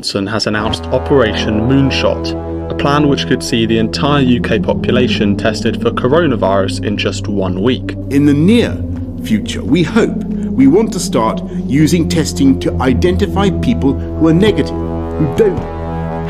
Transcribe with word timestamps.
Johnson 0.00 0.26
has 0.28 0.46
announced 0.46 0.84
Operation 0.84 1.68
Moonshot, 1.68 2.70
a 2.70 2.74
plan 2.74 3.06
which 3.06 3.26
could 3.26 3.42
see 3.42 3.66
the 3.66 3.76
entire 3.76 4.24
UK 4.24 4.62
population 4.62 5.36
tested 5.36 5.78
for 5.82 5.90
coronavirus 5.90 6.82
in 6.86 6.96
just 6.96 7.28
one 7.28 7.62
week. 7.62 7.92
In 8.08 8.24
the 8.24 8.32
near 8.32 8.82
future, 9.22 9.62
we 9.62 9.82
hope 9.82 10.16
we 10.24 10.66
want 10.66 10.90
to 10.94 10.98
start 10.98 11.42
using 11.66 12.08
testing 12.08 12.58
to 12.60 12.72
identify 12.80 13.50
people 13.60 13.92
who 13.92 14.28
are 14.28 14.32
negative, 14.32 14.74
who 14.74 15.34
don't 15.36 15.58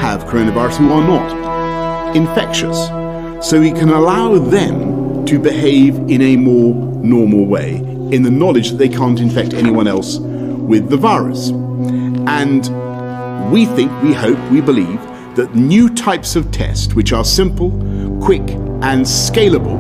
have 0.01 0.24
coronavirus, 0.24 0.79
who 0.79 0.93
are 0.93 1.07
not 1.07 2.16
infectious, 2.16 2.88
so 3.48 3.60
we 3.60 3.71
can 3.71 3.91
allow 3.91 4.37
them 4.37 5.24
to 5.27 5.38
behave 5.38 5.96
in 6.10 6.21
a 6.23 6.34
more 6.34 6.74
normal 7.05 7.46
way, 7.46 7.77
in 7.77 8.24
the 8.24 8.32
knowledge 8.32 8.71
that 8.71 8.79
they 8.79 8.88
can't 8.88 9.21
infect 9.21 9.55
anyone 9.55 9.87
else 9.87 10.18
with 10.18 10.91
the 10.91 10.96
virus. 10.96 11.51
And 12.27 12.80
we 13.51 13.67
think, 13.67 13.91
we 14.03 14.12
hope, 14.12 14.39
we 14.51 14.61
believe 14.61 15.01
that 15.37 15.55
new 15.55 15.89
types 15.95 16.37
of 16.37 16.51
test, 16.51 16.95
which 16.95 17.12
are 17.12 17.25
simple, 17.25 17.71
quick, 18.21 18.43
and 18.83 19.05
scalable, 19.05 19.79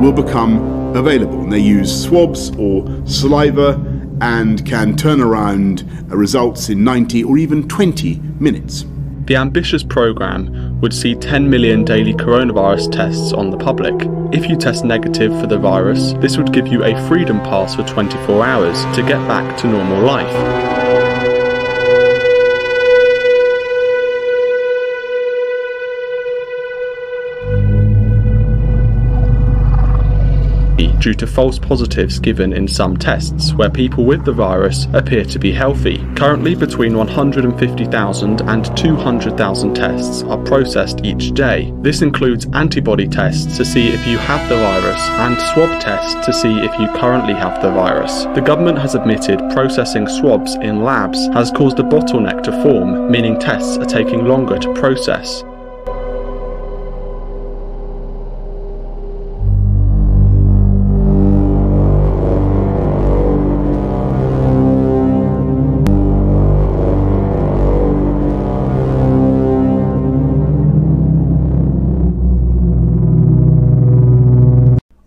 will 0.00 0.12
become 0.12 0.94
available. 0.96 1.40
And 1.42 1.52
they 1.52 1.60
use 1.60 2.04
swabs 2.04 2.50
or 2.56 2.86
saliva 3.06 3.72
and 4.20 4.64
can 4.66 4.96
turn 4.96 5.20
around 5.20 5.82
results 6.08 6.68
in 6.68 6.84
90 6.84 7.24
or 7.24 7.38
even 7.38 7.66
20 7.68 8.18
minutes. 8.38 8.84
The 9.26 9.36
ambitious 9.36 9.82
programme 9.82 10.80
would 10.80 10.92
see 10.92 11.14
10 11.14 11.48
million 11.48 11.84
daily 11.84 12.12
coronavirus 12.12 12.92
tests 12.92 13.32
on 13.32 13.50
the 13.50 13.56
public. 13.56 13.94
If 14.32 14.48
you 14.48 14.56
test 14.56 14.84
negative 14.84 15.38
for 15.40 15.46
the 15.46 15.58
virus, 15.58 16.12
this 16.14 16.36
would 16.36 16.52
give 16.52 16.66
you 16.66 16.82
a 16.82 17.08
freedom 17.08 17.38
pass 17.40 17.76
for 17.76 17.84
24 17.84 18.44
hours 18.44 18.84
to 18.96 19.02
get 19.02 19.26
back 19.28 19.56
to 19.58 19.68
normal 19.68 20.02
life. 20.02 20.91
Due 31.02 31.12
to 31.14 31.26
false 31.26 31.58
positives 31.58 32.20
given 32.20 32.52
in 32.52 32.68
some 32.68 32.96
tests, 32.96 33.52
where 33.54 33.68
people 33.68 34.04
with 34.04 34.24
the 34.24 34.32
virus 34.32 34.86
appear 34.92 35.24
to 35.24 35.38
be 35.38 35.52
healthy. 35.52 35.98
Currently, 36.14 36.54
between 36.54 36.96
150,000 36.96 38.40
and 38.42 38.76
200,000 38.76 39.74
tests 39.74 40.22
are 40.22 40.38
processed 40.44 41.04
each 41.04 41.32
day. 41.32 41.72
This 41.78 42.02
includes 42.02 42.46
antibody 42.52 43.08
tests 43.08 43.56
to 43.56 43.64
see 43.64 43.88
if 43.88 44.06
you 44.06 44.16
have 44.16 44.48
the 44.48 44.56
virus 44.56 45.00
and 45.18 45.36
swab 45.52 45.80
tests 45.80 46.24
to 46.24 46.32
see 46.32 46.60
if 46.60 46.78
you 46.78 46.86
currently 47.00 47.34
have 47.34 47.60
the 47.60 47.72
virus. 47.72 48.24
The 48.36 48.40
government 48.40 48.78
has 48.78 48.94
admitted 48.94 49.40
processing 49.50 50.06
swabs 50.06 50.54
in 50.56 50.84
labs 50.84 51.26
has 51.28 51.50
caused 51.50 51.80
a 51.80 51.82
bottleneck 51.82 52.44
to 52.44 52.62
form, 52.62 53.10
meaning 53.10 53.40
tests 53.40 53.76
are 53.78 53.86
taking 53.86 54.24
longer 54.24 54.58
to 54.58 54.72
process. 54.74 55.42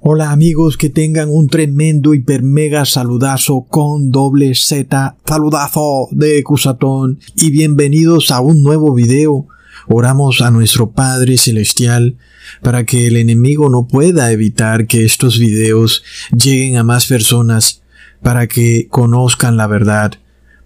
Hola 0.07 0.29
amigos, 0.29 0.77
que 0.77 0.91
tengan 0.91 1.29
un 1.31 1.47
tremendo 1.47 2.13
hiper 2.13 2.43
mega 2.43 2.85
saludazo 2.85 3.65
con 3.67 4.11
doble 4.11 4.53
Z, 4.53 5.17
saludazo 5.25 6.09
de 6.11 6.43
Cusatón 6.43 7.17
y 7.35 7.49
bienvenidos 7.49 8.29
a 8.29 8.39
un 8.39 8.61
nuevo 8.61 8.93
video. 8.93 9.47
Oramos 9.87 10.41
a 10.41 10.51
nuestro 10.51 10.91
Padre 10.91 11.37
Celestial 11.37 12.17
para 12.61 12.85
que 12.85 13.07
el 13.07 13.17
enemigo 13.17 13.67
no 13.69 13.87
pueda 13.87 14.31
evitar 14.31 14.85
que 14.85 15.05
estos 15.05 15.39
videos 15.39 16.03
lleguen 16.31 16.77
a 16.77 16.83
más 16.83 17.07
personas 17.07 17.81
para 18.21 18.45
que 18.45 18.87
conozcan 18.91 19.57
la 19.57 19.65
verdad, 19.65 20.11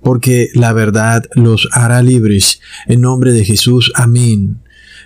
porque 0.03 0.49
la 0.53 0.73
verdad 0.73 1.23
los 1.35 1.69
hará 1.71 2.01
libres. 2.01 2.59
En 2.87 2.99
nombre 2.99 3.31
de 3.31 3.45
Jesús, 3.45 3.89
amén. 3.95 4.57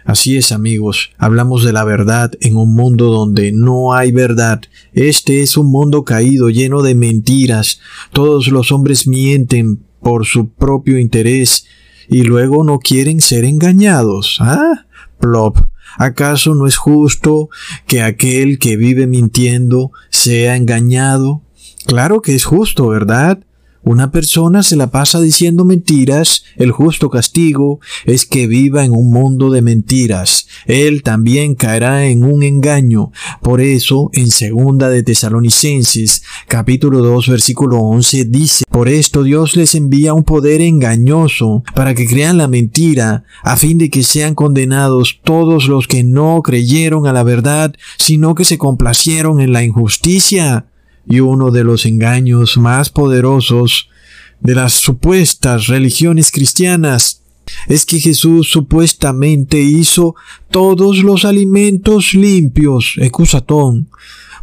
Así 0.06 0.36
es 0.38 0.52
amigos, 0.52 1.12
hablamos 1.18 1.64
de 1.64 1.72
la 1.72 1.86
verdad 1.86 2.32
en 2.42 2.58
un 2.58 2.74
mundo 2.76 3.06
donde 3.10 3.52
no 3.52 3.94
hay 3.94 4.12
verdad. 4.12 4.62
Este 4.94 5.42
es 5.42 5.56
un 5.56 5.72
mundo 5.72 6.04
caído, 6.04 6.50
lleno 6.50 6.82
de 6.82 6.94
mentiras. 6.94 7.80
Todos 8.12 8.48
los 8.48 8.72
hombres 8.72 9.08
mienten 9.08 9.84
por 10.02 10.26
su 10.26 10.50
propio 10.50 11.00
interés 11.00 11.66
y 12.10 12.24
luego 12.24 12.64
no 12.64 12.80
quieren 12.80 13.22
ser 13.22 13.46
engañados. 13.46 14.38
¿Ah? 14.42 14.86
Plop. 15.20 15.58
¿Acaso 15.98 16.56
no 16.56 16.68
es 16.68 16.76
justo 16.76 17.50
que 17.88 18.02
aquel 18.02 18.60
que 18.60 18.78
vive 18.78 19.08
mintiendo 19.08 19.92
sea 20.10 20.58
engañado? 20.58 21.44
Claro 21.86 22.22
que 22.22 22.36
es 22.36 22.46
justo, 22.46 22.88
¿verdad? 22.88 23.40
Una 23.86 24.12
persona 24.12 24.64
se 24.64 24.78
la 24.78 24.92
pasa 24.92 25.20
diciendo 25.20 25.66
mentiras, 25.66 26.46
el 26.56 26.72
justo 26.72 27.10
castigo 27.10 27.82
es 28.06 28.26
que 28.26 28.48
viva 28.48 28.86
en 28.86 28.92
un 28.92 29.12
mundo 29.12 29.50
de 29.50 29.62
mentiras. 29.62 30.48
Él 30.68 31.04
también 31.04 31.56
caerá 31.56 32.06
en 32.06 32.24
un 32.24 32.44
engaño. 32.44 33.12
Por 33.42 33.60
eso, 33.60 34.10
en 34.14 34.32
segunda 34.32 34.90
de 34.90 35.04
Tesalonicenses, 35.04 36.24
capítulo 36.48 37.00
2, 37.00 37.28
versículo 37.28 37.80
11 37.80 38.26
dice, 38.26 38.64
por 38.70 38.88
esto 38.88 39.24
Dios 39.24 39.58
les 39.58 39.76
envía 39.76 40.14
un 40.14 40.24
poder 40.24 40.62
engañoso 40.62 41.64
para 41.76 41.94
que 41.94 42.08
crean 42.08 42.38
la 42.38 42.48
mentira, 42.48 43.26
a 43.44 43.58
fin 43.58 43.78
de 43.78 43.90
que 43.90 44.04
sean 44.04 44.34
condenados 44.34 45.20
todos 45.26 45.68
los 45.68 45.88
que 45.88 46.06
no 46.06 46.42
creyeron 46.42 47.06
a 47.06 47.12
la 47.12 47.24
verdad, 47.24 47.76
sino 47.98 48.34
que 48.34 48.46
se 48.46 48.58
complacieron 48.58 49.42
en 49.42 49.52
la 49.52 49.64
injusticia 49.64 50.68
y 51.08 51.20
uno 51.20 51.52
de 51.52 51.64
los 51.64 51.86
engaños 51.86 52.58
más 52.58 52.90
poderosos 52.90 53.90
de 54.40 54.56
las 54.56 54.74
supuestas 54.74 55.68
religiones 55.68 56.32
cristianas 56.32 57.22
es 57.68 57.86
que 57.86 58.00
Jesús 58.00 58.50
supuestamente 58.52 59.62
hizo 59.62 60.16
todos 60.50 61.00
los 61.00 61.26
alimentos 61.26 62.14
limpios, 62.14 62.96
excusatón. 62.98 63.90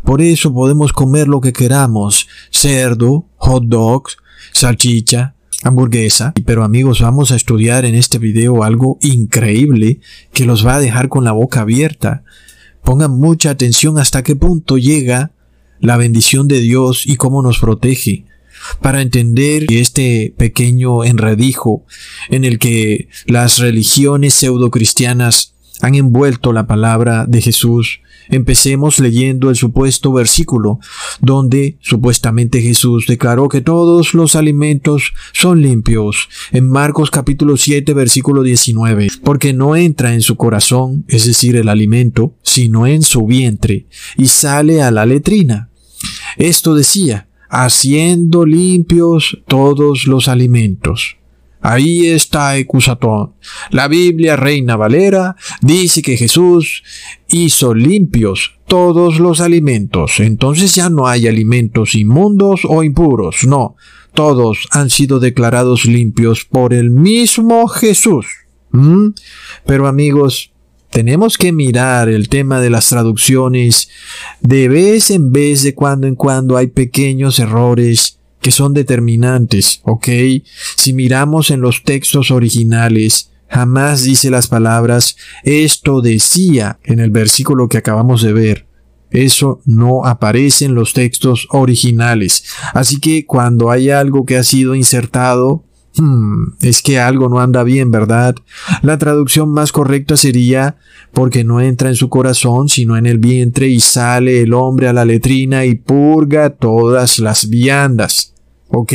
Por 0.04 0.22
eso 0.22 0.52
podemos 0.52 0.92
comer 0.92 1.28
lo 1.28 1.40
que 1.40 1.52
queramos, 1.52 2.28
cerdo, 2.50 3.26
hot 3.36 3.64
dogs, 3.64 4.16
salchicha, 4.52 5.34
hamburguesa. 5.62 6.32
Pero 6.44 6.64
amigos, 6.64 7.00
vamos 7.00 7.30
a 7.30 7.36
estudiar 7.36 7.84
en 7.84 7.94
este 7.94 8.18
video 8.18 8.62
algo 8.62 8.98
increíble 9.02 10.00
que 10.32 10.46
los 10.46 10.66
va 10.66 10.76
a 10.76 10.80
dejar 10.80 11.08
con 11.08 11.24
la 11.24 11.32
boca 11.32 11.60
abierta. 11.60 12.24
Pongan 12.82 13.10
mucha 13.10 13.50
atención 13.50 13.98
hasta 13.98 14.22
qué 14.22 14.36
punto 14.36 14.78
llega 14.78 15.32
la 15.80 15.96
bendición 15.96 16.48
de 16.48 16.60
Dios 16.60 17.06
y 17.06 17.16
cómo 17.16 17.42
nos 17.42 17.58
protege, 17.58 18.24
para 18.80 19.00
entender 19.00 19.66
este 19.70 20.34
pequeño 20.36 21.02
enredijo 21.04 21.84
en 22.28 22.44
el 22.44 22.58
que 22.58 23.08
las 23.26 23.58
religiones 23.58 24.34
pseudocristianas 24.34 25.54
han 25.80 25.94
envuelto 25.94 26.52
la 26.52 26.66
palabra 26.66 27.24
de 27.26 27.40
Jesús 27.40 28.00
Empecemos 28.30 29.00
leyendo 29.00 29.50
el 29.50 29.56
supuesto 29.56 30.12
versículo, 30.12 30.78
donde 31.20 31.78
supuestamente 31.80 32.62
Jesús 32.62 33.06
declaró 33.08 33.48
que 33.48 33.60
todos 33.60 34.14
los 34.14 34.36
alimentos 34.36 35.12
son 35.32 35.62
limpios, 35.62 36.28
en 36.52 36.68
Marcos 36.68 37.10
capítulo 37.10 37.56
7 37.56 37.92
versículo 37.92 38.44
19, 38.44 39.08
porque 39.24 39.52
no 39.52 39.74
entra 39.74 40.14
en 40.14 40.22
su 40.22 40.36
corazón, 40.36 41.04
es 41.08 41.26
decir, 41.26 41.56
el 41.56 41.68
alimento, 41.68 42.36
sino 42.42 42.86
en 42.86 43.02
su 43.02 43.26
vientre, 43.26 43.86
y 44.16 44.28
sale 44.28 44.80
a 44.80 44.92
la 44.92 45.06
letrina. 45.06 45.69
Esto 46.36 46.74
decía, 46.74 47.28
haciendo 47.48 48.46
limpios 48.46 49.42
todos 49.46 50.06
los 50.06 50.28
alimentos. 50.28 51.16
Ahí 51.62 52.06
está 52.06 52.56
Ecusatón. 52.56 53.34
La 53.70 53.86
Biblia 53.86 54.36
Reina 54.36 54.76
Valera 54.76 55.36
dice 55.60 56.00
que 56.00 56.16
Jesús 56.16 56.82
hizo 57.28 57.74
limpios 57.74 58.58
todos 58.66 59.18
los 59.18 59.40
alimentos. 59.40 60.20
Entonces 60.20 60.74
ya 60.74 60.88
no 60.88 61.06
hay 61.06 61.26
alimentos 61.26 61.94
inmundos 61.94 62.62
o 62.66 62.82
impuros. 62.82 63.44
No, 63.44 63.76
todos 64.14 64.66
han 64.70 64.88
sido 64.88 65.20
declarados 65.20 65.84
limpios 65.84 66.46
por 66.46 66.72
el 66.72 66.88
mismo 66.88 67.68
Jesús. 67.68 68.26
¿Mm? 68.72 69.08
Pero 69.66 69.86
amigos, 69.86 70.49
tenemos 70.90 71.38
que 71.38 71.52
mirar 71.52 72.08
el 72.08 72.28
tema 72.28 72.60
de 72.60 72.70
las 72.70 72.88
traducciones. 72.88 73.88
De 74.40 74.68
vez 74.68 75.10
en 75.10 75.32
vez, 75.32 75.62
de 75.62 75.74
cuando 75.74 76.06
en 76.06 76.16
cuando 76.16 76.56
hay 76.56 76.66
pequeños 76.66 77.38
errores 77.38 78.18
que 78.40 78.50
son 78.50 78.74
determinantes, 78.74 79.80
¿ok? 79.84 80.08
Si 80.76 80.92
miramos 80.92 81.50
en 81.50 81.60
los 81.60 81.84
textos 81.84 82.30
originales, 82.30 83.30
jamás 83.48 84.02
dice 84.02 84.30
las 84.30 84.46
palabras 84.46 85.16
esto 85.44 86.00
decía 86.00 86.78
en 86.84 87.00
el 87.00 87.10
versículo 87.10 87.68
que 87.68 87.78
acabamos 87.78 88.22
de 88.22 88.32
ver. 88.32 88.66
Eso 89.10 89.60
no 89.64 90.06
aparece 90.06 90.66
en 90.66 90.74
los 90.74 90.92
textos 90.92 91.48
originales. 91.50 92.44
Así 92.74 93.00
que 93.00 93.26
cuando 93.26 93.70
hay 93.70 93.90
algo 93.90 94.24
que 94.24 94.36
ha 94.36 94.44
sido 94.44 94.76
insertado 94.76 95.64
Hmm, 95.96 96.52
es 96.60 96.82
que 96.82 97.00
algo 97.00 97.28
no 97.28 97.40
anda 97.40 97.64
bien, 97.64 97.90
¿verdad? 97.90 98.36
La 98.82 98.98
traducción 98.98 99.50
más 99.50 99.72
correcta 99.72 100.16
sería 100.16 100.76
porque 101.12 101.42
no 101.42 101.60
entra 101.60 101.88
en 101.88 101.96
su 101.96 102.08
corazón, 102.08 102.68
sino 102.68 102.96
en 102.96 103.06
el 103.06 103.18
vientre 103.18 103.68
y 103.68 103.80
sale 103.80 104.42
el 104.42 104.54
hombre 104.54 104.88
a 104.88 104.92
la 104.92 105.04
letrina 105.04 105.64
y 105.64 105.74
purga 105.74 106.50
todas 106.50 107.18
las 107.18 107.48
viandas. 107.48 108.34
¿Ok? 108.68 108.92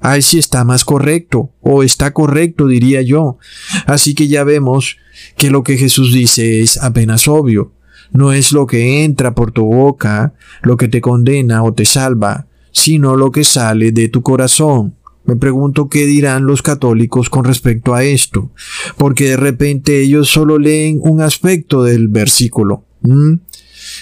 Ahí 0.00 0.22
sí 0.22 0.38
está 0.38 0.64
más 0.64 0.84
correcto, 0.84 1.50
o 1.60 1.82
está 1.82 2.12
correcto, 2.12 2.66
diría 2.66 3.02
yo. 3.02 3.38
Así 3.86 4.14
que 4.14 4.28
ya 4.28 4.44
vemos 4.44 4.96
que 5.36 5.50
lo 5.50 5.62
que 5.62 5.76
Jesús 5.76 6.12
dice 6.12 6.60
es 6.60 6.76
apenas 6.82 7.26
obvio. 7.26 7.72
No 8.12 8.32
es 8.32 8.52
lo 8.52 8.66
que 8.66 9.04
entra 9.04 9.34
por 9.34 9.52
tu 9.52 9.64
boca 9.64 10.34
lo 10.62 10.76
que 10.76 10.88
te 10.88 11.00
condena 11.00 11.62
o 11.62 11.74
te 11.74 11.84
salva, 11.84 12.46
sino 12.72 13.16
lo 13.16 13.30
que 13.32 13.44
sale 13.44 13.92
de 13.92 14.08
tu 14.08 14.22
corazón. 14.22 14.94
Me 15.28 15.36
pregunto 15.36 15.90
qué 15.90 16.06
dirán 16.06 16.46
los 16.46 16.62
católicos 16.62 17.28
con 17.28 17.44
respecto 17.44 17.94
a 17.94 18.02
esto, 18.02 18.50
porque 18.96 19.28
de 19.28 19.36
repente 19.36 20.00
ellos 20.00 20.30
solo 20.30 20.58
leen 20.58 21.00
un 21.02 21.20
aspecto 21.20 21.82
del 21.82 22.08
versículo. 22.08 22.86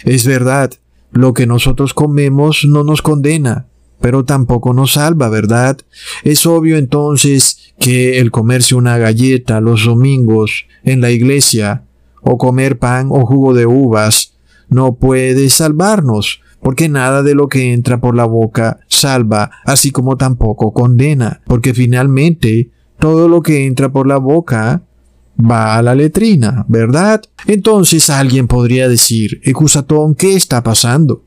Es 0.04 0.24
verdad, 0.24 0.72
lo 1.10 1.34
que 1.34 1.48
nosotros 1.48 1.94
comemos 1.94 2.64
no 2.64 2.84
nos 2.84 3.02
condena, 3.02 3.66
pero 4.00 4.24
tampoco 4.24 4.72
nos 4.72 4.92
salva, 4.92 5.28
¿verdad? 5.28 5.78
Es 6.22 6.46
obvio 6.46 6.76
entonces 6.76 7.72
que 7.80 8.20
el 8.20 8.30
comerse 8.30 8.76
una 8.76 8.96
galleta 8.96 9.60
los 9.60 9.84
domingos 9.84 10.66
en 10.84 11.00
la 11.00 11.10
iglesia, 11.10 11.82
o 12.22 12.38
comer 12.38 12.78
pan 12.78 13.08
o 13.10 13.26
jugo 13.26 13.52
de 13.52 13.66
uvas, 13.66 14.34
no 14.68 14.94
puede 14.94 15.50
salvarnos, 15.50 16.40
porque 16.60 16.88
nada 16.88 17.22
de 17.22 17.34
lo 17.34 17.48
que 17.48 17.72
entra 17.72 18.00
por 18.00 18.16
la 18.16 18.24
boca 18.24 18.80
salva, 18.88 19.50
así 19.64 19.90
como 19.90 20.16
tampoco 20.16 20.72
condena, 20.72 21.42
porque 21.46 21.74
finalmente 21.74 22.70
todo 22.98 23.28
lo 23.28 23.42
que 23.42 23.66
entra 23.66 23.90
por 23.90 24.06
la 24.06 24.16
boca 24.16 24.82
va 25.38 25.76
a 25.76 25.82
la 25.82 25.94
letrina, 25.94 26.64
¿verdad? 26.68 27.22
Entonces 27.46 28.10
alguien 28.10 28.48
podría 28.48 28.88
decir, 28.88 29.40
Ecusatón, 29.44 30.14
¿qué 30.14 30.34
está 30.34 30.62
pasando? 30.62 31.24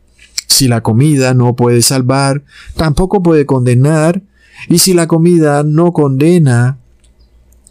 Si 0.48 0.68
la 0.68 0.82
comida 0.82 1.34
no 1.34 1.56
puede 1.56 1.82
salvar, 1.84 2.44
tampoco 2.76 3.22
puede 3.22 3.46
condenar, 3.46 4.24
y 4.68 4.80
si 4.80 4.94
la 4.94 5.08
comida 5.08 5.64
no 5.64 5.94
condena, 5.94 6.80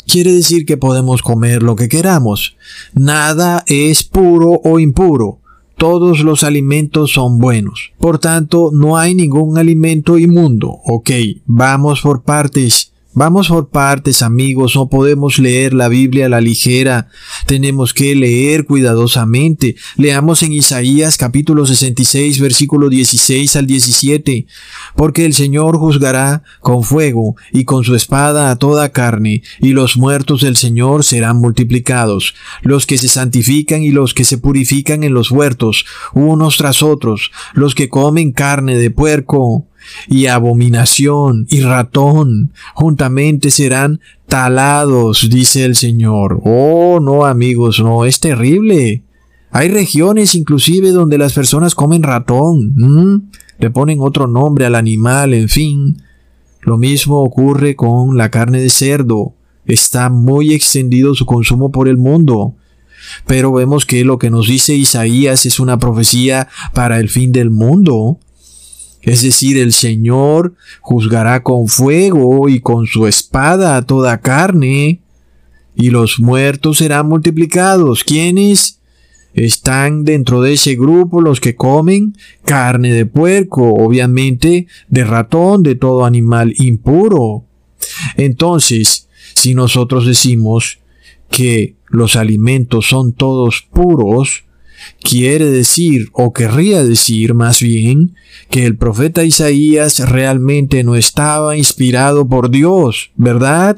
quiere 0.07 0.33
decir 0.33 0.65
que 0.65 0.77
podemos 0.77 1.23
comer 1.23 1.63
lo 1.63 1.77
que 1.77 1.89
queramos. 1.89 2.57
Nada 2.95 3.65
es 3.67 4.05
puro 4.05 4.61
o 4.65 4.79
impuro 4.79 5.41
todos 5.79 6.21
los 6.21 6.43
alimentos 6.43 7.13
son 7.13 7.39
buenos. 7.39 7.93
Por 7.99 8.19
tanto, 8.19 8.71
no 8.75 8.99
hay 8.99 9.15
ningún 9.15 9.57
alimento 9.57 10.19
inmundo. 10.19 10.69
Ok, 10.85 11.11
vamos 11.47 12.03
por 12.03 12.23
partes. 12.23 12.93
Vamos 13.19 13.49
por 13.49 13.71
partes, 13.71 14.23
amigos, 14.23 14.77
no 14.77 14.89
podemos 14.89 15.41
leer 15.41 15.75
la 15.75 15.89
Biblia 15.89 16.27
a 16.27 16.29
la 16.29 16.41
ligera, 16.41 17.09
tenemos 17.47 17.93
que 17.93 18.15
leer 18.15 18.65
cuidadosamente. 18.65 19.75
Leamos 19.97 20.45
en 20.45 20.53
Isaías 20.53 21.17
capítulo 21.17 21.67
66, 21.67 22.39
versículo 22.39 22.89
16 22.89 23.57
al 23.57 23.67
17, 23.67 24.47
porque 24.95 25.25
el 25.25 25.35
Señor 25.35 25.79
juzgará 25.79 26.45
con 26.61 26.85
fuego 26.85 27.35
y 27.53 27.65
con 27.65 27.83
su 27.83 27.97
espada 27.97 28.53
a 28.53 28.57
toda 28.57 28.91
carne, 28.91 29.43
y 29.59 29.71
los 29.71 29.97
muertos 29.97 30.43
del 30.43 30.55
Señor 30.55 31.03
serán 31.03 31.39
multiplicados, 31.39 32.37
los 32.63 32.87
que 32.87 32.99
se 32.99 33.09
santifican 33.09 33.83
y 33.83 33.91
los 33.91 34.15
que 34.15 34.23
se 34.23 34.39
purifican 34.39 35.03
en 35.03 35.13
los 35.13 35.33
huertos, 35.33 35.87
unos 36.15 36.57
tras 36.57 36.85
otros, 36.85 37.33
los 37.53 37.75
que 37.75 37.89
comen 37.89 38.31
carne 38.31 38.77
de 38.77 38.93
puerco, 38.93 39.67
y 40.09 40.27
abominación 40.27 41.47
y 41.49 41.61
ratón 41.61 42.53
juntamente 42.75 43.51
serán 43.51 44.01
talados, 44.27 45.29
dice 45.31 45.65
el 45.65 45.75
Señor. 45.75 46.41
Oh, 46.45 47.01
no, 47.01 47.25
amigos, 47.25 47.81
no, 47.81 48.05
es 48.05 48.21
terrible. 48.21 49.03
Hay 49.51 49.69
regiones 49.69 50.35
inclusive 50.35 50.91
donde 50.91 51.19
las 51.19 51.33
personas 51.33 51.75
comen 51.75 52.03
ratón, 52.03 53.31
le 53.59 53.71
ponen 53.71 53.99
otro 54.01 54.27
nombre 54.27 54.67
al 54.67 54.75
animal, 54.75 55.35
en 55.35 55.49
fin. 55.49 56.03
Lo 56.61 56.77
mismo 56.77 57.23
ocurre 57.23 57.77
con 57.77 58.17
la 58.17 58.31
carne 58.31 58.61
de 58.61 58.69
cerdo. 58.69 59.35
Está 59.65 60.11
muy 60.11 60.53
extendido 60.53 61.15
su 61.15 61.25
consumo 61.25 61.73
por 61.73 61.89
el 61.89 61.97
mundo. 61.97 62.55
Pero 63.27 63.53
vemos 63.53 63.87
que 63.87 64.05
lo 64.05 64.19
que 64.19 64.31
nos 64.31 64.49
dice 64.49 64.75
Isaías 64.75 65.47
es 65.47 65.61
una 65.61 65.79
profecía 65.79 66.49
para 66.75 66.99
el 66.99 67.09
fin 67.09 67.33
del 67.33 67.51
mundo. 67.51 68.19
Es 69.03 69.23
decir, 69.23 69.59
el 69.59 69.73
Señor 69.73 70.55
juzgará 70.81 71.43
con 71.43 71.69
fuego 71.69 72.49
y 72.49 72.61
con 72.61 72.87
su 72.87 73.07
espada 73.07 73.81
toda 73.83 74.21
carne, 74.21 75.01
y 75.75 75.91
los 75.91 76.19
muertos 76.19 76.79
serán 76.79 77.09
multiplicados. 77.09 78.03
¿Quiénes? 78.03 78.81
Están 79.35 80.03
dentro 80.03 80.43
de 80.43 80.55
ese 80.55 80.75
grupo 80.75 81.21
los 81.21 81.41
que 81.41 81.55
comen 81.55 82.17
carne 82.45 82.93
de 82.93 83.07
puerco, 83.07 83.75
obviamente 83.75 84.67
de 84.89 85.05
ratón, 85.05 85.63
de 85.63 85.77
todo 85.77 86.05
animal 86.05 86.55
impuro. 86.57 87.45
Entonces, 88.17 89.09
si 89.35 89.55
nosotros 89.55 90.07
decimos 90.07 90.81
que 91.31 91.77
los 91.87 92.17
alimentos 92.17 92.89
son 92.89 93.13
todos 93.13 93.69
puros, 93.73 94.45
quiere 95.03 95.47
decir, 95.47 96.09
o 96.13 96.33
querría 96.33 96.85
decir 96.85 97.35
más 97.35 97.61
bien, 97.61 98.15
que 98.51 98.67
el 98.67 98.77
profeta 98.77 99.25
Isaías 99.25 99.99
realmente 100.09 100.83
no 100.85 100.95
estaba 100.95 101.57
inspirado 101.57 102.29
por 102.29 102.51
Dios, 102.51 103.11
¿verdad? 103.17 103.77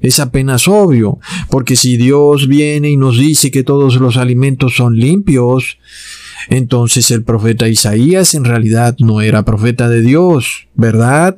Es 0.00 0.18
apenas 0.18 0.66
obvio, 0.66 1.18
porque 1.48 1.76
si 1.76 1.96
Dios 1.96 2.48
viene 2.48 2.90
y 2.90 2.96
nos 2.96 3.18
dice 3.18 3.50
que 3.50 3.62
todos 3.62 3.96
los 3.96 4.16
alimentos 4.16 4.74
son 4.76 4.96
limpios, 4.96 5.78
entonces 6.48 7.10
el 7.10 7.22
profeta 7.22 7.68
Isaías 7.68 8.34
en 8.34 8.44
realidad 8.44 8.96
no 8.98 9.20
era 9.20 9.44
profeta 9.44 9.88
de 9.88 10.02
Dios, 10.02 10.66
¿verdad? 10.74 11.36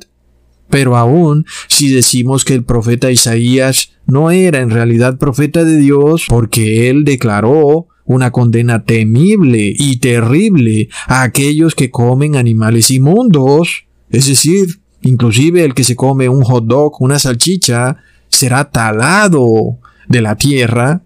Pero 0.69 0.97
aún 0.97 1.45
si 1.67 1.89
decimos 1.89 2.43
que 2.43 2.55
el 2.55 2.63
profeta 2.63 3.11
Isaías 3.11 3.91
no 4.07 4.31
era 4.31 4.61
en 4.61 4.71
realidad 4.71 5.19
profeta 5.19 5.63
de 5.63 5.77
Dios 5.77 6.25
porque 6.27 6.89
él 6.89 7.05
declaró 7.05 7.87
una 8.05 8.31
condena 8.31 8.83
temible 8.83 9.73
y 9.75 9.97
terrible 9.97 10.89
a 11.07 11.23
aquellos 11.23 11.75
que 11.75 11.89
comen 11.89 12.35
animales 12.35 12.91
inmundos, 12.91 13.85
es 14.09 14.27
decir, 14.27 14.79
inclusive 15.01 15.63
el 15.63 15.73
que 15.73 15.83
se 15.83 15.95
come 15.95 16.29
un 16.29 16.43
hot 16.43 16.65
dog, 16.65 17.01
una 17.01 17.19
salchicha, 17.19 17.97
será 18.29 18.69
talado 18.69 19.77
de 20.07 20.21
la 20.21 20.35
tierra. 20.35 21.01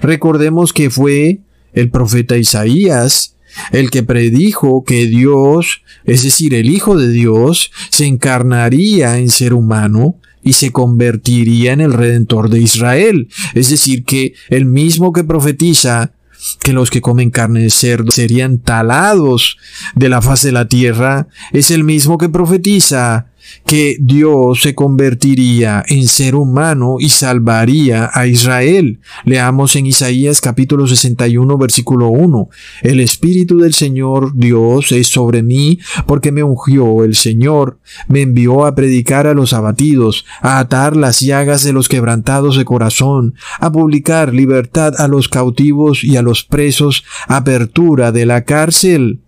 Recordemos 0.00 0.72
que 0.72 0.90
fue 0.90 1.40
el 1.72 1.90
profeta 1.90 2.36
Isaías 2.36 3.32
el 3.70 3.90
que 3.90 4.02
predijo 4.02 4.84
que 4.84 5.06
Dios, 5.06 5.82
es 6.04 6.22
decir, 6.22 6.54
el 6.54 6.70
Hijo 6.70 6.96
de 6.96 7.10
Dios, 7.10 7.70
se 7.90 8.06
encarnaría 8.06 9.18
en 9.18 9.28
ser 9.28 9.54
humano 9.54 10.16
y 10.42 10.54
se 10.54 10.72
convertiría 10.72 11.72
en 11.72 11.80
el 11.80 11.92
Redentor 11.92 12.48
de 12.48 12.60
Israel. 12.60 13.28
Es 13.54 13.70
decir, 13.70 14.04
que 14.04 14.34
el 14.48 14.66
mismo 14.66 15.12
que 15.12 15.24
profetiza 15.24 16.12
que 16.60 16.72
los 16.72 16.90
que 16.90 17.00
comen 17.00 17.30
carne 17.30 17.60
de 17.60 17.70
cerdo 17.70 18.10
serían 18.10 18.58
talados 18.58 19.58
de 19.94 20.08
la 20.08 20.22
faz 20.22 20.42
de 20.42 20.52
la 20.52 20.66
tierra, 20.66 21.28
es 21.52 21.70
el 21.70 21.84
mismo 21.84 22.18
que 22.18 22.28
profetiza 22.28 23.31
que 23.66 23.96
Dios 24.00 24.62
se 24.62 24.74
convertiría 24.74 25.84
en 25.86 26.08
ser 26.08 26.34
humano 26.34 26.96
y 26.98 27.08
salvaría 27.08 28.10
a 28.12 28.26
Israel. 28.26 29.00
Leamos 29.24 29.76
en 29.76 29.86
Isaías 29.86 30.40
capítulo 30.40 30.86
61 30.86 31.58
versículo 31.58 32.08
1. 32.08 32.48
El 32.82 33.00
Espíritu 33.00 33.58
del 33.58 33.74
Señor 33.74 34.32
Dios 34.34 34.92
es 34.92 35.08
sobre 35.08 35.42
mí 35.42 35.78
porque 36.06 36.32
me 36.32 36.42
ungió 36.42 37.04
el 37.04 37.14
Señor, 37.14 37.78
me 38.08 38.22
envió 38.22 38.66
a 38.66 38.74
predicar 38.74 39.26
a 39.26 39.34
los 39.34 39.52
abatidos, 39.52 40.24
a 40.40 40.58
atar 40.58 40.96
las 40.96 41.20
llagas 41.20 41.64
de 41.64 41.72
los 41.72 41.88
quebrantados 41.88 42.56
de 42.56 42.64
corazón, 42.64 43.34
a 43.60 43.70
publicar 43.70 44.34
libertad 44.34 44.94
a 44.98 45.08
los 45.08 45.28
cautivos 45.28 46.04
y 46.04 46.16
a 46.16 46.22
los 46.22 46.44
presos, 46.44 47.04
apertura 47.28 48.12
de 48.12 48.26
la 48.26 48.44
cárcel. 48.44 49.20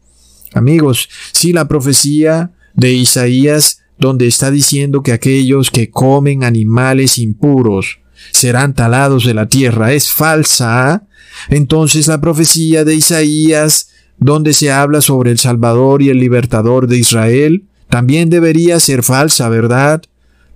Amigos, 0.52 1.08
si 1.32 1.52
la 1.52 1.66
profecía 1.66 2.52
de 2.74 2.92
Isaías 2.92 3.83
donde 3.98 4.26
está 4.26 4.50
diciendo 4.50 5.02
que 5.02 5.12
aquellos 5.12 5.70
que 5.70 5.90
comen 5.90 6.44
animales 6.44 7.18
impuros 7.18 8.00
serán 8.32 8.74
talados 8.74 9.24
de 9.24 9.34
la 9.34 9.48
tierra 9.48 9.92
es 9.92 10.10
falsa, 10.12 11.06
entonces 11.48 12.08
la 12.08 12.20
profecía 12.20 12.84
de 12.84 12.94
Isaías, 12.94 13.90
donde 14.18 14.52
se 14.52 14.70
habla 14.70 15.00
sobre 15.00 15.30
el 15.30 15.38
Salvador 15.38 16.02
y 16.02 16.08
el 16.08 16.18
Libertador 16.18 16.86
de 16.86 16.98
Israel, 16.98 17.64
también 17.88 18.30
debería 18.30 18.80
ser 18.80 19.02
falsa, 19.02 19.48
¿verdad? 19.48 20.02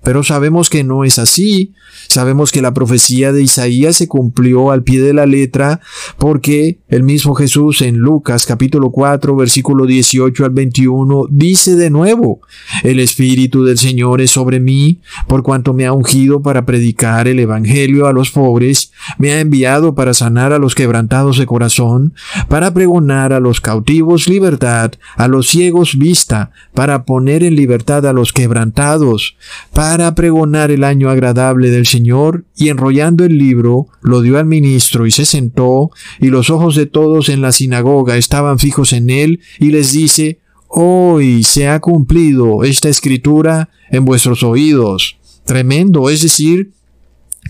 Pero 0.09 0.25
sabemos 0.25 0.71
que 0.71 0.85
no 0.85 1.05
es 1.05 1.19
así. 1.19 1.75
Sabemos 2.09 2.51
que 2.51 2.63
la 2.63 2.73
profecía 2.73 3.31
de 3.31 3.43
Isaías 3.43 3.97
se 3.97 4.09
cumplió 4.09 4.71
al 4.71 4.83
pie 4.83 5.03
de 5.03 5.13
la 5.13 5.27
letra 5.27 5.81
porque 6.17 6.79
el 6.89 7.03
mismo 7.03 7.35
Jesús 7.35 7.83
en 7.83 7.99
Lucas 7.99 8.47
capítulo 8.47 8.91
4 8.91 9.37
versículo 9.37 9.85
18 9.85 10.47
al 10.47 10.51
21 10.53 11.27
dice 11.31 11.77
de 11.77 11.91
nuevo, 11.91 12.41
el 12.83 13.01
Espíritu 13.01 13.65
del 13.65 13.77
Señor 13.77 14.23
es 14.23 14.31
sobre 14.31 14.61
mí 14.61 15.01
por 15.27 15.43
cuanto 15.43 15.75
me 15.75 15.85
ha 15.85 15.93
ungido 15.93 16.41
para 16.41 16.65
predicar 16.65 17.29
el 17.29 17.41
Evangelio 17.41 18.07
a 18.07 18.15
los 18.15 18.31
pobres, 18.31 18.93
me 19.19 19.33
ha 19.33 19.41
enviado 19.41 19.95
para 19.95 20.15
sanar 20.15 20.53
a 20.53 20.59
los 20.59 20.75
quebrantados 20.75 21.39
de 21.39 21.47
corazón, 21.47 22.15
para 22.49 22.73
pregonar 22.73 23.33
a 23.33 23.41
los 23.41 23.61
cautivos 23.61 24.29
libertad, 24.29 24.93
a 25.17 25.29
los 25.29 25.49
ciegos 25.49 25.99
vista, 25.99 26.51
para 26.75 27.05
poner 27.05 27.43
en 27.43 27.57
libertad 27.57 28.07
a 28.07 28.13
los 28.13 28.33
quebrantados, 28.33 29.37
para 29.73 30.15
pregonar 30.15 30.71
el 30.71 30.85
año 30.85 31.11
agradable 31.11 31.71
del 31.71 31.87
Señor, 31.87 32.45
y 32.57 32.69
enrollando 32.69 33.25
el 33.25 33.39
libro, 33.39 33.89
lo 34.03 34.21
dio 34.21 34.39
al 34.39 34.47
ministro 34.47 35.07
y 35.07 35.11
se 35.11 35.25
sentó, 35.25 35.91
y 36.21 36.29
los 36.29 36.51
ojos 36.51 36.75
de 36.75 36.87
todos 36.87 37.29
en 37.29 37.43
la 37.43 37.53
sinagoga 37.53 38.17
estaban 38.17 38.59
fijos 38.59 38.93
en 38.93 39.11
él, 39.11 39.41
y 39.59 39.71
les 39.71 39.93
dice, 39.93 40.41
Hoy 40.71 41.45
se 41.45 41.67
ha 41.67 41.81
cumplido 41.81 42.63
esta 42.63 42.91
escritura 42.91 43.71
en 43.91 44.05
vuestros 44.05 44.43
oídos. 44.43 45.17
Tremendo, 45.47 46.11
es 46.11 46.21
decir, 46.23 46.73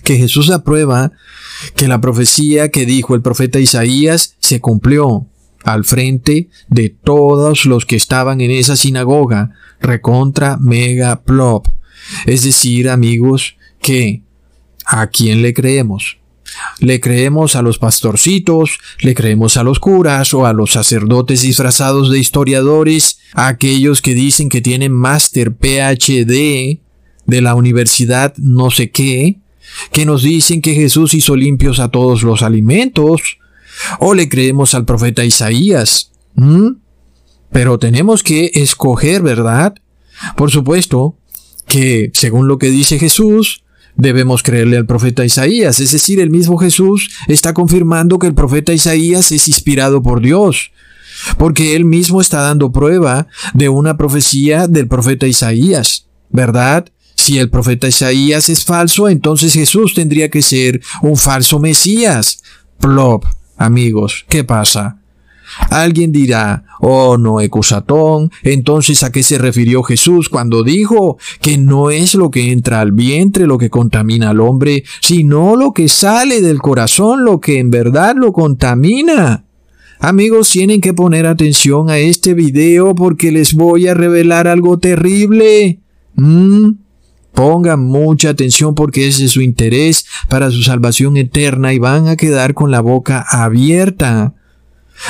que 0.03 0.17
Jesús 0.17 0.51
aprueba 0.51 1.13
que 1.75 1.89
la 1.89 2.01
profecía 2.01 2.71
que 2.71 2.87
dijo 2.87 3.15
el 3.15 3.23
profeta 3.23 3.59
Isaías 3.59 4.37
se 4.39 4.61
cumplió 4.61 5.27
al 5.65 5.85
frente 5.85 6.49
de 6.69 6.89
todos 6.89 7.67
los 7.67 7.85
que 7.85 7.97
estaban 7.97 8.41
en 8.41 8.51
esa 8.51 8.77
sinagoga, 8.77 9.51
recontra 9.81 10.57
mega 10.59 11.23
plop. 11.23 11.67
Es 12.27 12.45
decir, 12.45 12.89
amigos, 12.89 13.57
que 13.81 14.23
¿a 14.87 15.09
quién 15.09 15.43
le 15.43 15.53
creemos? 15.53 16.19
¿Le 16.81 17.01
creemos 17.01 17.57
a 17.57 17.63
los 17.63 17.79
pastorcitos? 17.79 18.79
¿Le 19.01 19.15
creemos 19.15 19.57
a 19.57 19.63
los 19.63 19.79
curas 19.81 20.33
o 20.33 20.47
a 20.47 20.53
los 20.53 20.73
sacerdotes 20.73 21.43
disfrazados 21.43 22.11
de 22.11 22.19
historiadores? 22.19 23.19
¿A 23.35 23.49
aquellos 23.49 24.01
que 24.01 24.15
dicen 24.15 24.49
que 24.49 24.61
tienen 24.61 24.93
máster 24.93 25.53
PhD 25.53 26.81
de 27.27 27.41
la 27.43 27.55
universidad 27.55 28.35
no 28.39 28.71
sé 28.71 28.91
qué? 28.91 29.41
¿Que 29.93 30.05
nos 30.05 30.23
dicen 30.23 30.63
que 30.63 30.75
Jesús 30.75 31.15
hizo 31.15 31.37
limpios 31.37 31.79
a 31.81 31.89
todos 31.89 32.23
los 32.23 32.43
alimentos? 32.43 33.39
¿O 34.01 34.15
le 34.15 34.29
creemos 34.29 34.75
al 34.75 34.85
profeta 34.85 35.25
Isaías? 35.25 36.13
Pero 37.51 37.79
tenemos 37.79 38.23
que 38.23 38.51
escoger, 38.55 39.23
¿verdad? 39.23 39.75
Por 40.37 40.51
supuesto 40.51 41.17
que, 41.67 42.11
según 42.15 42.49
lo 42.49 42.59
que 42.59 42.71
dice 42.71 42.99
Jesús, 42.99 43.63
debemos 43.97 44.43
creerle 44.43 44.77
al 44.77 44.87
profeta 44.87 45.25
Isaías. 45.25 45.81
Es 45.81 45.93
decir, 45.93 46.21
el 46.21 46.31
mismo 46.31 46.57
Jesús 46.57 47.11
está 47.27 47.53
confirmando 47.53 48.19
que 48.19 48.29
el 48.29 48.35
profeta 48.35 48.73
Isaías 48.73 49.33
es 49.33 49.49
inspirado 49.49 50.03
por 50.03 50.21
Dios, 50.21 50.71
porque 51.37 51.75
él 51.75 51.85
mismo 51.85 52.21
está 52.21 52.41
dando 52.41 52.73
prueba 52.73 53.27
de 53.55 53.69
una 53.69 53.97
profecía 53.97 54.69
del 54.69 54.89
profeta 54.89 55.27
Isaías, 55.27 56.07
¿verdad? 56.31 56.89
Si 57.29 57.37
el 57.37 57.51
profeta 57.51 57.87
Isaías 57.87 58.49
es 58.49 58.65
falso, 58.65 59.07
entonces 59.07 59.53
Jesús 59.53 59.93
tendría 59.93 60.31
que 60.31 60.41
ser 60.41 60.81
un 61.03 61.15
falso 61.15 61.59
Mesías. 61.59 62.43
Plop, 62.81 63.27
amigos, 63.59 64.25
¿qué 64.31 64.45
pasa? 64.45 65.03
Alguien 65.69 66.11
dirá, 66.11 66.65
oh 66.81 67.19
no, 67.19 67.43
Ecusatón, 67.43 68.31
entonces 68.45 69.03
a 69.03 69.13
qué 69.13 69.23
se 69.23 69.37
refirió 69.37 69.83
Jesús 69.83 70.31
cuando 70.31 70.63
dijo 70.63 71.19
que 71.43 71.59
no 71.59 71.91
es 71.91 72.15
lo 72.15 72.31
que 72.31 72.51
entra 72.51 72.81
al 72.81 72.93
vientre 72.93 73.47
lo 73.47 73.59
que 73.59 73.69
contamina 73.69 74.31
al 74.31 74.41
hombre, 74.41 74.85
sino 75.03 75.55
lo 75.55 75.75
que 75.75 75.89
sale 75.89 76.41
del 76.41 76.61
corazón 76.61 77.27
lo 77.27 77.41
que 77.41 77.59
en 77.59 77.71
verdad 77.71 78.17
lo 78.17 78.33
contamina. 78.33 79.45
Amigos, 80.01 80.49
tienen 80.49 80.81
que 80.81 80.95
poner 80.95 81.27
atención 81.27 81.91
a 81.91 81.99
este 81.99 82.33
video 82.33 82.95
porque 82.95 83.31
les 83.31 83.53
voy 83.53 83.87
a 83.87 83.93
revelar 83.93 84.49
algo 84.49 84.79
terrible. 84.79 85.81
¿Mm? 86.15 86.88
Pongan 87.33 87.81
mucha 87.81 88.31
atención 88.31 88.75
porque 88.75 89.07
es 89.07 89.17
su 89.31 89.43
interés 89.43 90.07
para 90.29 90.51
su 90.51 90.63
salvación 90.63 91.17
eterna 91.17 91.73
y 91.73 91.79
van 91.79 92.09
a 92.09 92.17
quedar 92.17 92.55
con 92.55 92.71
la 92.71 92.81
boca 92.81 93.25
abierta. 93.29 94.35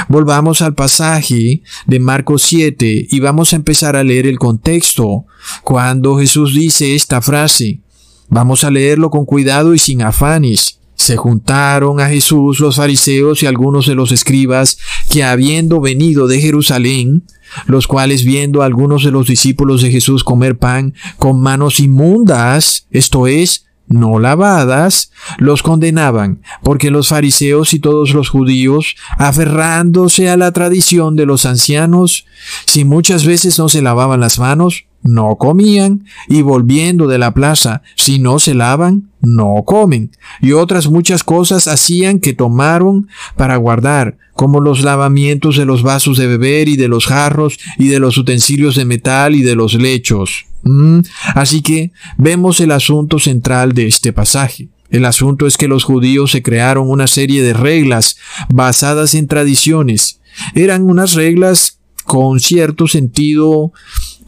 Volvamos 0.09 0.61
al 0.61 0.75
pasaje 0.75 1.63
de 1.87 1.99
Marcos 1.99 2.43
7 2.43 3.07
y 3.11 3.21
vamos 3.21 3.53
a 3.53 3.57
empezar 3.57 3.97
a 3.97 4.05
leer 4.05 4.27
el 4.27 4.39
contexto 4.39 5.25
cuando 5.63 6.19
Jesús 6.19 6.55
dice 6.55 6.95
esta 6.95 7.23
frase. 7.23 7.81
Vamos 8.29 8.65
a 8.65 8.71
leerlo 8.71 9.11
con 9.11 9.25
cuidado 9.25 9.75
y 9.75 9.79
sin 9.79 10.03
afanes. 10.03 10.78
Se 10.99 11.17
juntaron 11.17 12.01
a 12.01 12.09
Jesús 12.09 12.61
los 12.61 12.77
fariseos 12.77 13.43
y 13.43 13.47
algunos 13.47 13.87
de 13.87 13.95
los 13.95 14.13
escribas 14.13 14.79
que 15.09 15.25
habiendo 15.25 15.81
venido 15.81 16.27
de 16.27 16.41
Jerusalén, 16.41 17.25
los 17.67 17.87
cuales 17.87 18.25
viendo 18.25 18.61
a 18.61 18.67
algunos 18.67 19.05
de 19.05 19.13
los 19.13 19.29
discípulos 19.29 19.81
de 19.81 19.91
Jesús 19.91 20.25
comer 20.25 20.59
pan 20.59 20.95
con 21.17 21.41
manos 21.41 21.81
inmundas, 21.81 22.87
esto 22.91 23.27
es, 23.29 23.67
no 23.87 24.19
lavadas, 24.19 25.13
los 25.39 25.63
condenaban, 25.63 26.43
porque 26.63 26.91
los 26.91 27.09
fariseos 27.09 27.73
y 27.73 27.79
todos 27.79 28.13
los 28.13 28.29
judíos, 28.29 28.97
aferrándose 29.17 30.29
a 30.29 30.37
la 30.37 30.53
tradición 30.53 31.17
de 31.17 31.27
los 31.27 31.47
ancianos, 31.47 32.27
si 32.67 32.85
muchas 32.85 33.25
veces 33.25 33.59
no 33.59 33.69
se 33.69 33.83
lavaban 33.83 34.21
las 34.21 34.39
manos, 34.39 34.88
no 35.09 35.37
comían, 35.37 36.05
y 36.29 36.43
volviendo 36.43 37.07
de 37.07 37.19
la 37.19 37.33
plaza, 37.33 37.83
si 37.97 38.19
no 38.19 38.39
se 38.39 38.55
lavan, 38.55 39.11
no 39.23 39.63
comen, 39.65 40.11
y 40.43 40.53
otras 40.53 40.89
muchas 40.89 41.25
cosas 41.25 41.67
hacían 41.67 42.19
que 42.19 42.35
tomaron 42.35 43.09
para 43.35 43.57
guardar, 43.57 44.19
como 44.35 44.61
los 44.61 44.83
lavamientos 44.83 45.57
de 45.57 45.65
los 45.65 45.83
vasos 45.83 46.19
de 46.19 46.27
beber 46.27 46.69
y 46.69 46.77
de 46.77 46.89
los 46.89 47.07
jarros 47.07 47.59
y 47.79 47.89
de 47.89 47.99
los 47.99 48.19
utensilios 48.19 48.77
de 48.77 48.85
metal 48.85 49.35
y 49.35 49.43
de 49.43 49.57
los 49.57 49.75
lechos. 49.75 50.45
Mm, 50.63 51.01
así 51.35 51.63
que 51.63 51.93
vemos 52.19 52.61
el 52.61 52.71
asunto 52.71 53.19
central 53.19 53.73
de 53.73 53.87
este 53.87 54.13
pasaje. 54.13 54.69
El 54.91 55.07
asunto 55.07 55.47
es 55.47 55.57
que 55.57 55.69
los 55.69 55.85
judíos 55.85 56.31
se 56.33 56.43
crearon 56.43 56.89
una 56.89 57.07
serie 57.07 57.43
de 57.43 57.55
reglas 57.55 58.17
basadas 58.49 59.15
en 59.15 59.27
tradiciones. 59.27 60.21
Eran 60.55 60.83
unas 60.83 61.15
reglas 61.15 61.79
con 62.05 62.41
cierto 62.41 62.87
sentido 62.87 63.73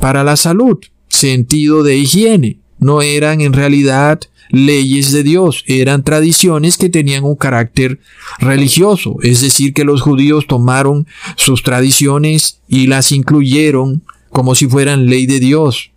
para 0.01 0.25
la 0.25 0.37
salud, 0.37 0.79
sentido 1.09 1.83
de 1.85 1.99
higiene. 1.99 2.59
No 2.79 3.03
eran 3.03 3.41
en 3.43 3.53
realidad 3.53 4.21
leyes 4.51 5.13
de 5.13 5.23
Dios, 5.23 5.63
eran 5.67 6.03
tradiciones 6.03 6.77
que 6.77 6.89
tenían 6.89 7.23
un 7.23 7.37
carácter 7.37 8.01
religioso, 8.39 9.17
es 9.23 9.43
decir, 9.43 9.73
que 9.73 9.85
los 9.85 10.03
judíos 10.03 10.47
tomaron 10.49 11.07
sus 11.37 11.63
tradiciones 11.63 12.61
y 12.67 12.89
las 12.89 13.13
incluyeron 13.13 14.03
como 14.31 14.55
si 14.55 14.67
fueran 14.67 15.07
ley 15.07 15.27
de 15.27 15.39
Dios, 15.39 15.93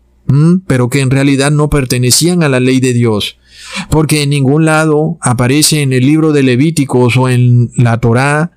pero 0.67 0.89
que 0.89 1.00
en 1.00 1.10
realidad 1.10 1.51
no 1.51 1.69
pertenecían 1.69 2.43
a 2.43 2.50
la 2.50 2.60
ley 2.60 2.79
de 2.79 2.93
Dios, 2.93 3.38
porque 3.89 4.22
en 4.22 4.29
ningún 4.29 4.65
lado 4.65 5.17
aparece 5.22 5.81
en 5.81 5.93
el 5.93 6.05
libro 6.05 6.31
de 6.31 6.43
Levíticos 6.43 7.17
o 7.17 7.29
en 7.29 7.72
la 7.75 8.00
Torá 8.00 8.51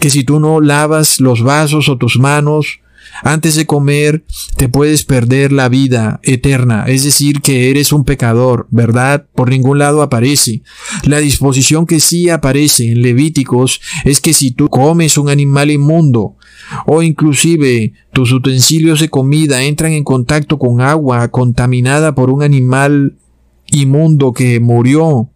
que 0.00 0.10
si 0.10 0.24
tú 0.24 0.40
no 0.40 0.60
lavas 0.60 1.20
los 1.20 1.42
vasos 1.42 1.88
o 1.88 1.96
tus 1.96 2.18
manos 2.18 2.80
antes 3.22 3.54
de 3.54 3.66
comer 3.66 4.24
te 4.56 4.68
puedes 4.68 5.04
perder 5.04 5.52
la 5.52 5.68
vida 5.68 6.20
eterna, 6.22 6.84
es 6.86 7.04
decir, 7.04 7.40
que 7.40 7.70
eres 7.70 7.92
un 7.92 8.04
pecador, 8.04 8.66
¿verdad? 8.70 9.26
Por 9.34 9.50
ningún 9.50 9.78
lado 9.78 10.02
aparece. 10.02 10.62
La 11.04 11.18
disposición 11.18 11.86
que 11.86 12.00
sí 12.00 12.30
aparece 12.30 12.90
en 12.90 13.02
Levíticos 13.02 13.80
es 14.04 14.20
que 14.20 14.32
si 14.32 14.50
tú 14.50 14.68
comes 14.68 15.18
un 15.18 15.28
animal 15.28 15.70
inmundo, 15.70 16.36
o 16.86 17.02
inclusive 17.02 17.92
tus 18.12 18.32
utensilios 18.32 19.00
de 19.00 19.08
comida 19.08 19.62
entran 19.62 19.92
en 19.92 20.04
contacto 20.04 20.58
con 20.58 20.80
agua 20.80 21.28
contaminada 21.28 22.14
por 22.14 22.30
un 22.30 22.42
animal 22.42 23.16
inmundo 23.70 24.32
que 24.32 24.60
murió, 24.60 25.30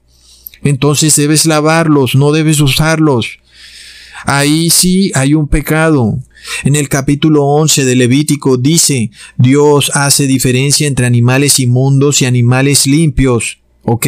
entonces 0.63 1.17
debes 1.17 1.47
lavarlos, 1.47 2.15
no 2.15 2.33
debes 2.33 2.61
usarlos. 2.61 3.39
Ahí 4.25 4.71
sí 4.71 5.11
hay 5.15 5.35
un 5.35 5.49
pecado. 5.49 6.19
En 6.65 6.77
el 6.77 6.89
capítulo 6.89 7.45
11 7.45 7.85
de 7.85 7.97
Levítico 7.97 8.57
dice, 8.57 9.11
Dios 9.37 9.91
hace 9.95 10.27
diferencia 10.27 10.87
entre 10.87 11.07
animales 11.07 11.61
inmundos 11.61 12.23
y 12.23 12.27
animales 12.27 12.87
limpios. 12.87 13.61
¿Ok? 13.85 14.07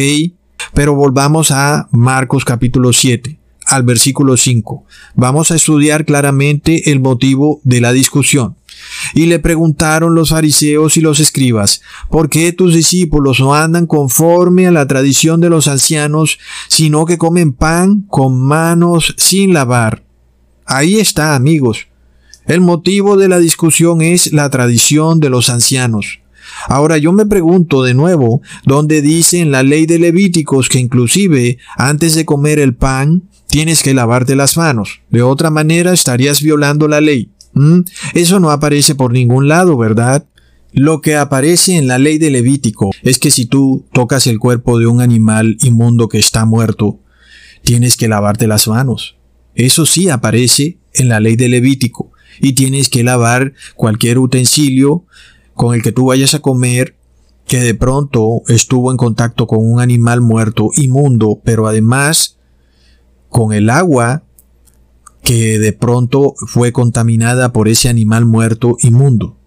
Pero 0.73 0.95
volvamos 0.95 1.51
a 1.51 1.87
Marcos 1.91 2.45
capítulo 2.45 2.93
7 2.93 3.39
al 3.65 3.83
versículo 3.83 4.37
5. 4.37 4.85
Vamos 5.15 5.51
a 5.51 5.55
estudiar 5.55 6.05
claramente 6.05 6.91
el 6.91 6.99
motivo 6.99 7.61
de 7.63 7.81
la 7.81 7.91
discusión. 7.91 8.55
Y 9.13 9.25
le 9.25 9.39
preguntaron 9.39 10.15
los 10.15 10.29
fariseos 10.29 10.97
y 10.97 11.01
los 11.01 11.19
escribas, 11.19 11.81
¿por 12.09 12.29
qué 12.29 12.51
tus 12.51 12.73
discípulos 12.73 13.39
no 13.39 13.55
andan 13.55 13.87
conforme 13.87 14.67
a 14.67 14.71
la 14.71 14.85
tradición 14.85 15.41
de 15.41 15.49
los 15.49 15.67
ancianos, 15.67 16.39
sino 16.67 17.05
que 17.05 17.17
comen 17.17 17.53
pan 17.53 18.01
con 18.01 18.39
manos 18.39 19.15
sin 19.17 19.53
lavar? 19.53 20.03
Ahí 20.65 20.99
está, 20.99 21.35
amigos. 21.35 21.87
El 22.47 22.61
motivo 22.61 23.17
de 23.17 23.27
la 23.27 23.39
discusión 23.39 24.01
es 24.01 24.31
la 24.31 24.49
tradición 24.49 25.19
de 25.19 25.29
los 25.29 25.49
ancianos. 25.49 26.19
Ahora 26.67 26.97
yo 26.99 27.11
me 27.11 27.25
pregunto 27.25 27.83
de 27.83 27.95
nuevo, 27.95 28.41
¿dónde 28.65 29.01
dice 29.01 29.39
en 29.39 29.51
la 29.51 29.63
ley 29.63 29.87
de 29.87 29.97
Levíticos 29.97 30.69
que 30.69 30.79
inclusive 30.79 31.57
antes 31.75 32.13
de 32.13 32.25
comer 32.25 32.59
el 32.59 32.75
pan 32.75 33.23
tienes 33.47 33.81
que 33.81 33.95
lavarte 33.95 34.35
las 34.35 34.57
manos? 34.57 35.01
De 35.09 35.23
otra 35.23 35.49
manera 35.49 35.91
estarías 35.91 36.41
violando 36.41 36.87
la 36.87 37.01
ley. 37.01 37.31
¿Mm? 37.53 37.79
Eso 38.13 38.39
no 38.39 38.51
aparece 38.51 38.93
por 38.93 39.11
ningún 39.11 39.47
lado, 39.47 39.75
¿verdad? 39.77 40.27
Lo 40.71 41.01
que 41.01 41.15
aparece 41.15 41.77
en 41.77 41.87
la 41.87 41.97
ley 41.97 42.17
de 42.17 42.29
Levítico 42.29 42.91
es 43.01 43.17
que 43.17 43.31
si 43.31 43.45
tú 43.45 43.85
tocas 43.91 44.27
el 44.27 44.39
cuerpo 44.39 44.77
de 44.77 44.85
un 44.85 45.01
animal 45.01 45.57
inmundo 45.61 46.09
que 46.09 46.19
está 46.19 46.45
muerto, 46.45 46.99
tienes 47.63 47.97
que 47.97 48.07
lavarte 48.07 48.45
las 48.45 48.67
manos. 48.67 49.15
Eso 49.55 49.85
sí 49.85 50.09
aparece 50.09 50.77
en 50.93 51.07
la 51.07 51.19
ley 51.19 51.37
de 51.37 51.47
Levítico. 51.47 52.11
Y 52.39 52.53
tienes 52.53 52.89
que 52.89 53.03
lavar 53.03 53.53
cualquier 53.75 54.19
utensilio 54.19 55.05
con 55.53 55.73
el 55.73 55.81
que 55.81 55.91
tú 55.91 56.07
vayas 56.07 56.33
a 56.33 56.39
comer 56.39 56.95
que 57.47 57.59
de 57.59 57.75
pronto 57.75 58.41
estuvo 58.47 58.91
en 58.91 58.97
contacto 58.97 59.47
con 59.47 59.59
un 59.61 59.79
animal 59.79 60.21
muerto 60.21 60.71
inmundo, 60.75 61.41
pero 61.43 61.67
además 61.67 62.37
con 63.29 63.53
el 63.53 63.69
agua 63.69 64.23
que 65.21 65.59
de 65.59 65.73
pronto 65.73 66.33
fue 66.47 66.71
contaminada 66.71 67.51
por 67.51 67.67
ese 67.67 67.89
animal 67.89 68.25
muerto 68.25 68.77
inmundo. 68.81 69.37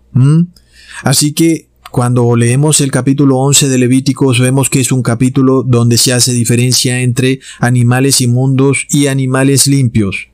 Así 1.03 1.33
que 1.33 1.69
cuando 1.91 2.37
leemos 2.37 2.81
el 2.81 2.91
capítulo 2.91 3.39
11 3.39 3.69
de 3.69 3.79
Levíticos 3.79 4.41
vemos 4.41 4.69
que 4.69 4.81
es 4.81 4.93
un 4.93 5.03
capítulo 5.03 5.63
donde 5.63 5.97
se 5.97 6.13
hace 6.13 6.33
diferencia 6.33 7.01
entre 7.01 7.41
animales 7.61 8.21
inmundos 8.21 8.87
y 8.91 9.07
animales 9.07 9.67
limpios. 9.67 10.29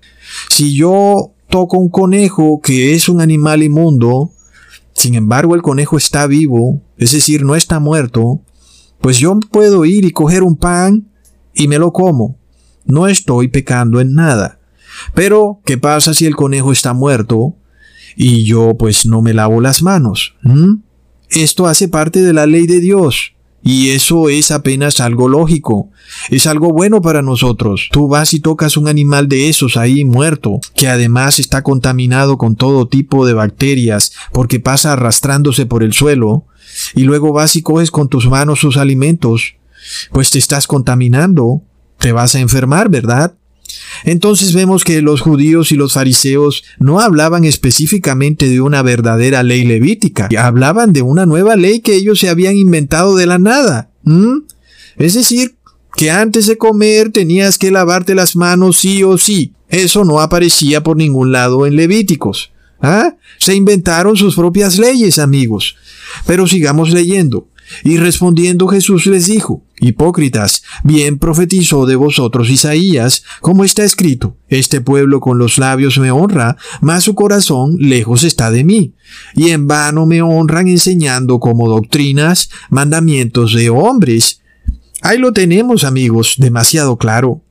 Si 0.51 0.75
yo 0.75 1.34
toco 1.55 1.79
un 1.79 1.89
conejo 1.89 2.61
que 2.61 2.95
es 2.95 3.09
un 3.09 3.21
animal 3.21 3.63
inmundo, 3.63 4.33
sin 4.93 5.15
embargo 5.15 5.55
el 5.55 5.63
conejo 5.63 5.97
está 5.97 6.27
vivo, 6.27 6.83
es 6.97 7.13
decir, 7.13 7.45
no 7.45 7.55
está 7.55 7.79
muerto, 7.79 8.41
pues 9.01 9.21
yo 9.21 9.39
puedo 9.53 9.85
ir 9.85 10.05
y 10.05 10.11
coger 10.11 10.43
un 10.43 10.57
pan 10.57 11.13
y 11.55 11.69
me 11.69 11.79
lo 11.79 11.93
como. 11.93 12.41
No 12.85 13.07
estoy 13.07 13.47
pecando 13.47 14.01
en 14.01 14.15
nada. 14.15 14.59
Pero, 15.15 15.61
¿qué 15.65 15.79
pasa 15.79 16.13
si 16.13 16.27
el 16.27 16.35
conejo 16.35 16.73
está 16.73 16.93
muerto 16.93 17.55
y 18.17 18.45
yo 18.45 18.75
pues 18.77 19.07
no 19.07 19.23
me 19.23 19.33
lavo 19.33 19.61
las 19.61 19.81
manos? 19.81 20.35
¿Mm? 20.43 20.79
Esto 21.31 21.69
hace 21.69 21.87
parte 21.87 22.21
de 22.21 22.33
la 22.33 22.47
ley 22.47 22.67
de 22.67 22.81
Dios. 22.81 23.34
Y 23.65 23.91
eso 23.91 24.29
es 24.29 24.51
apenas 24.51 25.01
algo 25.01 25.29
lógico. 25.29 25.91
Es 26.31 26.47
algo 26.47 26.71
bueno 26.71 27.01
para 27.01 27.23
nosotros. 27.23 27.89
Tú 27.91 28.09
vas 28.09 28.35
y 28.35 28.41
tocas 28.41 28.77
un 28.77 28.89
animal 28.89 29.27
de 29.27 29.49
esos 29.49 29.79
ahí 29.79 30.05
muerto, 30.05 30.61
que 30.77 30.89
además 30.89 31.39
está 31.39 31.63
contaminado 31.63 32.37
con 32.37 32.57
todo 32.57 32.87
tipo 32.87 33.27
de 33.27 33.33
bacterias 33.33 34.13
porque 34.33 34.61
pasa 34.61 34.93
arrastrándose 34.93 35.65
por 35.65 35.83
el 35.83 35.95
suelo, 35.95 36.45
y 36.95 37.05
luego 37.05 37.33
vas 37.33 37.57
y 37.57 37.63
coges 37.63 37.91
con 37.91 38.09
tus 38.09 38.29
manos 38.29 38.61
sus 38.61 38.77
alimentos, 38.77 39.55
pues 40.13 40.31
te 40.31 40.39
estás 40.39 40.67
contaminando, 40.67 41.63
te 41.99 42.13
vas 42.13 42.35
a 42.35 42.41
enfermar, 42.41 42.89
¿verdad? 42.91 43.35
Entonces 44.05 44.53
vemos 44.53 44.85
que 44.85 45.03
los 45.03 45.21
judíos 45.21 45.73
y 45.73 45.77
los 45.77 45.93
fariseos 45.93 46.65
no 46.79 47.01
hablaban 47.01 47.45
específicamente 47.45 48.49
de 48.49 48.61
una 48.61 48.83
verdadera 48.83 49.43
ley 49.43 49.65
levítica, 49.65 50.29
hablaban 50.39 50.93
de 50.93 51.03
una 51.03 51.27
nueva 51.27 51.57
ley 51.57 51.81
que 51.81 51.95
ellos 51.95 52.19
se 52.19 52.29
habían 52.29 52.57
inventado 52.57 53.17
de 53.17 53.27
la 53.27 53.39
nada. 53.39 53.91
Es 54.97 55.15
decir, 55.15 55.57
que 55.97 56.11
antes 56.11 56.47
de 56.47 56.59
comer 56.59 57.11
tenías 57.11 57.59
que 57.59 57.71
lavarte 57.71 58.15
las 58.15 58.37
manos 58.37 58.79
sí 58.79 59.03
o 59.03 59.19
sí. 59.19 59.53
Eso 59.69 60.05
no 60.05 60.21
aparecía 60.21 60.83
por 60.83 60.97
ningún 60.97 61.33
lado 61.33 61.67
en 61.67 61.77
Levíticos. 61.77 62.53
¿Ah? 62.81 63.17
Se 63.39 63.55
inventaron 63.55 64.17
sus 64.17 64.35
propias 64.35 64.79
leyes, 64.79 65.19
amigos. 65.19 65.77
Pero 66.27 66.47
sigamos 66.47 66.91
leyendo. 66.91 67.49
Y 67.83 67.97
respondiendo 67.97 68.69
Jesús 68.69 69.07
les 69.07 69.27
dijo, 69.27 69.65
Hipócritas, 69.81 70.63
bien 70.83 71.19
profetizó 71.19 71.87
de 71.87 71.97
vosotros 71.97 72.49
Isaías, 72.51 73.25
como 73.41 73.65
está 73.65 73.85
escrito, 73.85 74.37
Este 74.49 74.81
pueblo 74.81 75.21
con 75.21 75.39
los 75.39 75.59
labios 75.59 75.99
me 75.99 76.11
honra, 76.11 76.57
mas 76.81 77.05
su 77.05 77.15
corazón 77.15 77.77
lejos 77.79 78.25
está 78.25 78.51
de 78.51 78.65
mí, 78.65 78.95
y 79.35 79.51
en 79.51 79.67
vano 79.67 80.07
me 80.07 80.23
honran 80.23 80.69
enseñando 80.69 81.41
como 81.41 81.69
doctrinas 81.69 82.51
mandamientos 82.71 83.55
de 83.55 83.71
hombres. 83.71 84.41
Ahí 85.03 85.19
lo 85.19 85.33
tenemos, 85.33 85.85
amigos, 85.85 86.37
demasiado 86.39 86.97
claro. 86.97 87.43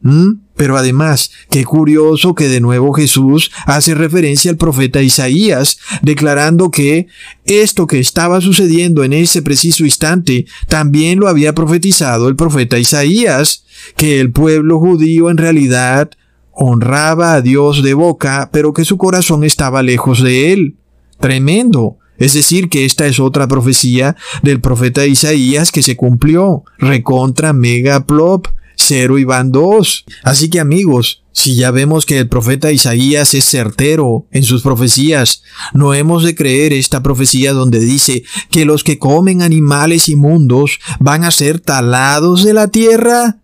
Pero 0.64 0.78
además, 0.78 1.30
qué 1.50 1.66
curioso 1.66 2.36
que 2.36 2.48
de 2.48 2.62
nuevo 2.62 2.94
Jesús 2.94 3.52
hace 3.66 3.96
referencia 3.96 4.50
al 4.50 4.56
profeta 4.56 5.02
Isaías, 5.02 5.78
declarando 6.02 6.72
que 6.72 7.08
esto 7.44 7.86
que 7.86 8.00
estaba 8.00 8.40
sucediendo 8.40 9.04
en 9.04 9.12
ese 9.12 9.42
preciso 9.42 9.84
instante 9.84 10.46
también 10.70 11.20
lo 11.20 11.28
había 11.28 11.54
profetizado 11.54 12.30
el 12.30 12.38
profeta 12.38 12.80
Isaías, 12.80 13.66
que 13.98 14.22
el 14.22 14.32
pueblo 14.32 14.80
judío 14.80 15.30
en 15.30 15.36
realidad 15.36 16.12
honraba 16.54 17.34
a 17.34 17.42
Dios 17.42 17.84
de 17.84 17.94
boca, 17.94 18.50
pero 18.54 18.72
que 18.72 18.86
su 18.86 18.98
corazón 18.98 19.44
estaba 19.44 19.84
lejos 19.84 20.24
de 20.24 20.54
él. 20.54 20.78
Tremendo. 21.20 21.98
Es 22.18 22.36
decir, 22.36 22.70
que 22.70 22.86
esta 22.86 23.06
es 23.06 23.20
otra 23.20 23.50
profecía 23.50 24.16
del 24.44 24.62
profeta 24.62 25.06
Isaías 25.06 25.74
que 25.74 25.84
se 25.84 25.98
cumplió. 25.98 26.64
Recontra 26.78 27.52
mega 27.52 28.06
plop. 28.06 28.48
Cero 28.86 29.18
y 29.18 29.24
van 29.24 29.52
dos. 29.52 30.06
Así 30.24 30.50
que 30.50 30.60
amigos, 30.60 31.24
si 31.32 31.56
ya 31.56 31.72
vemos 31.72 32.06
que 32.06 32.20
el 32.20 32.30
profeta 32.30 32.72
Isaías 32.72 33.34
es 33.34 33.46
certero 33.46 34.28
en 34.32 34.44
sus 34.44 34.62
profecías, 34.62 35.42
no 35.74 35.94
hemos 35.94 36.24
de 36.24 36.36
creer 36.36 36.74
esta 36.74 37.02
profecía 37.02 37.54
donde 37.54 37.80
dice 37.80 38.24
que 38.52 38.66
los 38.66 38.84
que 38.84 39.00
comen 39.00 39.42
animales 39.42 40.10
inmundos 40.10 40.80
van 41.00 41.24
a 41.24 41.32
ser 41.32 41.60
talados 41.60 42.44
de 42.44 42.54
la 42.54 42.68
tierra. 42.68 43.42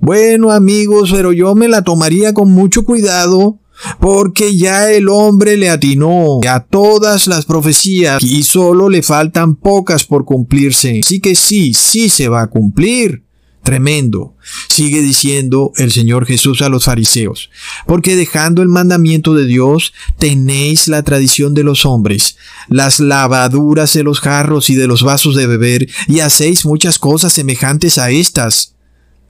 Bueno 0.00 0.50
amigos, 0.50 1.10
pero 1.12 1.32
yo 1.32 1.54
me 1.54 1.68
la 1.68 1.82
tomaría 1.82 2.34
con 2.34 2.50
mucho 2.50 2.84
cuidado 2.84 3.60
porque 4.00 4.56
ya 4.56 4.92
el 4.92 5.08
hombre 5.08 5.56
le 5.56 5.70
atinó 5.70 6.40
a 6.48 6.60
todas 6.60 7.26
las 7.26 7.44
profecías 7.44 8.22
y 8.22 8.42
solo 8.42 8.88
le 8.88 9.02
faltan 9.02 9.56
pocas 9.56 10.04
por 10.04 10.24
cumplirse. 10.24 11.00
Así 11.02 11.20
que 11.20 11.34
sí, 11.34 11.74
sí 11.74 12.08
se 12.08 12.28
va 12.28 12.42
a 12.42 12.46
cumplir. 12.48 13.23
Tremendo. 13.64 14.36
Sigue 14.68 15.00
diciendo 15.00 15.72
el 15.76 15.90
Señor 15.90 16.26
Jesús 16.26 16.60
a 16.60 16.68
los 16.68 16.84
fariseos, 16.84 17.48
porque 17.86 18.14
dejando 18.14 18.60
el 18.60 18.68
mandamiento 18.68 19.34
de 19.34 19.46
Dios, 19.46 19.94
tenéis 20.18 20.86
la 20.86 21.02
tradición 21.02 21.54
de 21.54 21.64
los 21.64 21.86
hombres, 21.86 22.36
las 22.68 23.00
lavaduras 23.00 23.94
de 23.94 24.02
los 24.02 24.20
jarros 24.20 24.68
y 24.68 24.74
de 24.74 24.86
los 24.86 25.02
vasos 25.02 25.34
de 25.34 25.46
beber, 25.46 25.88
y 26.08 26.20
hacéis 26.20 26.66
muchas 26.66 26.98
cosas 26.98 27.32
semejantes 27.32 27.96
a 27.96 28.10
estas. 28.10 28.74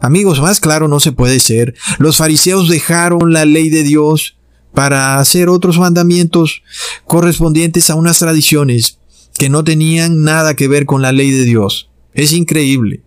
Amigos, 0.00 0.40
más 0.40 0.58
claro 0.58 0.88
no 0.88 0.98
se 0.98 1.12
puede 1.12 1.38
ser. 1.38 1.76
Los 1.98 2.16
fariseos 2.16 2.68
dejaron 2.68 3.32
la 3.32 3.44
ley 3.44 3.70
de 3.70 3.84
Dios 3.84 4.36
para 4.74 5.20
hacer 5.20 5.48
otros 5.48 5.78
mandamientos 5.78 6.64
correspondientes 7.06 7.88
a 7.88 7.94
unas 7.94 8.18
tradiciones 8.18 8.98
que 9.38 9.48
no 9.48 9.62
tenían 9.62 10.22
nada 10.22 10.54
que 10.54 10.66
ver 10.66 10.86
con 10.86 11.02
la 11.02 11.12
ley 11.12 11.30
de 11.30 11.44
Dios. 11.44 11.88
Es 12.14 12.32
increíble. 12.32 13.04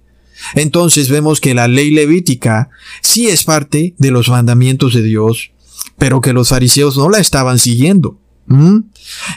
Entonces 0.55 1.09
vemos 1.09 1.41
que 1.41 1.53
la 1.53 1.67
ley 1.67 1.91
levítica 1.91 2.69
sí 3.01 3.27
es 3.27 3.43
parte 3.43 3.95
de 3.97 4.11
los 4.11 4.29
mandamientos 4.29 4.93
de 4.93 5.03
Dios, 5.03 5.51
pero 5.97 6.21
que 6.21 6.33
los 6.33 6.49
fariseos 6.49 6.97
no 6.97 7.09
la 7.09 7.19
estaban 7.19 7.59
siguiendo. 7.59 8.19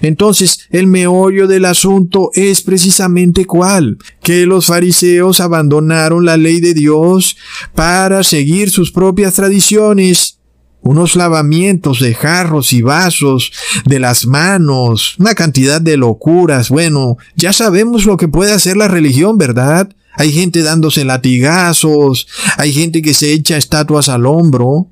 Entonces, 0.03 0.69
el 0.71 0.87
meollo 0.87 1.49
del 1.49 1.65
asunto 1.65 2.31
es 2.35 2.63
precisamente 2.63 3.45
cuál, 3.45 3.99
que 4.23 4.47
los 4.47 4.67
fariseos 4.67 5.41
abandonaron 5.41 6.25
la 6.25 6.37
ley 6.37 6.61
de 6.61 6.75
Dios 6.75 7.37
para 7.75 8.23
seguir 8.23 8.71
sus 8.71 8.93
propias 8.93 9.35
tradiciones, 9.35 10.39
unos 10.83 11.17
lavamientos 11.17 12.01
de 12.01 12.15
jarros 12.15 12.73
y 12.73 12.83
vasos, 12.83 13.53
de 13.85 13.99
las 13.99 14.27
manos, 14.27 15.17
una 15.19 15.35
cantidad 15.35 15.81
de 15.81 15.97
locuras. 15.97 16.69
Bueno, 16.69 17.17
ya 17.37 17.53
sabemos 17.53 18.07
lo 18.07 18.17
que 18.17 18.29
puede 18.29 18.53
hacer 18.53 18.77
la 18.77 18.89
religión, 18.89 19.39
¿verdad? 19.39 19.91
Hay 20.15 20.33
gente 20.33 20.63
dándose 20.63 21.05
latigazos, 21.05 22.27
hay 22.57 22.73
gente 22.73 23.03
que 23.03 23.15
se 23.15 23.33
echa 23.33 23.57
estatuas 23.57 24.09
al 24.09 24.27
hombro. 24.27 24.89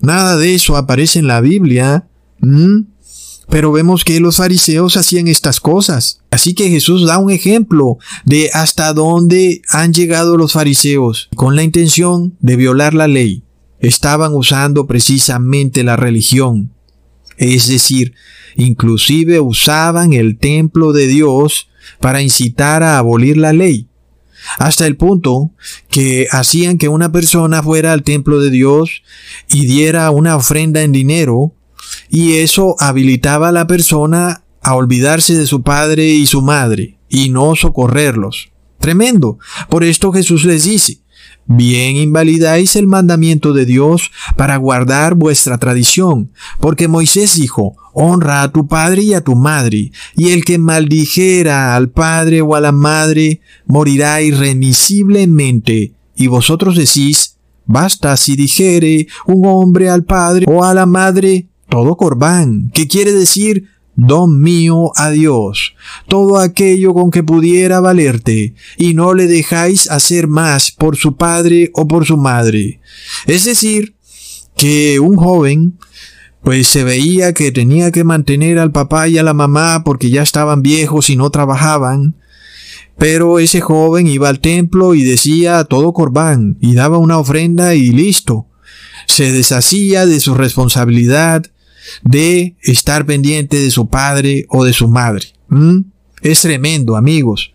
Nada 0.00 0.36
de 0.36 0.54
eso 0.54 0.76
aparece 0.76 1.18
en 1.18 1.26
la 1.26 1.40
Biblia. 1.40 2.06
Pero 3.48 3.72
vemos 3.72 4.04
que 4.04 4.18
los 4.20 4.36
fariseos 4.36 4.96
hacían 4.96 5.28
estas 5.28 5.60
cosas. 5.60 6.20
Así 6.30 6.54
que 6.54 6.68
Jesús 6.68 7.06
da 7.06 7.18
un 7.18 7.30
ejemplo 7.30 7.98
de 8.24 8.50
hasta 8.52 8.92
dónde 8.92 9.62
han 9.70 9.92
llegado 9.92 10.36
los 10.36 10.52
fariseos 10.52 11.28
con 11.36 11.54
la 11.54 11.62
intención 11.62 12.36
de 12.40 12.56
violar 12.56 12.92
la 12.92 13.06
ley. 13.06 13.44
Estaban 13.78 14.34
usando 14.34 14.86
precisamente 14.86 15.84
la 15.84 15.96
religión. 15.96 16.72
Es 17.36 17.68
decir, 17.68 18.14
inclusive 18.56 19.38
usaban 19.38 20.12
el 20.12 20.38
templo 20.38 20.92
de 20.92 21.06
Dios 21.06 21.68
para 22.00 22.22
incitar 22.22 22.82
a 22.82 22.98
abolir 22.98 23.36
la 23.36 23.52
ley 23.52 23.88
hasta 24.58 24.86
el 24.86 24.96
punto 24.96 25.50
que 25.88 26.26
hacían 26.30 26.78
que 26.78 26.88
una 26.88 27.12
persona 27.12 27.62
fuera 27.62 27.92
al 27.92 28.02
templo 28.02 28.40
de 28.40 28.50
Dios 28.50 29.02
y 29.48 29.66
diera 29.66 30.10
una 30.10 30.36
ofrenda 30.36 30.82
en 30.82 30.92
dinero, 30.92 31.52
y 32.08 32.34
eso 32.34 32.74
habilitaba 32.78 33.48
a 33.48 33.52
la 33.52 33.66
persona 33.66 34.42
a 34.62 34.74
olvidarse 34.74 35.34
de 35.36 35.46
su 35.46 35.62
padre 35.62 36.06
y 36.06 36.26
su 36.26 36.42
madre. 36.42 36.94
y 37.08 37.28
no 37.28 37.54
socorrerlos. 37.54 38.50
Tremendo. 38.80 39.38
Por 39.70 39.84
esto 39.84 40.12
Jesús 40.12 40.44
les 40.44 40.64
dice, 40.64 40.98
Bien 41.48 41.96
invalidáis 41.96 42.74
el 42.74 42.88
mandamiento 42.88 43.52
de 43.52 43.64
Dios 43.64 44.10
para 44.36 44.56
guardar 44.56 45.14
vuestra 45.14 45.58
tradición, 45.58 46.32
porque 46.60 46.88
Moisés 46.88 47.36
dijo, 47.36 47.76
honra 47.92 48.42
a 48.42 48.50
tu 48.50 48.66
padre 48.66 49.02
y 49.02 49.14
a 49.14 49.20
tu 49.20 49.36
madre, 49.36 49.92
y 50.16 50.30
el 50.30 50.44
que 50.44 50.58
maldijera 50.58 51.76
al 51.76 51.88
padre 51.90 52.42
o 52.42 52.56
a 52.56 52.60
la 52.60 52.72
madre 52.72 53.40
morirá 53.66 54.20
irremisiblemente. 54.22 55.92
Y 56.16 56.26
vosotros 56.26 56.76
decís, 56.76 57.36
basta 57.64 58.16
si 58.16 58.34
dijere 58.34 59.06
un 59.26 59.46
hombre 59.46 59.88
al 59.88 60.02
padre 60.02 60.46
o 60.48 60.64
a 60.64 60.74
la 60.74 60.86
madre, 60.86 61.46
todo 61.68 61.96
corbán, 61.96 62.70
¿Qué 62.74 62.88
quiere 62.88 63.12
decir 63.12 63.68
don 63.96 64.40
mío 64.40 64.92
a 64.94 65.10
Dios, 65.10 65.74
todo 66.06 66.38
aquello 66.38 66.94
con 66.94 67.10
que 67.10 67.22
pudiera 67.22 67.80
valerte, 67.80 68.54
y 68.76 68.94
no 68.94 69.14
le 69.14 69.26
dejáis 69.26 69.90
hacer 69.90 70.28
más 70.28 70.70
por 70.70 70.96
su 70.96 71.16
padre 71.16 71.70
o 71.74 71.88
por 71.88 72.06
su 72.06 72.16
madre. 72.16 72.80
Es 73.26 73.44
decir, 73.46 73.96
que 74.56 75.00
un 75.00 75.16
joven 75.16 75.78
pues 76.42 76.68
se 76.68 76.84
veía 76.84 77.34
que 77.34 77.50
tenía 77.50 77.90
que 77.90 78.04
mantener 78.04 78.60
al 78.60 78.70
papá 78.70 79.08
y 79.08 79.18
a 79.18 79.24
la 79.24 79.34
mamá 79.34 79.82
porque 79.84 80.10
ya 80.10 80.22
estaban 80.22 80.62
viejos 80.62 81.10
y 81.10 81.16
no 81.16 81.30
trabajaban. 81.30 82.14
Pero 82.96 83.40
ese 83.40 83.60
joven 83.60 84.06
iba 84.06 84.28
al 84.28 84.38
templo 84.38 84.94
y 84.94 85.02
decía 85.02 85.64
todo 85.64 85.92
corbán 85.92 86.56
y 86.60 86.74
daba 86.74 86.98
una 86.98 87.18
ofrenda 87.18 87.74
y 87.74 87.90
listo. 87.90 88.46
Se 89.06 89.32
deshacía 89.32 90.06
de 90.06 90.20
su 90.20 90.34
responsabilidad 90.34 91.46
de 92.02 92.56
estar 92.62 93.06
pendiente 93.06 93.58
de 93.58 93.70
su 93.70 93.88
padre 93.88 94.46
o 94.48 94.64
de 94.64 94.72
su 94.72 94.88
madre. 94.88 95.26
Es 96.22 96.42
tremendo, 96.42 96.96
amigos. 96.96 97.52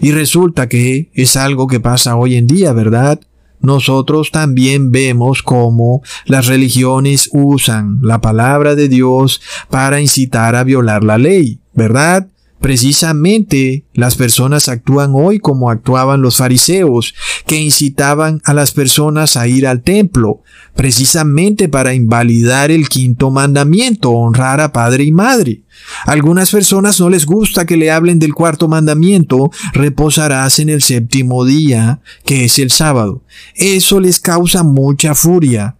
Y 0.00 0.12
resulta 0.12 0.68
que 0.68 1.10
es 1.14 1.36
algo 1.36 1.66
que 1.66 1.80
pasa 1.80 2.16
hoy 2.16 2.36
en 2.36 2.46
día, 2.46 2.72
¿verdad? 2.72 3.20
Nosotros 3.60 4.30
también 4.30 4.90
vemos 4.90 5.42
cómo 5.42 6.02
las 6.26 6.46
religiones 6.46 7.30
usan 7.32 7.98
la 8.02 8.20
palabra 8.20 8.74
de 8.74 8.88
Dios 8.88 9.40
para 9.70 10.00
incitar 10.00 10.54
a 10.54 10.64
violar 10.64 11.02
la 11.02 11.18
ley, 11.18 11.60
¿verdad? 11.72 12.28
Precisamente 12.60 13.84
las 13.92 14.14
personas 14.14 14.68
actúan 14.68 15.12
hoy 15.14 15.38
como 15.38 15.70
actuaban 15.70 16.22
los 16.22 16.38
fariseos, 16.38 17.14
que 17.46 17.60
incitaban 17.60 18.40
a 18.44 18.54
las 18.54 18.70
personas 18.70 19.36
a 19.36 19.46
ir 19.46 19.66
al 19.66 19.82
templo, 19.82 20.42
precisamente 20.74 21.68
para 21.68 21.92
invalidar 21.92 22.70
el 22.70 22.88
quinto 22.88 23.30
mandamiento, 23.30 24.12
honrar 24.12 24.60
a 24.60 24.72
padre 24.72 25.04
y 25.04 25.12
madre. 25.12 25.62
algunas 26.06 26.50
personas 26.50 27.00
no 27.00 27.10
les 27.10 27.26
gusta 27.26 27.66
que 27.66 27.76
le 27.76 27.90
hablen 27.90 28.18
del 28.18 28.32
cuarto 28.32 28.68
mandamiento, 28.68 29.50
reposarás 29.72 30.58
en 30.58 30.70
el 30.70 30.82
séptimo 30.82 31.44
día, 31.44 32.00
que 32.24 32.44
es 32.46 32.58
el 32.58 32.70
sábado. 32.70 33.24
Eso 33.54 34.00
les 34.00 34.20
causa 34.20 34.62
mucha 34.62 35.14
furia. 35.14 35.76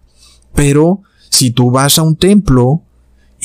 Pero 0.53 1.01
si 1.29 1.51
tú 1.51 1.71
vas 1.71 1.97
a 1.97 2.03
un 2.03 2.15
templo, 2.15 2.83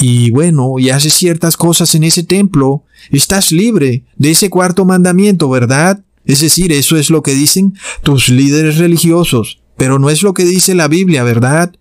y 0.01 0.31
bueno, 0.31 0.79
y 0.79 0.91
haces 0.91 1.13
ciertas 1.13 1.57
cosas 1.57 1.95
en 1.95 2.05
ese 2.05 2.23
templo, 2.23 2.85
estás 3.11 3.53
libre 3.53 4.05
de 4.17 4.31
ese 4.31 4.49
cuarto 4.49 4.85
mandamiento, 4.87 5.51
¿verdad? 5.51 6.03
Es 6.25 6.41
decir, 6.41 6.73
eso 6.73 6.97
es 6.97 7.11
lo 7.11 7.23
que 7.23 7.35
dicen 7.35 7.75
tus 8.03 8.29
líderes 8.31 8.79
religiosos, 8.79 9.61
pero 9.77 9.99
no 9.99 10.09
es 10.09 10.23
lo 10.23 10.33
que 10.33 10.45
dice 10.45 10.75
la 10.75 10.89
Biblia, 10.89 11.23
¿verdad? 11.23 11.75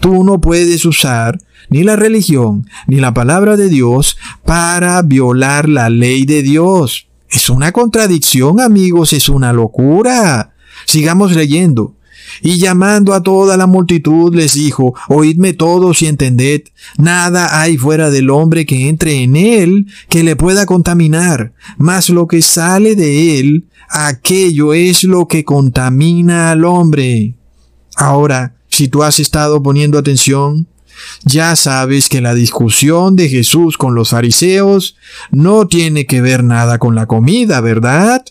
Tú 0.00 0.24
no 0.24 0.40
puedes 0.40 0.84
usar 0.84 1.38
ni 1.68 1.82
la 1.82 1.96
religión 1.96 2.68
ni 2.86 2.96
la 2.96 3.12
palabra 3.12 3.56
de 3.56 3.68
Dios 3.68 4.16
para 4.44 5.02
violar 5.02 5.68
la 5.68 5.90
ley 5.90 6.24
de 6.24 6.42
Dios. 6.42 7.08
Es 7.28 7.50
una 7.50 7.72
contradicción, 7.72 8.60
amigos, 8.60 9.12
es 9.12 9.28
una 9.28 9.52
locura. 9.52 10.54
Sigamos 10.86 11.32
leyendo. 11.34 11.95
Y 12.42 12.58
llamando 12.58 13.14
a 13.14 13.22
toda 13.22 13.56
la 13.56 13.66
multitud 13.66 14.34
les 14.34 14.54
dijo, 14.54 14.94
Oídme 15.08 15.52
todos 15.52 16.02
y 16.02 16.06
entended, 16.06 16.62
nada 16.98 17.60
hay 17.60 17.76
fuera 17.76 18.10
del 18.10 18.30
hombre 18.30 18.66
que 18.66 18.88
entre 18.88 19.22
en 19.22 19.36
él 19.36 19.86
que 20.08 20.22
le 20.22 20.36
pueda 20.36 20.66
contaminar, 20.66 21.52
mas 21.78 22.10
lo 22.10 22.26
que 22.26 22.42
sale 22.42 22.94
de 22.94 23.38
él, 23.38 23.66
aquello 23.88 24.74
es 24.74 25.04
lo 25.04 25.28
que 25.28 25.44
contamina 25.44 26.50
al 26.50 26.64
hombre. 26.64 27.34
Ahora, 27.96 28.56
si 28.68 28.88
tú 28.88 29.02
has 29.02 29.20
estado 29.20 29.62
poniendo 29.62 29.98
atención, 29.98 30.66
ya 31.24 31.56
sabes 31.56 32.08
que 32.08 32.20
la 32.20 32.34
discusión 32.34 33.16
de 33.16 33.28
Jesús 33.28 33.76
con 33.76 33.94
los 33.94 34.10
fariseos 34.10 34.96
no 35.30 35.66
tiene 35.66 36.06
que 36.06 36.20
ver 36.20 36.42
nada 36.44 36.78
con 36.78 36.94
la 36.94 37.06
comida, 37.06 37.60
¿verdad? 37.60 38.24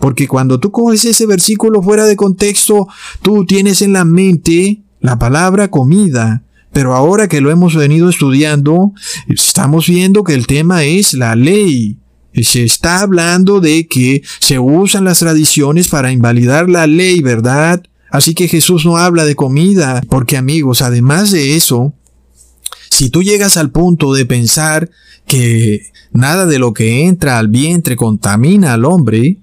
Porque 0.00 0.26
cuando 0.26 0.58
tú 0.58 0.70
coges 0.70 1.04
ese 1.04 1.26
versículo 1.26 1.82
fuera 1.82 2.06
de 2.06 2.16
contexto, 2.16 2.88
tú 3.22 3.44
tienes 3.44 3.82
en 3.82 3.92
la 3.92 4.04
mente 4.04 4.82
la 5.00 5.18
palabra 5.18 5.70
comida. 5.70 6.42
Pero 6.72 6.94
ahora 6.94 7.28
que 7.28 7.40
lo 7.40 7.50
hemos 7.50 7.74
venido 7.74 8.08
estudiando, 8.08 8.92
estamos 9.28 9.86
viendo 9.88 10.24
que 10.24 10.34
el 10.34 10.46
tema 10.46 10.84
es 10.84 11.14
la 11.14 11.36
ley. 11.36 11.98
Se 12.32 12.62
está 12.62 13.00
hablando 13.00 13.60
de 13.60 13.86
que 13.88 14.22
se 14.38 14.58
usan 14.58 15.04
las 15.04 15.18
tradiciones 15.18 15.88
para 15.88 16.12
invalidar 16.12 16.70
la 16.70 16.86
ley, 16.86 17.20
¿verdad? 17.22 17.82
Así 18.10 18.34
que 18.34 18.48
Jesús 18.48 18.86
no 18.86 18.96
habla 18.96 19.24
de 19.24 19.34
comida, 19.34 20.00
porque 20.08 20.36
amigos, 20.36 20.80
además 20.80 21.30
de 21.32 21.56
eso, 21.56 21.92
si 22.90 23.10
tú 23.10 23.22
llegas 23.22 23.56
al 23.56 23.70
punto 23.70 24.14
de 24.14 24.26
pensar 24.26 24.90
que 25.26 25.90
nada 26.12 26.46
de 26.46 26.58
lo 26.58 26.72
que 26.72 27.06
entra 27.06 27.38
al 27.38 27.48
vientre 27.48 27.96
contamina 27.96 28.72
al 28.74 28.84
hombre, 28.84 29.38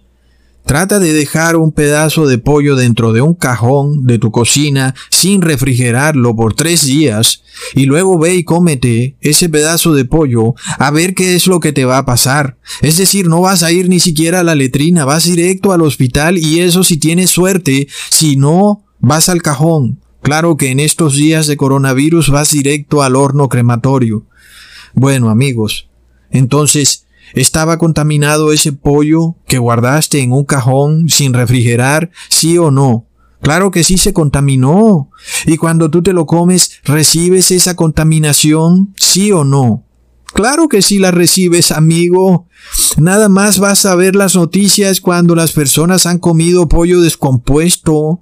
Trata 0.67 0.99
de 0.99 1.13
dejar 1.13 1.55
un 1.55 1.71
pedazo 1.71 2.27
de 2.27 2.39
pollo 2.39 2.75
dentro 2.75 3.13
de 3.13 3.21
un 3.21 3.35
cajón 3.35 4.05
de 4.05 4.19
tu 4.19 4.31
cocina 4.31 4.95
sin 5.09 5.41
refrigerarlo 5.41 6.35
por 6.35 6.55
tres 6.55 6.85
días 6.85 7.41
y 7.73 7.85
luego 7.85 8.19
ve 8.19 8.35
y 8.35 8.43
cómete 8.43 9.15
ese 9.21 9.47
pedazo 9.47 9.93
de 9.93 10.03
pollo 10.03 10.55
a 10.77 10.91
ver 10.91 11.15
qué 11.15 11.35
es 11.35 11.47
lo 11.47 11.61
que 11.61 11.71
te 11.71 11.85
va 11.85 11.99
a 11.99 12.05
pasar. 12.05 12.57
Es 12.81 12.97
decir, 12.97 13.29
no 13.29 13.39
vas 13.39 13.63
a 13.63 13.71
ir 13.71 13.87
ni 13.87 14.01
siquiera 14.01 14.41
a 14.41 14.43
la 14.43 14.55
letrina, 14.55 15.05
vas 15.05 15.23
directo 15.23 15.71
al 15.71 15.83
hospital 15.83 16.37
y 16.37 16.59
eso 16.59 16.83
si 16.83 16.97
tienes 16.97 17.29
suerte, 17.29 17.87
si 18.09 18.35
no, 18.35 18.83
vas 18.99 19.29
al 19.29 19.41
cajón. 19.41 20.01
Claro 20.21 20.57
que 20.57 20.71
en 20.71 20.81
estos 20.81 21.15
días 21.15 21.47
de 21.47 21.55
coronavirus 21.55 22.29
vas 22.29 22.51
directo 22.51 23.03
al 23.03 23.15
horno 23.15 23.47
crematorio. 23.47 24.25
Bueno 24.93 25.29
amigos, 25.29 25.87
entonces 26.29 27.06
¿Estaba 27.33 27.77
contaminado 27.77 28.51
ese 28.51 28.73
pollo 28.73 29.35
que 29.47 29.57
guardaste 29.57 30.21
en 30.21 30.31
un 30.31 30.45
cajón 30.45 31.09
sin 31.09 31.33
refrigerar, 31.33 32.11
sí 32.29 32.57
o 32.57 32.71
no? 32.71 33.05
Claro 33.41 33.71
que 33.71 33.83
sí 33.83 33.97
se 33.97 34.13
contaminó. 34.13 35.09
Y 35.45 35.57
cuando 35.57 35.91
tú 35.91 36.01
te 36.01 36.13
lo 36.13 36.25
comes, 36.25 36.79
¿recibes 36.83 37.51
esa 37.51 37.75
contaminación, 37.75 38.93
sí 38.97 39.31
o 39.31 39.43
no? 39.43 39.83
Claro 40.33 40.67
que 40.67 40.81
sí 40.81 40.99
la 40.99 41.11
recibes, 41.11 41.71
amigo. 41.71 42.47
Nada 42.97 43.29
más 43.29 43.59
vas 43.59 43.85
a 43.85 43.95
ver 43.95 44.15
las 44.15 44.35
noticias 44.35 45.01
cuando 45.01 45.35
las 45.35 45.51
personas 45.51 46.05
han 46.05 46.19
comido 46.19 46.67
pollo 46.67 47.01
descompuesto. 47.01 48.21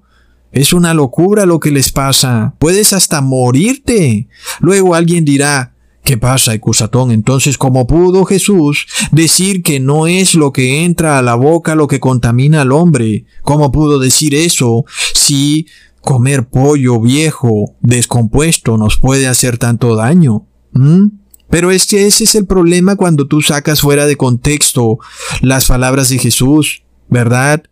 Es 0.52 0.72
una 0.72 0.94
locura 0.94 1.46
lo 1.46 1.60
que 1.60 1.72
les 1.72 1.92
pasa. 1.92 2.56
Puedes 2.60 2.94
hasta 2.94 3.22
morirte. 3.22 4.30
Luego 4.62 4.96
alguien 4.96 5.26
dirá, 5.26 5.75
¿Qué 6.06 6.18
pasa, 6.18 6.54
Ecusatón? 6.54 7.10
Entonces, 7.10 7.58
¿cómo 7.58 7.88
pudo 7.88 8.26
Jesús 8.26 8.86
decir 9.12 9.64
que 9.64 9.80
no 9.80 10.06
es 10.06 10.36
lo 10.36 10.54
que 10.54 10.86
entra 10.86 11.18
a 11.18 11.24
la 11.24 11.34
boca 11.34 11.74
lo 11.74 11.88
que 11.88 12.00
contamina 12.00 12.62
al 12.62 12.74
hombre? 12.74 13.26
¿Cómo 13.42 13.72
pudo 13.72 13.98
decir 13.98 14.36
eso 14.36 14.86
si 15.16 15.66
comer 16.02 16.48
pollo 16.48 17.02
viejo, 17.02 17.76
descompuesto, 17.82 18.78
nos 18.78 18.98
puede 18.98 19.26
hacer 19.26 19.58
tanto 19.58 19.96
daño? 19.96 20.46
¿Mm? 20.74 21.08
Pero 21.50 21.72
es 21.72 21.88
que 21.88 22.06
ese 22.06 22.26
es 22.26 22.36
el 22.36 22.46
problema 22.46 22.96
cuando 22.96 23.26
tú 23.28 23.42
sacas 23.42 23.82
fuera 23.82 24.06
de 24.06 24.16
contexto 24.16 25.00
las 25.42 25.66
palabras 25.66 26.10
de 26.10 26.20
Jesús, 26.20 26.84
¿verdad? 27.10 27.64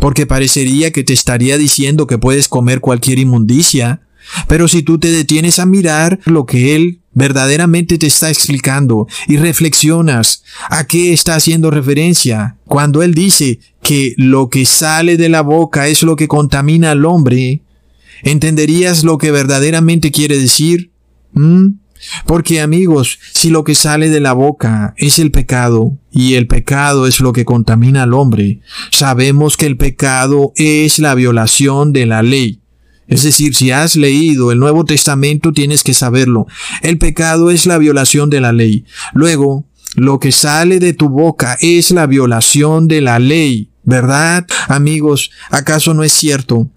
Porque 0.00 0.26
parecería 0.26 0.90
que 0.90 1.04
te 1.04 1.12
estaría 1.12 1.56
diciendo 1.56 2.08
que 2.08 2.18
puedes 2.18 2.48
comer 2.48 2.80
cualquier 2.80 3.20
inmundicia, 3.20 4.08
pero 4.48 4.66
si 4.66 4.82
tú 4.82 4.98
te 4.98 5.12
detienes 5.12 5.60
a 5.60 5.66
mirar 5.66 6.18
lo 6.24 6.46
que 6.46 6.74
Él 6.74 7.02
verdaderamente 7.16 7.96
te 7.96 8.06
está 8.06 8.28
explicando 8.28 9.08
y 9.26 9.38
reflexionas 9.38 10.44
a 10.68 10.86
qué 10.86 11.14
está 11.14 11.34
haciendo 11.34 11.70
referencia 11.70 12.56
cuando 12.66 13.02
Él 13.02 13.14
dice 13.14 13.58
que 13.82 14.14
lo 14.18 14.50
que 14.50 14.66
sale 14.66 15.16
de 15.16 15.30
la 15.30 15.40
boca 15.40 15.88
es 15.88 16.02
lo 16.02 16.14
que 16.14 16.28
contamina 16.28 16.90
al 16.90 17.06
hombre, 17.06 17.62
¿entenderías 18.22 19.02
lo 19.02 19.16
que 19.16 19.30
verdaderamente 19.30 20.12
quiere 20.12 20.38
decir? 20.38 20.90
¿Mm? 21.32 21.78
Porque 22.26 22.60
amigos, 22.60 23.18
si 23.32 23.48
lo 23.48 23.64
que 23.64 23.74
sale 23.74 24.10
de 24.10 24.20
la 24.20 24.34
boca 24.34 24.94
es 24.98 25.18
el 25.18 25.30
pecado, 25.30 25.96
y 26.10 26.34
el 26.34 26.46
pecado 26.46 27.06
es 27.06 27.20
lo 27.20 27.32
que 27.32 27.46
contamina 27.46 28.02
al 28.02 28.12
hombre, 28.12 28.60
sabemos 28.90 29.56
que 29.56 29.66
el 29.66 29.78
pecado 29.78 30.52
es 30.56 30.98
la 30.98 31.14
violación 31.14 31.94
de 31.94 32.04
la 32.04 32.22
ley. 32.22 32.60
Es 33.08 33.22
decir, 33.22 33.54
si 33.54 33.70
has 33.70 33.96
leído 33.96 34.50
el 34.52 34.58
Nuevo 34.58 34.84
Testamento 34.84 35.52
tienes 35.52 35.82
que 35.82 35.94
saberlo. 35.94 36.46
El 36.82 36.98
pecado 36.98 37.50
es 37.50 37.66
la 37.66 37.78
violación 37.78 38.30
de 38.30 38.40
la 38.40 38.52
ley. 38.52 38.84
Luego, 39.14 39.64
lo 39.94 40.18
que 40.18 40.32
sale 40.32 40.78
de 40.78 40.92
tu 40.92 41.08
boca 41.08 41.56
es 41.60 41.90
la 41.90 42.06
violación 42.06 42.88
de 42.88 43.00
la 43.00 43.18
ley, 43.18 43.70
¿verdad? 43.84 44.46
Amigos, 44.68 45.30
¿acaso 45.50 45.94
no 45.94 46.02
es 46.02 46.12
cierto 46.12 46.70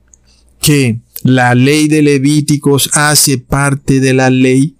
que 0.61 1.01
la 1.23 1.55
ley 1.55 1.87
de 1.87 2.01
Levíticos 2.01 2.89
hace 2.93 3.37
parte 3.37 3.99
de 3.99 4.13
la 4.13 4.29
ley? 4.29 4.75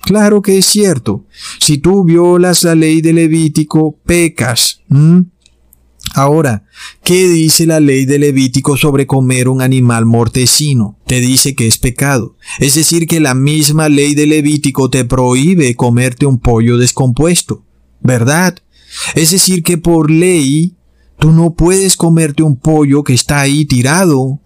Claro 0.00 0.40
que 0.40 0.58
es 0.58 0.66
cierto. 0.66 1.26
Si 1.60 1.78
tú 1.78 2.04
violas 2.04 2.64
la 2.64 2.74
ley 2.74 3.00
de 3.02 3.12
Levítico, 3.12 3.98
pecas. 4.04 4.80
Ahora, 6.14 6.64
¿qué 7.04 7.28
dice 7.28 7.66
la 7.66 7.80
ley 7.80 8.06
de 8.06 8.18
Levítico 8.18 8.76
sobre 8.76 9.06
comer 9.06 9.48
un 9.48 9.60
animal 9.60 10.06
mortecino? 10.06 10.98
Te 11.06 11.20
dice 11.20 11.54
que 11.54 11.66
es 11.66 11.78
pecado. 11.78 12.36
Es 12.58 12.74
decir, 12.74 13.06
que 13.06 13.20
la 13.20 13.34
misma 13.34 13.88
ley 13.88 14.14
de 14.14 14.26
Levítico 14.26 14.88
te 14.88 15.04
prohíbe 15.04 15.74
comerte 15.74 16.26
un 16.26 16.38
pollo 16.38 16.78
descompuesto. 16.78 17.64
¿Verdad? 18.00 18.58
Es 19.14 19.32
decir, 19.32 19.62
que 19.62 19.78
por 19.78 20.10
ley 20.10 20.74
tú 21.18 21.32
no 21.32 21.54
puedes 21.54 21.96
comerte 21.96 22.42
un 22.42 22.56
pollo 22.56 23.02
que 23.04 23.14
está 23.14 23.40
ahí 23.40 23.64
tirado. 23.64 24.40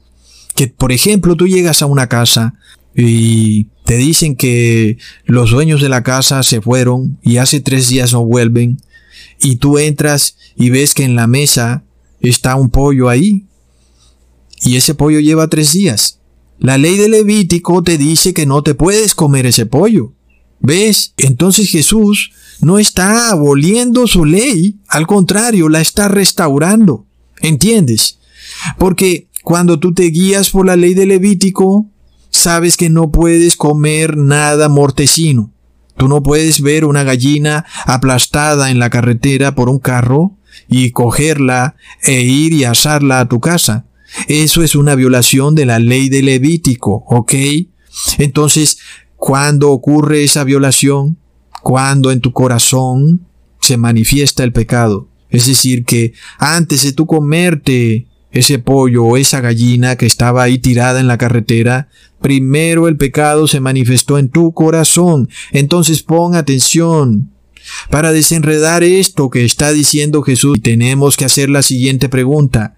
Que, 0.55 0.67
por 0.69 0.93
ejemplo, 0.93 1.37
tú 1.37 1.47
llegas 1.47 1.83
a 1.83 1.87
una 1.87 2.09
casa 2.09 2.55
y 2.95 3.69
te 3.85 3.97
dicen 3.97 4.35
que 4.35 4.99
los 5.25 5.51
dueños 5.51 5.81
de 5.81 5.89
la 5.89 6.03
casa 6.03 6.43
se 6.43 6.61
fueron 6.61 7.19
y 7.23 7.37
hace 7.37 7.61
tres 7.61 7.89
días 7.89 8.13
no 8.13 8.25
vuelven 8.25 8.79
y 9.41 9.57
tú 9.57 9.79
entras 9.79 10.37
y 10.57 10.71
ves 10.71 10.95
que 10.95 11.05
en 11.05 11.15
la 11.15 11.27
mesa 11.27 11.85
está 12.21 12.55
un 12.57 12.71
pollo 12.71 13.09
ahí 13.09 13.47
y 14.63 14.77
ese 14.77 14.95
pollo 14.95 15.21
lleva 15.21 15.49
tres 15.49 15.73
días. 15.73 16.19
La 16.59 16.77
ley 16.77 16.97
de 16.97 17.09
Levítico 17.09 17.83
te 17.83 17.97
dice 17.97 18.35
que 18.35 18.47
no 18.47 18.63
te 18.63 18.75
puedes 18.75 19.15
comer 19.15 19.47
ese 19.47 19.65
pollo. 19.67 20.13
¿Ves? 20.61 21.15
Entonces 21.17 21.71
Jesús 21.71 22.33
no 22.61 22.79
está 22.79 23.31
aboliendo 23.31 24.07
su 24.07 24.27
ley, 24.27 24.77
al 24.89 25.07
contrario, 25.07 25.71
la 25.71 25.81
está 25.81 26.09
restaurando. 26.09 27.07
¿Entiendes? 27.41 28.19
Porque 28.79 29.29
cuando 29.43 29.81
tú 29.81 29.95
te 29.95 30.05
guías 30.05 30.51
por 30.51 30.67
la 30.67 30.77
ley 30.77 30.93
de 30.93 31.07
Levítico, 31.07 31.87
sabes 32.29 32.77
que 32.77 32.91
no 32.91 33.11
puedes 33.11 33.57
comer 33.57 34.19
nada 34.19 34.69
mortecino. 34.69 35.51
Tú 36.01 36.09
no 36.09 36.23
puedes 36.23 36.63
ver 36.63 36.87
una 36.87 37.05
gallina 37.05 37.67
aplastada 37.85 38.71
en 38.71 38.79
la 38.79 38.89
carretera 38.89 39.55
por 39.55 39.69
un 39.69 39.79
carro 39.79 40.39
y 40.67 40.93
cogerla 40.93 41.77
e 42.03 42.23
ir 42.23 42.55
y 42.55 42.65
asarla 42.65 43.21
a 43.21 43.29
tu 43.29 43.39
casa. 43.39 43.85
Eso 44.27 44.63
es 44.63 44.75
una 44.75 44.95
violación 44.95 45.55
de 45.55 45.67
la 45.67 45.79
ley 45.79 46.09
de 46.09 46.23
Levítico, 46.23 47.05
¿ok? 47.07 47.35
Entonces, 48.17 48.79
¿cuándo 49.17 49.73
ocurre 49.73 50.25
esa 50.25 50.43
violación? 50.43 51.19
Cuando 51.63 52.11
en 52.13 52.23
tu 52.23 52.33
corazón 52.33 53.27
se 53.61 53.77
manifiesta 53.77 54.43
el 54.43 54.55
pecado. 54.55 55.11
Es 55.29 55.49
decir, 55.49 55.85
que 55.85 56.15
antes 56.39 56.83
de 56.83 56.95
tú 56.95 57.05
comerte 57.05 58.07
ese 58.33 58.59
pollo 58.59 59.05
o 59.05 59.17
esa 59.17 59.41
gallina 59.41 59.97
que 59.97 60.07
estaba 60.07 60.43
ahí 60.43 60.59
tirada 60.59 61.01
en 61.01 61.07
la 61.07 61.19
carretera, 61.19 61.89
primero 62.21 62.89
el 62.89 62.97
pecado 62.97 63.49
se 63.49 63.61
manifestó 63.61 64.19
en 64.19 64.29
tu 64.29 64.53
corazón. 64.53 65.29
Entonces 65.53 66.03
pon 66.03 66.35
atención. 66.35 67.31
Para 67.91 68.13
desenredar 68.13 68.83
esto 68.83 69.31
que 69.31 69.45
está 69.45 69.73
diciendo 69.73 70.23
Jesús, 70.23 70.61
tenemos 70.63 71.17
que 71.17 71.25
hacer 71.25 71.51
la 71.51 71.63
siguiente 71.63 72.09
pregunta. 72.09 72.77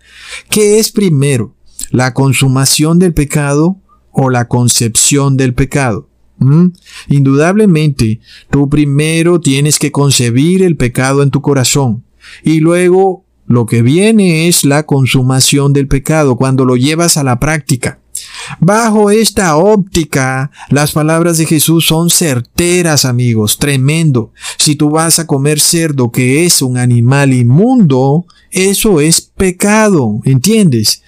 ¿Qué 0.49 0.79
es 0.79 0.91
primero? 0.91 1.55
¿La 1.91 2.15
consumación 2.15 2.99
del 2.99 3.15
pecado 3.15 3.79
o 4.11 4.31
la 4.31 4.49
concepción 4.49 5.37
del 5.37 5.55
pecado? 5.55 6.09
¿Mm? 6.39 6.69
Indudablemente, 7.09 8.21
tú 8.51 8.69
primero 8.69 9.41
tienes 9.41 9.79
que 9.79 9.93
concebir 9.93 10.63
el 10.63 10.77
pecado 10.77 11.23
en 11.23 11.31
tu 11.31 11.41
corazón 11.41 12.05
y 12.43 12.61
luego 12.61 13.25
lo 13.53 13.67
que 13.67 13.83
viene 13.83 14.49
es 14.49 14.65
la 14.65 14.85
consumación 14.87 15.75
del 15.75 15.87
pecado 15.87 16.37
cuando 16.37 16.65
lo 16.65 16.77
llevas 16.77 17.19
a 17.19 17.23
la 17.23 17.39
práctica. 17.39 17.99
Bajo 18.61 19.11
esta 19.11 19.57
óptica, 19.57 20.51
las 20.71 20.93
palabras 20.93 21.37
de 21.37 21.45
Jesús 21.45 21.87
son 21.87 22.09
certeras, 22.09 23.05
amigos, 23.05 23.59
tremendo. 23.59 24.33
Si 24.57 24.75
tú 24.75 24.89
vas 24.89 25.19
a 25.19 25.27
comer 25.27 25.61
cerdo 25.61 26.11
que 26.11 26.47
es 26.47 26.63
un 26.63 26.79
animal 26.79 27.35
inmundo, 27.35 28.25
eso 28.51 29.01
es 29.03 29.21
pecado, 29.21 30.21
¿entiendes? 30.25 31.03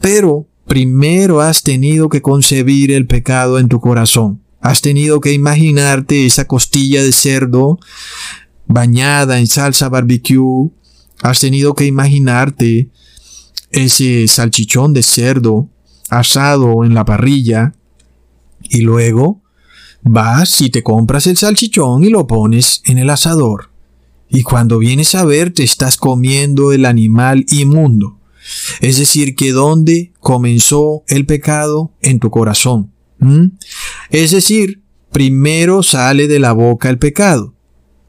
Pero 0.00 0.46
primero 0.66 1.42
has 1.42 1.62
tenido 1.62 2.08
que 2.08 2.22
concebir 2.22 2.92
el 2.92 3.06
pecado 3.06 3.58
en 3.58 3.68
tu 3.68 3.78
corazón. 3.78 4.40
Has 4.62 4.80
tenido 4.80 5.20
que 5.20 5.34
imaginarte 5.34 6.24
esa 6.24 6.46
costilla 6.46 7.02
de 7.02 7.12
cerdo 7.12 7.78
bañada 8.66 9.38
en 9.38 9.46
salsa 9.46 9.88
barbecue. 9.88 10.70
Has 11.22 11.40
tenido 11.40 11.74
que 11.74 11.86
imaginarte 11.86 12.90
ese 13.70 14.26
salchichón 14.26 14.92
de 14.92 15.02
cerdo 15.02 15.68
asado 16.08 16.84
en 16.84 16.94
la 16.94 17.04
parrilla 17.04 17.74
y 18.62 18.80
luego 18.80 19.42
vas 20.02 20.60
y 20.60 20.70
te 20.70 20.82
compras 20.82 21.26
el 21.26 21.36
salchichón 21.36 22.04
y 22.04 22.08
lo 22.08 22.26
pones 22.26 22.82
en 22.84 22.98
el 22.98 23.10
asador. 23.10 23.70
Y 24.28 24.42
cuando 24.42 24.78
vienes 24.78 25.14
a 25.14 25.24
ver 25.24 25.52
te 25.52 25.62
estás 25.62 25.96
comiendo 25.96 26.72
el 26.72 26.86
animal 26.86 27.44
inmundo. 27.48 28.18
Es 28.80 28.98
decir, 28.98 29.34
que 29.34 29.52
donde 29.52 30.12
comenzó 30.20 31.04
el 31.08 31.26
pecado 31.26 31.92
en 32.00 32.18
tu 32.20 32.30
corazón. 32.30 32.92
Es 34.08 34.30
decir, 34.30 34.82
primero 35.12 35.82
sale 35.82 36.26
de 36.26 36.38
la 36.38 36.52
boca 36.52 36.88
el 36.88 36.98
pecado. 36.98 37.54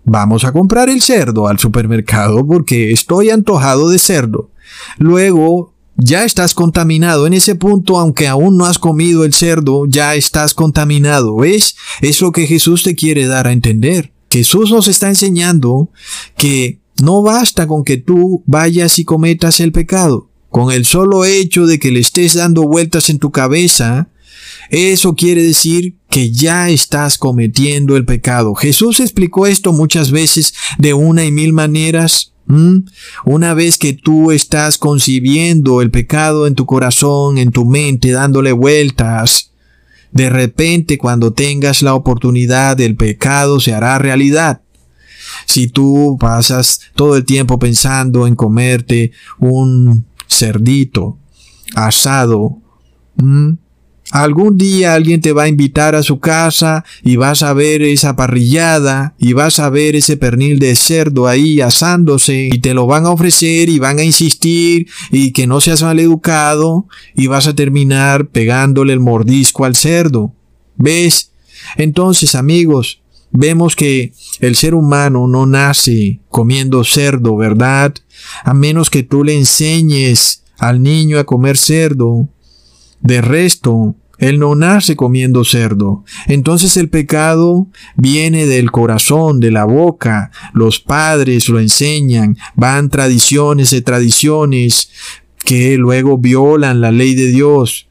Vamos 0.04 0.44
a 0.44 0.52
comprar 0.52 0.90
el 0.90 1.02
cerdo 1.02 1.48
al 1.48 1.60
supermercado 1.60 2.46
porque 2.46 2.92
estoy 2.92 3.30
antojado 3.30 3.90
de 3.90 4.00
cerdo. 4.00 4.50
Luego 4.98 5.74
ya 5.98 6.24
estás 6.26 6.54
contaminado. 6.54 7.28
En 7.28 7.34
ese 7.34 7.56
punto, 7.56 7.98
aunque 7.98 8.28
aún 8.28 8.58
no 8.58 8.66
has 8.66 8.80
comido 8.80 9.24
el 9.24 9.34
cerdo, 9.34 9.86
ya 9.88 10.16
estás 10.16 10.54
contaminado. 10.54 11.36
¿Ves? 11.38 11.76
Es 12.02 12.22
lo 12.22 12.32
que 12.32 12.48
Jesús 12.48 12.84
te 12.84 12.96
quiere 12.96 13.28
dar 13.28 13.48
a 13.48 13.52
entender. 13.52 14.12
Jesús 14.32 14.72
nos 14.72 14.88
está 14.88 15.10
enseñando 15.10 15.90
que 16.38 16.80
no 17.02 17.22
basta 17.22 17.68
con 17.68 17.84
que 17.84 17.98
tú 17.98 18.44
vayas 18.46 18.98
y 18.98 19.06
cometas 19.06 19.60
el 19.60 19.72
pecado. 19.72 20.30
Con 20.50 20.72
el 20.72 20.86
solo 20.86 21.26
hecho 21.26 21.66
de 21.66 21.80
que 21.80 21.92
le 21.92 22.00
estés 22.00 22.34
dando 22.34 22.64
vueltas 22.64 23.10
en 23.10 23.20
tu 23.20 23.32
cabeza, 23.32 24.10
eso 24.72 25.16
quiere 25.16 25.44
decir 25.44 25.98
que 26.10 26.32
ya 26.32 26.70
estás 26.70 27.18
cometiendo 27.18 27.98
el 27.98 28.06
pecado. 28.06 28.56
Jesús 28.56 29.02
explicó 29.02 29.46
esto 29.46 29.74
muchas 29.74 30.12
veces 30.12 30.54
de 30.78 30.94
una 30.94 31.26
y 31.26 31.32
mil 31.32 31.52
maneras. 31.52 32.30
Una 33.26 33.54
vez 33.54 33.78
que 33.78 33.94
tú 33.94 34.32
estás 34.32 34.78
concibiendo 34.78 35.82
el 35.82 35.92
pecado 35.92 36.48
en 36.48 36.56
tu 36.56 36.66
corazón, 36.66 37.38
en 37.38 37.52
tu 37.52 37.66
mente, 37.66 38.12
dándole 38.12 38.52
vueltas, 38.52 39.52
de 40.12 40.30
repente 40.30 40.98
cuando 40.98 41.32
tengas 41.32 41.82
la 41.82 41.94
oportunidad 41.94 42.80
el 42.82 42.96
pecado 42.96 43.60
se 43.60 43.74
hará 43.74 43.98
realidad. 44.00 44.62
Si 45.46 45.68
tú 45.68 46.18
pasas 46.20 46.82
todo 46.96 47.16
el 47.16 47.26
tiempo 47.26 47.60
pensando 47.60 48.28
en 48.28 48.36
comerte 48.36 49.12
un 49.40 50.06
cerdito 50.28 51.18
asado, 51.76 52.58
Algún 54.12 54.58
día 54.58 54.94
alguien 54.94 55.22
te 55.22 55.32
va 55.32 55.44
a 55.44 55.48
invitar 55.48 55.96
a 55.96 56.04
su 56.04 56.20
casa 56.20 56.84
y 57.02 57.16
vas 57.16 57.44
a 57.44 57.54
ver 57.54 57.82
esa 57.82 58.18
parrillada 58.18 59.16
y 59.18 59.32
vas 59.32 59.60
a 59.60 59.70
ver 59.70 59.96
ese 59.96 60.18
pernil 60.18 60.60
de 60.60 60.76
cerdo 60.76 61.28
ahí 61.28 61.62
asándose 61.62 62.50
y 62.52 62.60
te 62.60 62.74
lo 62.74 62.88
van 62.88 63.06
a 63.06 63.12
ofrecer 63.12 63.70
y 63.70 63.80
van 63.80 64.00
a 64.00 64.04
insistir 64.04 64.88
y 65.12 65.32
que 65.32 65.48
no 65.48 65.62
seas 65.62 65.82
mal 65.82 65.98
educado 65.98 66.88
y 67.16 67.28
vas 67.28 67.48
a 67.48 67.56
terminar 67.56 68.28
pegándole 68.28 68.92
el 68.92 69.00
mordisco 69.00 69.64
al 69.64 69.78
cerdo. 69.78 70.34
¿Ves? 70.76 71.32
Entonces, 71.78 72.36
amigos, 72.36 73.02
vemos 73.32 73.78
que 73.78 74.14
el 74.42 74.58
ser 74.58 74.76
humano 74.76 75.28
no 75.28 75.46
nace 75.46 76.20
comiendo 76.30 76.84
cerdo, 76.84 77.38
¿verdad? 77.38 77.94
A 78.44 78.54
menos 78.54 78.90
que 78.90 79.04
tú 79.04 79.24
le 79.24 79.38
enseñes 79.38 80.44
al 80.58 80.84
niño 80.84 81.18
a 81.18 81.24
comer 81.24 81.58
cerdo. 81.58 82.28
De 83.00 83.22
resto, 83.22 83.96
él 84.22 84.38
no 84.38 84.54
nace 84.54 84.96
comiendo 84.96 85.44
cerdo. 85.44 86.06
Entonces 86.28 86.78
el 86.78 86.90
pecado 86.90 87.68
viene 87.98 88.46
del 88.46 88.70
corazón, 88.70 89.40
de 89.40 89.50
la 89.50 89.66
boca. 89.66 90.32
Los 90.54 90.80
padres 90.80 91.50
lo 91.50 91.60
enseñan. 91.60 92.38
Van 92.56 92.90
tradiciones 92.90 93.72
de 93.72 93.82
tradiciones 93.82 94.92
que 95.44 95.76
luego 95.78 96.20
violan 96.20 96.82
la 96.82 96.92
ley 96.92 97.16
de 97.16 97.28
Dios. 97.28 97.88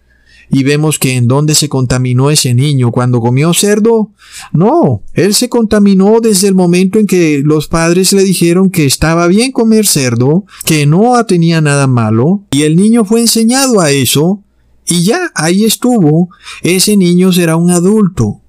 Y 0.53 0.63
vemos 0.63 1.01
que 1.01 1.17
en 1.17 1.27
dónde 1.27 1.57
se 1.57 1.69
contaminó 1.69 2.31
ese 2.31 2.55
niño 2.55 2.93
cuando 2.93 3.21
comió 3.21 3.53
cerdo. 3.53 4.13
No, 4.53 5.03
él 5.15 5.35
se 5.35 5.49
contaminó 5.49 6.21
desde 6.21 6.47
el 6.47 6.55
momento 6.55 7.01
en 7.01 7.09
que 7.09 7.43
los 7.45 7.67
padres 7.67 8.13
le 8.13 8.23
dijeron 8.23 8.71
que 8.71 8.87
estaba 8.87 9.27
bien 9.27 9.51
comer 9.51 9.85
cerdo, 9.85 10.45
que 10.65 10.87
no 10.87 11.25
tenía 11.27 11.61
nada 11.61 11.89
malo, 11.89 12.45
y 12.53 12.63
el 12.63 12.77
niño 12.77 13.05
fue 13.05 13.21
enseñado 13.21 13.81
a 13.81 13.91
eso, 13.93 14.43
y 14.91 15.03
ya 15.05 15.31
ahí 15.35 15.65
estuvo, 15.65 16.31
ese 16.63 16.97
niño 16.97 17.33
será 17.33 17.57
un 17.57 17.71
adulto 17.71 18.41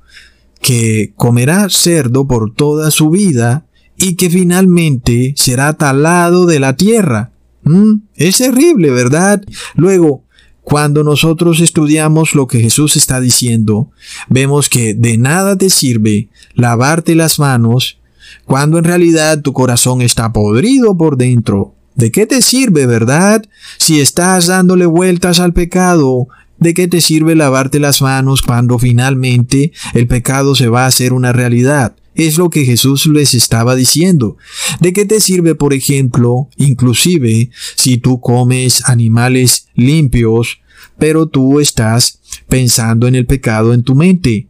que 0.59 1.13
comerá 1.15 1.69
cerdo 1.69 2.27
por 2.27 2.53
toda 2.53 2.91
su 2.91 3.09
vida 3.09 3.65
y 3.97 4.15
que 4.15 4.29
finalmente 4.29 5.33
será 5.37 5.73
talado 5.73 6.45
de 6.45 6.59
la 6.59 6.75
tierra. 6.75 7.31
¿Mm? 7.63 8.01
Es 8.15 8.37
terrible, 8.37 8.89
¿verdad? 8.89 9.43
Luego, 9.75 10.23
cuando 10.61 11.03
nosotros 11.03 11.59
estudiamos 11.59 12.33
lo 12.33 12.47
que 12.47 12.59
Jesús 12.59 12.95
está 12.95 13.19
diciendo, 13.19 13.91
vemos 14.29 14.69
que 14.69 14.93
de 14.93 15.17
nada 15.17 15.55
te 15.55 15.69
sirve 15.69 16.29
lavarte 16.53 17.15
las 17.15 17.39
manos 17.39 17.99
cuando 18.45 18.77
en 18.77 18.83
realidad 18.83 19.41
tu 19.41 19.53
corazón 19.53 20.01
está 20.01 20.33
podrido 20.33 20.97
por 20.97 21.17
dentro. 21.17 21.75
¿De 21.95 22.11
qué 22.11 22.25
te 22.25 22.41
sirve, 22.41 22.85
verdad? 22.85 23.43
Si 23.77 23.99
estás 23.99 24.47
dándole 24.47 24.85
vueltas 24.85 25.39
al 25.39 25.53
pecado, 25.53 26.27
¿de 26.57 26.73
qué 26.73 26.87
te 26.87 27.01
sirve 27.01 27.35
lavarte 27.35 27.79
las 27.79 28.01
manos 28.01 28.41
cuando 28.41 28.79
finalmente 28.79 29.71
el 29.93 30.07
pecado 30.07 30.55
se 30.55 30.67
va 30.67 30.83
a 30.83 30.87
hacer 30.87 31.13
una 31.13 31.33
realidad? 31.33 31.95
Es 32.15 32.37
lo 32.37 32.49
que 32.49 32.65
Jesús 32.65 33.05
les 33.07 33.33
estaba 33.33 33.75
diciendo. 33.75 34.37
¿De 34.79 34.93
qué 34.93 35.05
te 35.05 35.19
sirve, 35.19 35.55
por 35.55 35.73
ejemplo, 35.73 36.49
inclusive 36.57 37.49
si 37.75 37.97
tú 37.97 38.19
comes 38.19 38.87
animales 38.89 39.67
limpios, 39.75 40.60
pero 41.01 41.25
tú 41.25 41.59
estás 41.59 42.19
pensando 42.47 43.07
en 43.07 43.15
el 43.15 43.25
pecado 43.25 43.73
en 43.73 43.81
tu 43.81 43.95
mente? 43.95 44.49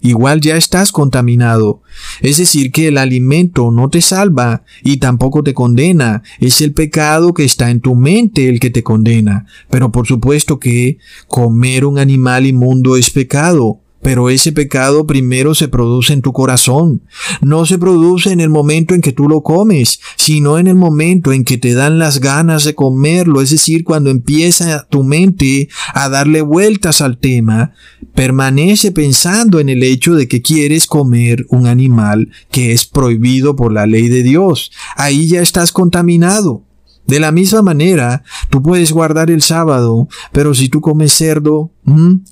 Igual 0.00 0.40
ya 0.40 0.56
estás 0.56 0.92
contaminado. 0.92 1.82
Es 2.22 2.38
decir, 2.38 2.72
que 2.72 2.88
el 2.88 2.96
alimento 2.96 3.70
no 3.70 3.90
te 3.90 4.00
salva 4.00 4.62
y 4.82 4.96
tampoco 4.96 5.42
te 5.42 5.52
condena. 5.52 6.22
Es 6.40 6.62
el 6.62 6.72
pecado 6.72 7.34
que 7.34 7.44
está 7.44 7.70
en 7.70 7.80
tu 7.80 7.96
mente 7.96 8.48
el 8.48 8.60
que 8.60 8.70
te 8.70 8.82
condena. 8.82 9.44
Pero 9.68 9.92
por 9.92 10.06
supuesto 10.06 10.58
que 10.58 10.96
comer 11.28 11.84
un 11.84 11.98
animal 11.98 12.46
inmundo 12.46 12.96
es 12.96 13.10
pecado. 13.10 13.82
Pero 14.04 14.28
ese 14.28 14.52
pecado 14.52 15.06
primero 15.06 15.54
se 15.54 15.66
produce 15.66 16.12
en 16.12 16.20
tu 16.20 16.34
corazón. 16.34 17.00
No 17.40 17.64
se 17.64 17.78
produce 17.78 18.32
en 18.32 18.40
el 18.40 18.50
momento 18.50 18.94
en 18.94 19.00
que 19.00 19.12
tú 19.12 19.30
lo 19.30 19.42
comes, 19.42 19.98
sino 20.16 20.58
en 20.58 20.66
el 20.66 20.74
momento 20.74 21.32
en 21.32 21.42
que 21.42 21.56
te 21.56 21.72
dan 21.72 21.98
las 21.98 22.20
ganas 22.20 22.64
de 22.64 22.74
comerlo. 22.74 23.40
Es 23.40 23.48
decir, 23.48 23.82
cuando 23.82 24.10
empieza 24.10 24.86
tu 24.90 25.04
mente 25.04 25.70
a 25.94 26.10
darle 26.10 26.42
vueltas 26.42 27.00
al 27.00 27.16
tema, 27.16 27.72
permanece 28.14 28.92
pensando 28.92 29.58
en 29.58 29.70
el 29.70 29.82
hecho 29.82 30.14
de 30.14 30.28
que 30.28 30.42
quieres 30.42 30.86
comer 30.86 31.46
un 31.48 31.66
animal 31.66 32.28
que 32.50 32.72
es 32.72 32.84
prohibido 32.84 33.56
por 33.56 33.72
la 33.72 33.86
ley 33.86 34.08
de 34.08 34.22
Dios. 34.22 34.70
Ahí 34.96 35.28
ya 35.28 35.40
estás 35.40 35.72
contaminado. 35.72 36.62
De 37.06 37.20
la 37.20 37.32
misma 37.32 37.62
manera, 37.62 38.22
tú 38.50 38.62
puedes 38.62 38.92
guardar 38.92 39.30
el 39.30 39.42
sábado, 39.42 40.08
pero 40.32 40.54
si 40.54 40.68
tú 40.68 40.80
comes 40.80 41.12
cerdo, 41.12 41.70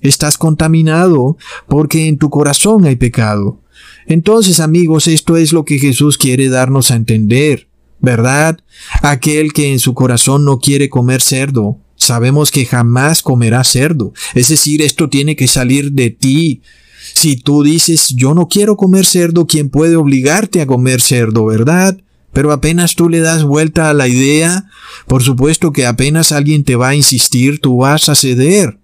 estás 0.01 0.37
contaminado 0.37 1.37
porque 1.67 2.07
en 2.07 2.17
tu 2.17 2.29
corazón 2.29 2.85
hay 2.85 2.95
pecado. 2.95 3.59
Entonces, 4.07 4.59
amigos, 4.59 5.07
esto 5.07 5.37
es 5.37 5.53
lo 5.53 5.63
que 5.63 5.79
Jesús 5.79 6.17
quiere 6.17 6.49
darnos 6.49 6.91
a 6.91 6.95
entender, 6.95 7.67
¿verdad? 7.99 8.59
Aquel 9.01 9.53
que 9.53 9.71
en 9.71 9.79
su 9.79 9.93
corazón 9.93 10.43
no 10.43 10.59
quiere 10.59 10.89
comer 10.89 11.21
cerdo, 11.21 11.77
sabemos 11.95 12.51
que 12.51 12.65
jamás 12.65 13.21
comerá 13.21 13.63
cerdo. 13.63 14.13
Es 14.33 14.49
decir, 14.49 14.81
esto 14.81 15.09
tiene 15.09 15.35
que 15.35 15.47
salir 15.47 15.91
de 15.91 16.09
ti. 16.09 16.61
Si 17.13 17.37
tú 17.37 17.63
dices, 17.63 18.09
yo 18.15 18.33
no 18.33 18.47
quiero 18.47 18.75
comer 18.75 19.05
cerdo, 19.05 19.45
¿quién 19.45 19.69
puede 19.69 19.95
obligarte 19.95 20.61
a 20.61 20.67
comer 20.67 20.99
cerdo, 20.99 21.45
verdad? 21.45 21.97
Pero 22.33 22.51
apenas 22.51 22.95
tú 22.95 23.09
le 23.09 23.19
das 23.19 23.43
vuelta 23.43 23.89
a 23.89 23.93
la 23.93 24.07
idea, 24.07 24.65
por 25.07 25.23
supuesto 25.23 25.71
que 25.71 25.85
apenas 25.85 26.31
alguien 26.31 26.63
te 26.63 26.75
va 26.75 26.89
a 26.89 26.95
insistir, 26.95 27.59
tú 27.59 27.77
vas 27.77 28.09
a 28.09 28.15
ceder. 28.15 28.79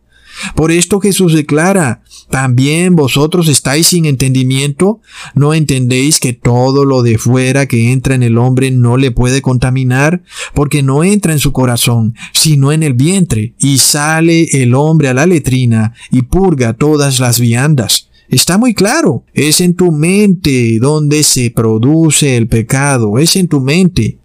Por 0.55 0.71
esto 0.71 0.99
Jesús 0.99 1.33
declara, 1.33 2.01
también 2.29 2.95
vosotros 2.95 3.47
estáis 3.47 3.87
sin 3.87 4.05
entendimiento, 4.05 5.01
no 5.33 5.53
entendéis 5.53 6.19
que 6.19 6.33
todo 6.33 6.85
lo 6.85 7.01
de 7.01 7.17
fuera 7.17 7.65
que 7.65 7.91
entra 7.91 8.15
en 8.15 8.23
el 8.23 8.37
hombre 8.37 8.71
no 8.71 8.97
le 8.97 9.11
puede 9.11 9.41
contaminar, 9.41 10.21
porque 10.53 10.83
no 10.83 11.03
entra 11.03 11.33
en 11.33 11.39
su 11.39 11.51
corazón, 11.51 12.15
sino 12.33 12.71
en 12.71 12.83
el 12.83 12.93
vientre, 12.93 13.55
y 13.59 13.79
sale 13.79 14.61
el 14.61 14.75
hombre 14.75 15.09
a 15.09 15.13
la 15.13 15.25
letrina 15.25 15.93
y 16.11 16.21
purga 16.23 16.73
todas 16.73 17.19
las 17.19 17.39
viandas. 17.39 18.08
Está 18.29 18.57
muy 18.57 18.73
claro. 18.73 19.25
Es 19.33 19.59
en 19.59 19.75
tu 19.75 19.91
mente 19.91 20.77
donde 20.79 21.23
se 21.23 21.51
produce 21.51 22.37
el 22.37 22.47
pecado. 22.47 23.17
Es 23.17 23.35
en 23.35 23.47
tu 23.47 23.59
mente. 23.59 24.19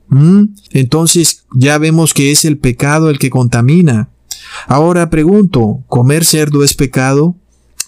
Entonces 0.71 1.45
ya 1.55 1.79
vemos 1.79 2.15
que 2.15 2.31
es 2.31 2.45
el 2.45 2.59
pecado 2.59 3.11
el 3.11 3.19
que 3.19 3.31
contamina. 3.31 4.11
Ahora 4.69 5.11
pregunto, 5.11 5.83
¿comer 5.89 6.25
cerdo 6.25 6.63
es 6.63 6.75
pecado? 6.75 7.37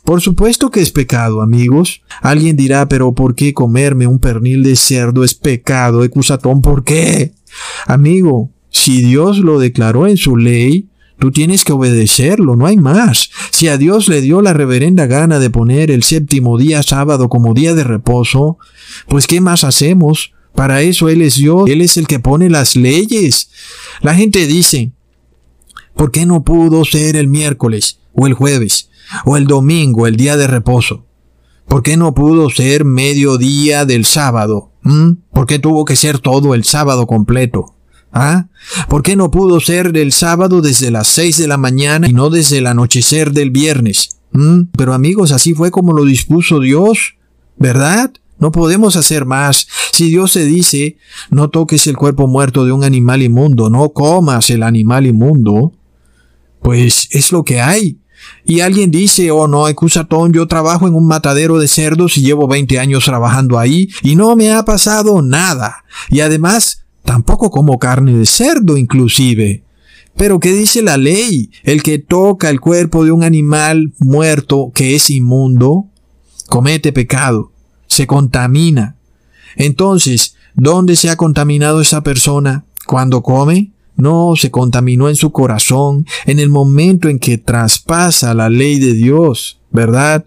Por 0.05 0.21
supuesto 0.21 0.71
que 0.71 0.81
es 0.81 0.91
pecado, 0.91 1.43
amigos. 1.43 2.03
Alguien 2.23 2.57
dirá, 2.57 2.89
pero 2.89 3.13
¿por 3.13 3.35
qué 3.35 3.53
comerme 3.53 4.07
un 4.07 4.19
pernil 4.19 4.63
de 4.63 4.77
cerdo 4.77 5.23
es 5.23 5.35
pecado? 5.35 6.03
Ecusatón, 6.03 6.63
¿por 6.63 6.83
qué? 6.85 7.33
Amigo, 7.87 8.51
si 8.71 9.03
Dios 9.03 9.39
lo 9.39 9.59
declaró 9.59 10.07
en 10.07 10.17
su 10.17 10.37
ley, 10.37 10.89
Tú 11.19 11.31
tienes 11.31 11.65
que 11.65 11.73
obedecerlo, 11.73 12.57
no 12.57 12.67
hay 12.67 12.77
más. 12.77 13.31
Si 13.51 13.69
a 13.69 13.79
Dios 13.79 14.09
le 14.09 14.21
dio 14.21 14.43
la 14.43 14.53
reverenda 14.53 15.07
gana 15.07 15.39
de 15.39 15.49
poner 15.51 15.91
el 15.91 16.03
séptimo 16.03 16.59
día 16.59 16.83
sábado 16.83 17.29
como 17.29 17.55
día 17.55 17.75
de 17.75 17.85
reposo, 17.85 18.59
pues 19.09 19.27
¿qué 19.27 19.41
más 19.41 19.65
hacemos? 19.65 20.33
Para 20.55 20.83
eso 20.83 21.09
Él 21.09 21.23
es 21.23 21.37
Dios, 21.37 21.69
Él 21.69 21.81
es 21.81 21.97
el 21.97 22.07
que 22.07 22.19
pone 22.19 22.51
las 22.51 22.77
leyes. 22.77 23.51
La 24.03 24.15
gente 24.15 24.47
dice, 24.47 24.93
¿por 25.95 26.11
qué 26.11 26.27
no 26.27 26.45
pudo 26.45 26.85
ser 26.85 27.17
el 27.17 27.29
miércoles 27.29 28.01
o 28.13 28.27
el 28.27 28.35
jueves 28.35 28.91
o 29.25 29.37
el 29.37 29.47
domingo, 29.47 30.07
el 30.07 30.17
día 30.17 30.37
de 30.37 30.47
reposo? 30.47 31.07
¿Por 31.67 31.83
qué 31.83 31.97
no 31.97 32.15
pudo 32.15 32.49
ser 32.51 32.85
mediodía 32.85 33.85
del 33.85 34.05
sábado? 34.05 34.71
¿Mm? 34.83 35.13
¿Por 35.33 35.47
qué 35.47 35.59
tuvo 35.59 35.85
que 35.85 35.97
ser 35.97 36.19
todo 36.19 36.55
el 36.55 36.65
sábado 36.65 37.07
completo? 37.07 37.76
¿Ah? 38.19 38.47
¿Por 38.89 39.03
qué 39.03 39.15
no 39.15 39.31
pudo 39.31 39.61
ser 39.61 39.95
el 39.97 40.13
sábado 40.13 40.63
desde 40.63 40.91
las 40.91 41.07
seis 41.07 41.37
de 41.37 41.47
la 41.47 41.59
mañana 41.59 42.09
y 42.09 42.13
no 42.13 42.31
desde 42.31 42.59
el 42.59 42.67
anochecer 42.67 43.33
del 43.33 43.51
viernes? 43.51 44.17
¿Mm? 44.33 44.69
Pero 44.77 44.95
amigos, 44.95 45.33
así 45.33 45.53
fue 45.53 45.71
como 45.71 45.93
lo 45.93 46.05
dispuso 46.05 46.61
Dios, 46.61 47.17
¿verdad? 47.59 48.13
No 48.39 48.53
podemos 48.53 48.97
hacer 48.97 49.27
más. 49.27 49.69
Si 49.93 50.09
Dios 50.09 50.33
se 50.33 50.45
dice, 50.45 50.97
no 51.31 51.51
toques 51.51 51.87
el 51.87 51.97
cuerpo 51.97 52.27
muerto 52.27 52.65
de 52.65 52.73
un 52.73 52.85
animal 52.85 53.23
inmundo, 53.23 53.69
no 53.69 53.91
comas 53.91 54.49
el 54.49 54.63
animal 54.63 55.07
inmundo, 55.07 55.73
pues 56.63 57.09
es 57.11 57.33
lo 57.33 57.45
que 57.45 57.61
hay. 57.61 57.99
Y 58.45 58.61
alguien 58.61 58.91
dice, 58.91 59.31
oh 59.31 59.47
no, 59.47 59.69
excusatón, 59.69 60.33
yo 60.33 60.47
trabajo 60.47 60.87
en 60.87 60.95
un 60.95 61.07
matadero 61.07 61.59
de 61.59 61.69
cerdos 61.69 62.17
y 62.17 62.23
llevo 62.23 62.49
20 62.49 62.79
años 62.79 63.05
trabajando 63.05 63.59
ahí 63.59 63.89
y 64.03 64.17
no 64.17 64.37
me 64.37 64.53
ha 64.53 64.65
pasado 64.65 65.21
nada. 65.21 65.85
Y 66.11 66.21
además, 66.21 66.86
tampoco 67.07 67.51
como 67.51 67.79
carne 67.79 68.13
de 68.13 68.27
cerdo 68.27 68.77
inclusive. 68.77 69.63
Pero 70.17 70.41
¿qué 70.41 70.53
dice 70.53 70.83
la 70.83 70.99
ley? 70.99 71.51
El 71.63 71.83
que 71.83 71.99
toca 71.99 72.51
el 72.51 72.61
cuerpo 72.61 73.05
de 73.05 73.13
un 73.13 73.23
animal 73.23 73.93
muerto 73.99 74.73
que 74.75 74.95
es 74.95 75.09
inmundo, 75.09 75.87
comete 76.49 76.93
pecado, 76.93 77.53
se 77.87 78.07
contamina. 78.07 78.97
Entonces, 79.57 80.35
¿dónde 80.55 80.97
se 80.97 81.09
ha 81.09 81.17
contaminado 81.17 81.81
esa 81.81 82.03
persona? 82.03 82.65
¿Cuando 82.87 83.23
come? 83.23 83.73
No, 83.97 84.35
se 84.37 84.51
contaminó 84.51 85.09
en 85.09 85.17
su 85.17 85.33
corazón 85.33 86.07
en 86.27 86.39
el 86.39 86.51
momento 86.51 87.09
en 87.09 87.19
que 87.19 87.39
traspasa 87.39 88.35
la 88.35 88.51
ley 88.51 88.79
de 88.79 88.93
Dios, 88.93 89.61
¿verdad? 89.71 90.27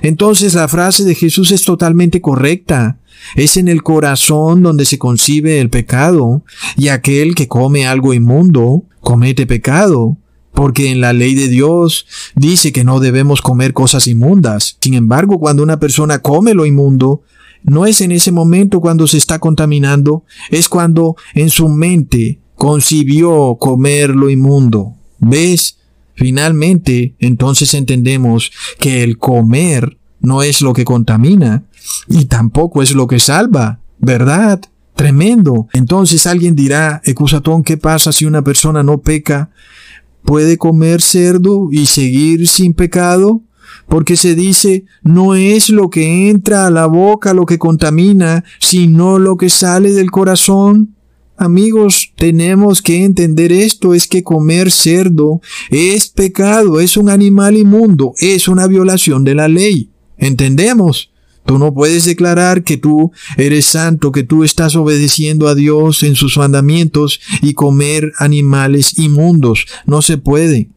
Entonces 0.00 0.54
la 0.54 0.68
frase 0.68 1.04
de 1.04 1.14
Jesús 1.14 1.50
es 1.50 1.62
totalmente 1.62 2.20
correcta. 2.20 2.99
Es 3.36 3.56
en 3.56 3.68
el 3.68 3.82
corazón 3.82 4.62
donde 4.62 4.84
se 4.84 4.98
concibe 4.98 5.60
el 5.60 5.70
pecado, 5.70 6.44
y 6.76 6.88
aquel 6.88 7.34
que 7.34 7.48
come 7.48 7.86
algo 7.86 8.14
inmundo 8.14 8.84
comete 9.00 9.46
pecado, 9.46 10.16
porque 10.52 10.90
en 10.90 11.00
la 11.00 11.12
ley 11.12 11.34
de 11.34 11.48
Dios 11.48 12.06
dice 12.34 12.72
que 12.72 12.84
no 12.84 13.00
debemos 13.00 13.40
comer 13.40 13.72
cosas 13.72 14.06
inmundas. 14.06 14.76
Sin 14.80 14.94
embargo, 14.94 15.38
cuando 15.38 15.62
una 15.62 15.78
persona 15.78 16.18
come 16.18 16.54
lo 16.54 16.66
inmundo, 16.66 17.22
no 17.62 17.86
es 17.86 18.00
en 18.00 18.12
ese 18.12 18.32
momento 18.32 18.80
cuando 18.80 19.06
se 19.06 19.18
está 19.18 19.38
contaminando, 19.38 20.24
es 20.50 20.68
cuando 20.68 21.16
en 21.34 21.50
su 21.50 21.68
mente 21.68 22.40
concibió 22.54 23.56
comer 23.58 24.10
lo 24.10 24.30
inmundo. 24.30 24.94
¿Ves? 25.18 25.78
Finalmente, 26.14 27.14
entonces 27.18 27.72
entendemos 27.74 28.52
que 28.78 29.02
el 29.02 29.18
comer 29.18 29.98
no 30.20 30.42
es 30.42 30.60
lo 30.60 30.74
que 30.74 30.84
contamina, 30.84 31.64
y 32.08 32.26
tampoco 32.26 32.82
es 32.82 32.92
lo 32.94 33.06
que 33.06 33.18
salva, 33.18 33.80
¿verdad? 33.98 34.60
Tremendo. 34.94 35.68
Entonces 35.72 36.26
alguien 36.26 36.54
dirá, 36.54 37.00
Ecusatón, 37.04 37.62
¿qué 37.62 37.76
pasa 37.76 38.12
si 38.12 38.24
una 38.24 38.42
persona 38.42 38.82
no 38.82 38.98
peca? 38.98 39.50
¿Puede 40.24 40.58
comer 40.58 41.00
cerdo 41.00 41.68
y 41.70 41.86
seguir 41.86 42.46
sin 42.48 42.74
pecado? 42.74 43.42
Porque 43.88 44.16
se 44.16 44.34
dice, 44.34 44.84
no 45.02 45.34
es 45.34 45.70
lo 45.70 45.90
que 45.90 46.30
entra 46.30 46.66
a 46.66 46.70
la 46.70 46.86
boca 46.86 47.34
lo 47.34 47.46
que 47.46 47.58
contamina, 47.58 48.44
sino 48.58 49.18
lo 49.18 49.36
que 49.36 49.48
sale 49.48 49.92
del 49.92 50.10
corazón. 50.10 50.94
Amigos, 51.36 52.12
tenemos 52.16 52.82
que 52.82 53.04
entender 53.04 53.50
esto, 53.50 53.94
es 53.94 54.06
que 54.06 54.22
comer 54.22 54.70
cerdo 54.70 55.40
es 55.70 56.08
pecado, 56.08 56.80
es 56.80 56.98
un 56.98 57.08
animal 57.08 57.56
inmundo, 57.56 58.12
es 58.18 58.46
una 58.46 58.66
violación 58.66 59.24
de 59.24 59.34
la 59.34 59.48
ley. 59.48 59.90
¿Entendemos? 60.18 61.09
Tú 61.50 61.58
no 61.58 61.74
puedes 61.74 62.04
declarar 62.04 62.62
que 62.62 62.76
tú 62.76 63.10
eres 63.36 63.66
santo, 63.66 64.12
que 64.12 64.22
tú 64.22 64.44
estás 64.44 64.76
obedeciendo 64.76 65.48
a 65.48 65.56
Dios 65.56 66.04
en 66.04 66.14
sus 66.14 66.38
mandamientos 66.38 67.20
y 67.42 67.54
comer 67.54 68.12
animales 68.18 68.96
inmundos. 69.00 69.66
No 69.84 70.00
se 70.00 70.16
puede. 70.16 70.68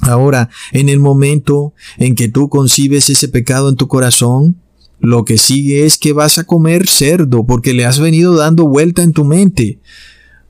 Ahora, 0.00 0.50
en 0.72 0.88
el 0.88 0.98
momento 0.98 1.74
en 1.96 2.16
que 2.16 2.26
tú 2.26 2.48
concibes 2.48 3.08
ese 3.08 3.28
pecado 3.28 3.68
en 3.68 3.76
tu 3.76 3.86
corazón, 3.86 4.56
lo 4.98 5.24
que 5.24 5.38
sigue 5.38 5.86
es 5.86 5.96
que 5.96 6.12
vas 6.12 6.38
a 6.38 6.44
comer 6.44 6.88
cerdo 6.88 7.46
porque 7.46 7.72
le 7.72 7.84
has 7.84 8.00
venido 8.00 8.34
dando 8.34 8.66
vuelta 8.66 9.04
en 9.04 9.12
tu 9.12 9.24
mente. 9.24 9.78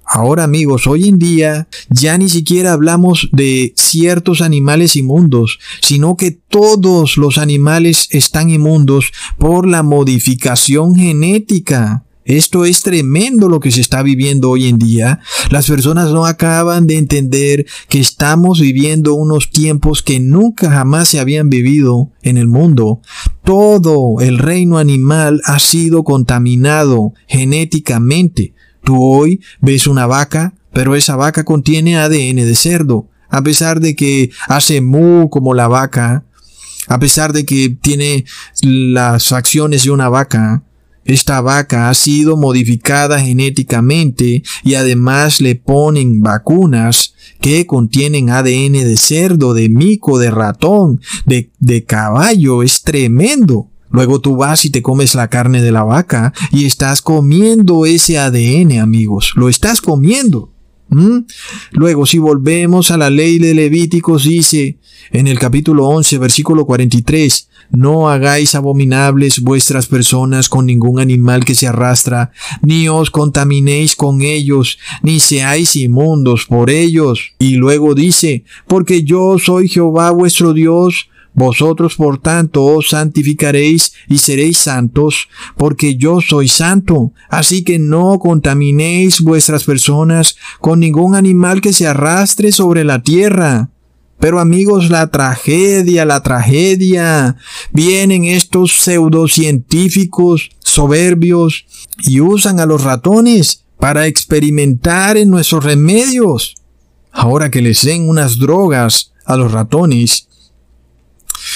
Ahora 0.06 0.44
amigos, 0.44 0.86
hoy 0.86 1.08
en 1.08 1.18
día 1.18 1.66
ya 1.88 2.18
ni 2.18 2.28
siquiera 2.28 2.72
hablamos 2.72 3.28
de 3.32 3.72
ciertos 3.76 4.42
animales 4.42 4.96
inmundos, 4.96 5.58
sino 5.80 6.16
que 6.16 6.30
todos 6.30 7.16
los 7.16 7.38
animales 7.38 8.08
están 8.10 8.50
inmundos 8.50 9.12
por 9.38 9.66
la 9.66 9.82
modificación 9.82 10.94
genética. 10.94 12.04
Esto 12.24 12.64
es 12.64 12.82
tremendo 12.82 13.48
lo 13.48 13.60
que 13.60 13.70
se 13.70 13.82
está 13.82 14.02
viviendo 14.02 14.50
hoy 14.50 14.68
en 14.68 14.78
día. 14.78 15.20
Las 15.50 15.68
personas 15.68 16.10
no 16.10 16.24
acaban 16.24 16.86
de 16.86 16.96
entender 16.96 17.66
que 17.88 18.00
estamos 18.00 18.60
viviendo 18.60 19.14
unos 19.14 19.50
tiempos 19.50 20.02
que 20.02 20.20
nunca 20.20 20.70
jamás 20.70 21.08
se 21.08 21.20
habían 21.20 21.50
vivido 21.50 22.12
en 22.22 22.38
el 22.38 22.48
mundo. 22.48 23.00
Todo 23.42 24.20
el 24.20 24.38
reino 24.38 24.78
animal 24.78 25.42
ha 25.44 25.58
sido 25.58 26.02
contaminado 26.02 27.12
genéticamente. 27.26 28.54
Tú 28.84 29.02
hoy 29.02 29.40
ves 29.60 29.86
una 29.86 30.06
vaca, 30.06 30.54
pero 30.72 30.94
esa 30.94 31.16
vaca 31.16 31.44
contiene 31.44 31.96
ADN 31.96 32.36
de 32.36 32.54
cerdo. 32.54 33.08
A 33.30 33.42
pesar 33.42 33.80
de 33.80 33.96
que 33.96 34.30
hace 34.46 34.80
mu 34.80 35.28
como 35.30 35.54
la 35.54 35.68
vaca, 35.68 36.24
a 36.86 36.98
pesar 36.98 37.32
de 37.32 37.44
que 37.44 37.70
tiene 37.70 38.24
las 38.60 39.32
acciones 39.32 39.84
de 39.84 39.90
una 39.90 40.08
vaca, 40.08 40.62
esta 41.04 41.40
vaca 41.40 41.90
ha 41.90 41.94
sido 41.94 42.36
modificada 42.36 43.20
genéticamente 43.20 44.42
y 44.62 44.74
además 44.74 45.40
le 45.40 45.54
ponen 45.54 46.22
vacunas 46.22 47.14
que 47.40 47.66
contienen 47.66 48.30
ADN 48.30 48.72
de 48.72 48.96
cerdo, 48.96 49.52
de 49.52 49.68
mico, 49.68 50.18
de 50.18 50.30
ratón, 50.30 51.00
de, 51.26 51.50
de 51.58 51.84
caballo. 51.84 52.62
Es 52.62 52.82
tremendo. 52.82 53.70
Luego 53.94 54.20
tú 54.20 54.34
vas 54.34 54.64
y 54.64 54.70
te 54.70 54.82
comes 54.82 55.14
la 55.14 55.28
carne 55.28 55.62
de 55.62 55.70
la 55.70 55.84
vaca 55.84 56.32
y 56.50 56.64
estás 56.64 57.00
comiendo 57.00 57.86
ese 57.86 58.18
ADN, 58.18 58.80
amigos. 58.80 59.34
Lo 59.36 59.48
estás 59.48 59.80
comiendo. 59.80 60.50
Luego, 61.70 62.04
si 62.04 62.18
volvemos 62.18 62.90
a 62.90 62.96
la 62.96 63.08
ley 63.08 63.38
de 63.38 63.54
Levíticos, 63.54 64.24
dice 64.24 64.78
en 65.12 65.28
el 65.28 65.38
capítulo 65.38 65.86
11, 65.86 66.18
versículo 66.18 66.66
43, 66.66 67.48
no 67.70 68.08
hagáis 68.08 68.56
abominables 68.56 69.40
vuestras 69.40 69.86
personas 69.86 70.48
con 70.48 70.66
ningún 70.66 70.98
animal 70.98 71.44
que 71.44 71.54
se 71.54 71.68
arrastra, 71.68 72.32
ni 72.62 72.88
os 72.88 73.12
contaminéis 73.12 73.94
con 73.94 74.22
ellos, 74.22 74.76
ni 75.04 75.20
seáis 75.20 75.76
inmundos 75.76 76.46
por 76.46 76.68
ellos. 76.68 77.34
Y 77.38 77.54
luego 77.54 77.94
dice, 77.94 78.42
porque 78.66 79.04
yo 79.04 79.38
soy 79.38 79.68
Jehová 79.68 80.10
vuestro 80.10 80.52
Dios, 80.52 81.10
vosotros 81.34 81.96
por 81.96 82.18
tanto 82.18 82.64
os 82.64 82.90
santificaréis 82.90 83.92
y 84.08 84.18
seréis 84.18 84.58
santos, 84.58 85.28
porque 85.56 85.96
yo 85.96 86.20
soy 86.20 86.48
santo. 86.48 87.12
Así 87.28 87.64
que 87.64 87.78
no 87.78 88.18
contaminéis 88.18 89.20
vuestras 89.20 89.64
personas 89.64 90.36
con 90.60 90.80
ningún 90.80 91.16
animal 91.16 91.60
que 91.60 91.72
se 91.72 91.86
arrastre 91.86 92.52
sobre 92.52 92.84
la 92.84 93.02
tierra. 93.02 93.70
Pero 94.20 94.38
amigos, 94.38 94.90
la 94.90 95.10
tragedia, 95.10 96.04
la 96.04 96.22
tragedia. 96.22 97.36
Vienen 97.72 98.24
estos 98.24 98.80
pseudocientíficos 98.80 100.50
soberbios 100.60 101.66
y 102.04 102.20
usan 102.20 102.60
a 102.60 102.66
los 102.66 102.84
ratones 102.84 103.64
para 103.78 104.06
experimentar 104.06 105.16
en 105.16 105.30
nuestros 105.30 105.64
remedios. 105.64 106.54
Ahora 107.12 107.50
que 107.50 107.60
les 107.60 107.84
den 107.84 108.08
unas 108.08 108.38
drogas 108.38 109.12
a 109.26 109.36
los 109.36 109.52
ratones, 109.52 110.28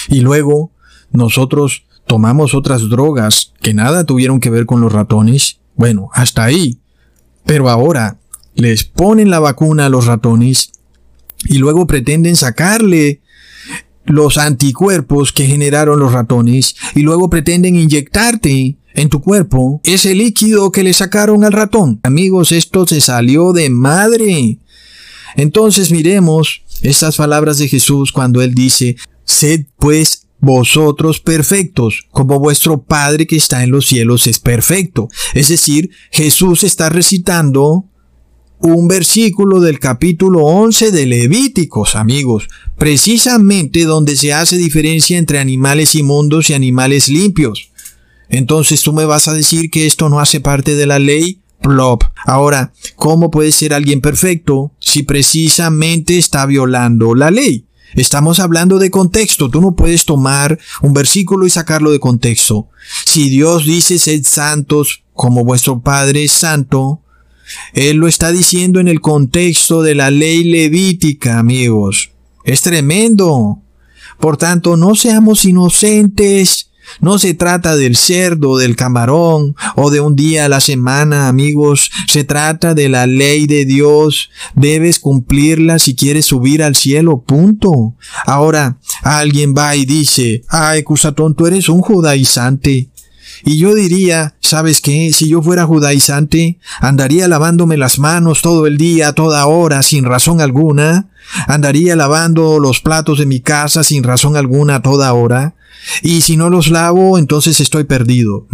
y 0.08 0.20
luego 0.20 0.72
nosotros 1.10 1.84
tomamos 2.06 2.54
otras 2.54 2.88
drogas 2.88 3.52
que 3.60 3.74
nada 3.74 4.04
tuvieron 4.04 4.40
que 4.40 4.50
ver 4.50 4.66
con 4.66 4.80
los 4.80 4.92
ratones. 4.92 5.58
Bueno, 5.76 6.08
hasta 6.12 6.44
ahí. 6.44 6.78
Pero 7.44 7.68
ahora 7.68 8.18
les 8.54 8.84
ponen 8.84 9.30
la 9.30 9.38
vacuna 9.38 9.86
a 9.86 9.88
los 9.88 10.06
ratones 10.06 10.72
y 11.44 11.58
luego 11.58 11.86
pretenden 11.86 12.34
sacarle 12.36 13.20
los 14.04 14.38
anticuerpos 14.38 15.32
que 15.32 15.46
generaron 15.46 16.00
los 16.00 16.12
ratones 16.12 16.74
y 16.94 17.02
luego 17.02 17.30
pretenden 17.30 17.76
inyectarte 17.76 18.76
en 18.94 19.08
tu 19.08 19.20
cuerpo 19.20 19.80
ese 19.84 20.14
líquido 20.14 20.72
que 20.72 20.82
le 20.82 20.92
sacaron 20.92 21.44
al 21.44 21.52
ratón. 21.52 22.00
Amigos, 22.02 22.52
esto 22.52 22.86
se 22.86 23.00
salió 23.00 23.52
de 23.52 23.70
madre. 23.70 24.58
Entonces 25.36 25.92
miremos 25.92 26.62
estas 26.82 27.16
palabras 27.16 27.58
de 27.58 27.68
Jesús 27.68 28.12
cuando 28.12 28.42
él 28.42 28.54
dice, 28.54 28.96
Sed 29.28 29.66
pues 29.78 30.26
vosotros 30.40 31.20
perfectos, 31.20 32.06
como 32.10 32.40
vuestro 32.40 32.82
Padre 32.82 33.26
que 33.26 33.36
está 33.36 33.62
en 33.62 33.70
los 33.70 33.86
cielos 33.86 34.26
es 34.26 34.38
perfecto. 34.38 35.08
Es 35.34 35.48
decir, 35.48 35.90
Jesús 36.10 36.64
está 36.64 36.88
recitando 36.88 37.84
un 38.60 38.88
versículo 38.88 39.60
del 39.60 39.78
capítulo 39.78 40.44
11 40.44 40.90
de 40.90 41.06
Levíticos, 41.06 41.94
amigos, 41.94 42.48
precisamente 42.76 43.84
donde 43.84 44.16
se 44.16 44.32
hace 44.32 44.56
diferencia 44.56 45.18
entre 45.18 45.38
animales 45.38 45.94
inmundos 45.94 46.50
y 46.50 46.54
animales 46.54 47.08
limpios. 47.08 47.70
Entonces 48.30 48.82
tú 48.82 48.92
me 48.92 49.04
vas 49.04 49.28
a 49.28 49.34
decir 49.34 49.70
que 49.70 49.86
esto 49.86 50.08
no 50.08 50.20
hace 50.20 50.40
parte 50.40 50.74
de 50.74 50.86
la 50.86 50.98
ley. 50.98 51.42
Plop. 51.60 52.04
Ahora, 52.24 52.72
¿cómo 52.94 53.32
puede 53.32 53.50
ser 53.50 53.74
alguien 53.74 54.00
perfecto 54.00 54.72
si 54.78 55.02
precisamente 55.02 56.16
está 56.16 56.46
violando 56.46 57.16
la 57.16 57.32
ley? 57.32 57.67
Estamos 57.94 58.38
hablando 58.40 58.78
de 58.78 58.90
contexto. 58.90 59.50
Tú 59.50 59.60
no 59.60 59.74
puedes 59.74 60.04
tomar 60.04 60.58
un 60.82 60.92
versículo 60.92 61.46
y 61.46 61.50
sacarlo 61.50 61.90
de 61.90 62.00
contexto. 62.00 62.68
Si 63.04 63.28
Dios 63.28 63.64
dice 63.64 63.98
sed 63.98 64.24
santos 64.24 65.04
como 65.14 65.44
vuestro 65.44 65.80
Padre 65.80 66.24
es 66.24 66.32
santo, 66.32 67.00
Él 67.72 67.96
lo 67.96 68.08
está 68.08 68.30
diciendo 68.30 68.80
en 68.80 68.88
el 68.88 69.00
contexto 69.00 69.82
de 69.82 69.94
la 69.94 70.10
ley 70.10 70.44
levítica, 70.44 71.38
amigos. 71.38 72.10
Es 72.44 72.62
tremendo. 72.62 73.62
Por 74.20 74.36
tanto, 74.36 74.76
no 74.76 74.94
seamos 74.94 75.44
inocentes 75.44 76.67
no 77.00 77.18
se 77.18 77.34
trata 77.34 77.76
del 77.76 77.96
cerdo, 77.96 78.58
del 78.58 78.76
camarón 78.76 79.56
o 79.76 79.90
de 79.90 80.00
un 80.00 80.16
día 80.16 80.46
a 80.46 80.48
la 80.48 80.60
semana, 80.60 81.28
amigos. 81.28 81.90
Se 82.06 82.24
trata 82.24 82.74
de 82.74 82.88
la 82.88 83.06
ley 83.06 83.46
de 83.46 83.64
Dios. 83.64 84.30
Debes 84.54 84.98
cumplirla 84.98 85.78
si 85.78 85.94
quieres 85.94 86.26
subir 86.26 86.62
al 86.62 86.76
cielo. 86.76 87.22
Punto. 87.22 87.94
Ahora, 88.26 88.78
alguien 89.02 89.54
va 89.56 89.76
y 89.76 89.84
dice, 89.84 90.42
ay, 90.48 90.82
Cusatón, 90.82 91.34
tú 91.34 91.46
eres 91.46 91.68
un 91.68 91.80
judaizante. 91.80 92.90
Y 93.44 93.58
yo 93.58 93.74
diría, 93.74 94.34
¿sabes 94.40 94.80
qué? 94.80 95.12
Si 95.12 95.28
yo 95.28 95.42
fuera 95.42 95.64
judaizante, 95.64 96.58
andaría 96.80 97.28
lavándome 97.28 97.76
las 97.76 97.98
manos 97.98 98.42
todo 98.42 98.66
el 98.66 98.78
día, 98.78 99.12
toda 99.12 99.46
hora, 99.46 99.82
sin 99.82 100.04
razón 100.04 100.40
alguna. 100.40 101.10
Andaría 101.46 101.94
lavando 101.94 102.58
los 102.58 102.80
platos 102.80 103.18
de 103.18 103.26
mi 103.26 103.40
casa 103.40 103.84
sin 103.84 104.02
razón 104.02 104.36
alguna, 104.36 104.82
toda 104.82 105.12
hora. 105.12 105.54
Y 106.02 106.20
si 106.22 106.36
no 106.36 106.50
los 106.50 106.68
lavo, 106.68 107.18
entonces 107.18 107.60
estoy 107.60 107.84
perdido. 107.84 108.46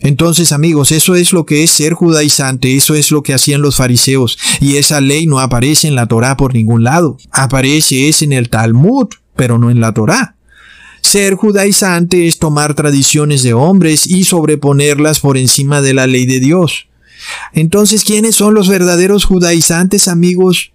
Entonces, 0.00 0.52
amigos, 0.52 0.92
eso 0.92 1.16
es 1.16 1.32
lo 1.32 1.44
que 1.44 1.64
es 1.64 1.70
ser 1.70 1.92
judaizante, 1.92 2.76
eso 2.76 2.94
es 2.94 3.10
lo 3.10 3.22
que 3.22 3.34
hacían 3.34 3.62
los 3.62 3.76
fariseos, 3.76 4.38
y 4.60 4.76
esa 4.76 5.00
ley 5.00 5.26
no 5.26 5.40
aparece 5.40 5.88
en 5.88 5.96
la 5.96 6.06
Torá 6.06 6.36
por 6.36 6.54
ningún 6.54 6.84
lado. 6.84 7.16
Aparece 7.32 8.08
es 8.08 8.22
en 8.22 8.32
el 8.32 8.48
Talmud, 8.48 9.08
pero 9.34 9.58
no 9.58 9.70
en 9.70 9.80
la 9.80 9.92
Torá. 9.92 10.36
Ser 11.00 11.34
judaizante 11.34 12.28
es 12.28 12.38
tomar 12.38 12.74
tradiciones 12.74 13.42
de 13.42 13.54
hombres 13.54 14.06
y 14.06 14.24
sobreponerlas 14.24 15.20
por 15.20 15.36
encima 15.36 15.80
de 15.80 15.94
la 15.94 16.06
ley 16.06 16.26
de 16.26 16.40
Dios. 16.40 16.88
Entonces, 17.52 18.04
¿quiénes 18.04 18.36
son 18.36 18.54
los 18.54 18.68
verdaderos 18.68 19.24
judaizantes, 19.24 20.06
amigos? 20.06 20.72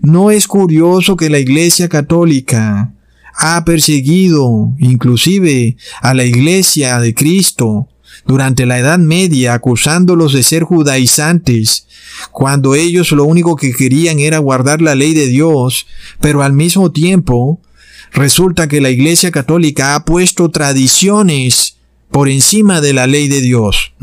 No 0.00 0.30
es 0.30 0.46
curioso 0.46 1.16
que 1.16 1.30
la 1.30 1.38
Iglesia 1.38 1.88
Católica 1.88 2.92
ha 3.34 3.64
perseguido 3.64 4.72
inclusive 4.78 5.76
a 6.00 6.14
la 6.14 6.24
iglesia 6.24 6.98
de 6.98 7.14
Cristo 7.14 7.88
durante 8.26 8.66
la 8.66 8.78
Edad 8.78 8.98
Media 8.98 9.54
acusándolos 9.54 10.32
de 10.32 10.42
ser 10.42 10.62
judaizantes, 10.62 11.86
cuando 12.30 12.74
ellos 12.74 13.10
lo 13.12 13.24
único 13.24 13.56
que 13.56 13.72
querían 13.72 14.18
era 14.18 14.38
guardar 14.38 14.80
la 14.80 14.94
ley 14.94 15.14
de 15.14 15.26
Dios, 15.26 15.86
pero 16.20 16.42
al 16.42 16.52
mismo 16.52 16.92
tiempo 16.92 17.60
resulta 18.12 18.68
que 18.68 18.80
la 18.80 18.90
Iglesia 18.90 19.30
Católica 19.30 19.94
ha 19.94 20.04
puesto 20.04 20.50
tradiciones 20.50 21.78
por 22.10 22.28
encima 22.28 22.80
de 22.80 22.92
la 22.92 23.06
ley 23.06 23.28
de 23.28 23.40
Dios. 23.40 23.94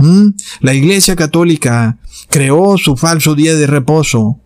La 0.60 0.74
Iglesia 0.74 1.16
Católica 1.16 2.00
creó 2.30 2.78
su 2.78 2.98
falso 2.98 3.36
día 3.36 3.56
de 3.56 3.68
reposo 3.68 4.40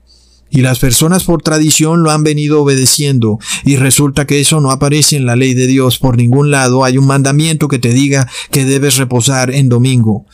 y 0.53 0.61
las 0.61 0.77
personas 0.77 1.23
por 1.23 1.41
tradición 1.41 2.03
lo 2.03 2.11
han 2.11 2.23
venido 2.23 2.61
obedeciendo 2.61 3.39
y 3.65 3.75
resulta 3.75 4.27
que 4.27 4.39
eso 4.39 4.61
no 4.61 4.69
aparece 4.69 5.15
en 5.15 5.25
la 5.25 5.35
ley 5.35 5.55
de 5.55 5.65
Dios 5.65 5.97
por 5.97 6.15
ningún 6.15 6.51
lado. 6.51 6.85
Hay 6.85 6.99
un 6.99 7.07
mandamiento 7.07 7.67
que 7.67 7.79
te 7.79 7.91
diga 7.91 8.29
que 8.51 8.63
debes 8.63 8.97
reposar 8.97 9.49
en 9.49 9.67
domingo. 9.67 10.27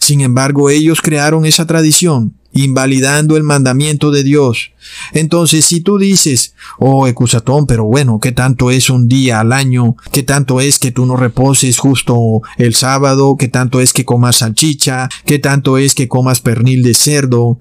Sin 0.00 0.22
embargo, 0.22 0.70
ellos 0.70 1.02
crearon 1.02 1.44
esa 1.44 1.66
tradición 1.66 2.34
invalidando 2.62 3.36
el 3.36 3.42
mandamiento 3.42 4.10
de 4.10 4.22
Dios. 4.22 4.72
Entonces, 5.12 5.64
si 5.64 5.80
tú 5.80 5.98
dices, 5.98 6.54
oh, 6.78 7.06
Ecusatón, 7.06 7.66
pero 7.66 7.84
bueno, 7.84 8.20
¿qué 8.20 8.32
tanto 8.32 8.70
es 8.70 8.90
un 8.90 9.08
día 9.08 9.40
al 9.40 9.52
año? 9.52 9.96
¿Qué 10.12 10.22
tanto 10.22 10.60
es 10.60 10.78
que 10.78 10.92
tú 10.92 11.06
no 11.06 11.16
reposes 11.16 11.78
justo 11.78 12.42
el 12.56 12.74
sábado? 12.74 13.36
¿Qué 13.38 13.48
tanto 13.48 13.80
es 13.80 13.92
que 13.92 14.04
comas 14.04 14.36
salchicha? 14.36 15.08
¿Qué 15.24 15.38
tanto 15.38 15.78
es 15.78 15.94
que 15.94 16.08
comas 16.08 16.40
pernil 16.40 16.82
de 16.82 16.94
cerdo? 16.94 17.58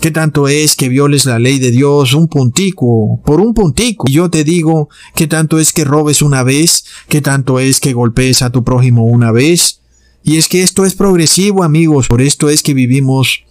¿Qué 0.00 0.10
tanto 0.10 0.48
es 0.48 0.76
que 0.76 0.88
violes 0.88 1.24
la 1.24 1.38
ley 1.38 1.58
de 1.58 1.70
Dios 1.70 2.14
un 2.14 2.28
puntico, 2.28 3.20
por 3.24 3.40
un 3.40 3.54
puntico? 3.54 4.04
Y 4.08 4.12
yo 4.12 4.30
te 4.30 4.44
digo, 4.44 4.88
¿qué 5.14 5.26
tanto 5.26 5.58
es 5.58 5.72
que 5.72 5.84
robes 5.84 6.22
una 6.22 6.42
vez? 6.42 6.84
¿Qué 7.08 7.20
tanto 7.20 7.58
es 7.58 7.80
que 7.80 7.92
golpees 7.92 8.42
a 8.42 8.50
tu 8.50 8.64
prójimo 8.64 9.04
una 9.04 9.32
vez? 9.32 9.80
Y 10.22 10.38
es 10.38 10.48
que 10.48 10.62
esto 10.62 10.86
es 10.86 10.94
progresivo, 10.94 11.62
amigos, 11.62 12.08
por 12.08 12.22
esto 12.22 12.48
es 12.48 12.62
que 12.62 12.72
vivimos 12.72 13.44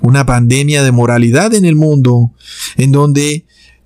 una 0.00 0.26
pandemia 0.26 0.82
de 0.82 0.92
moralidad 0.92 1.54
en 1.54 1.64
el 1.64 1.76
mundo, 1.76 2.32
en 2.76 2.92
donde 2.92 3.44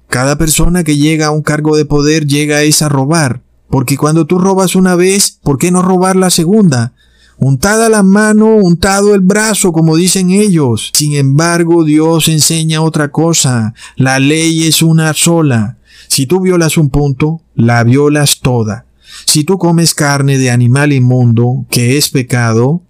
cada 0.09 0.39
persona 0.39 0.85
que 0.85 0.97
llega 0.97 1.27
a 1.27 1.31
un 1.31 1.43
cargo 1.43 1.77
de 1.77 1.85
poder 1.85 2.27
llega 2.27 2.63
es 2.63 2.83
a 2.83 2.89
robar. 2.89 3.43
Porque 3.69 3.97
cuando 3.97 4.27
tú 4.27 4.39
robas 4.39 4.77
una 4.77 4.95
vez, 4.95 5.39
¿por 5.43 5.59
qué 5.59 5.71
no 5.71 5.83
robar 5.83 6.17
la 6.17 6.31
segunda? 6.31 6.93
Untada 7.39 7.89
la 7.89 8.03
mano, 8.03 8.55
untado 8.57 9.15
el 9.15 9.21
brazo, 9.21 9.73
como 9.73 9.97
dicen 9.97 10.31
ellos. 10.31 10.91
Sin 10.95 11.15
embargo, 11.15 11.85
Dios 11.85 12.29
enseña 12.29 12.83
otra 12.83 13.11
cosa. 13.11 13.75
La 13.97 14.21
ley 14.21 14.69
es 14.69 14.83
una 14.83 15.13
sola. 15.15 15.79
Si 16.09 16.27
tú 16.27 16.41
violas 16.41 16.77
un 16.77 16.91
punto, 16.91 17.41
la 17.57 17.83
violas 17.83 18.39
toda. 18.41 18.87
Si 19.27 19.43
tú 19.43 19.59
comes 19.59 19.95
carne 19.95 20.39
de 20.39 20.51
animal 20.51 20.93
inmundo, 20.93 21.67
que 21.71 21.97
es 21.97 22.11
pecado, 22.11 22.83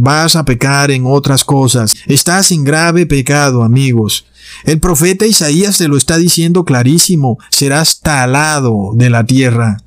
vas 0.00 0.36
a 0.36 0.44
pecar 0.44 0.90
en 0.90 1.04
otras 1.06 1.44
cosas. 1.44 1.94
Estás 2.06 2.52
en 2.52 2.64
grave 2.64 3.06
pecado, 3.06 3.62
amigos. 3.62 4.26
El 4.64 4.80
profeta 4.80 5.26
Isaías 5.26 5.78
te 5.78 5.88
lo 5.88 5.96
está 5.96 6.16
diciendo 6.16 6.64
clarísimo, 6.64 7.38
serás 7.50 8.00
talado 8.00 8.92
de 8.94 9.10
la 9.10 9.24
tierra. 9.24 9.78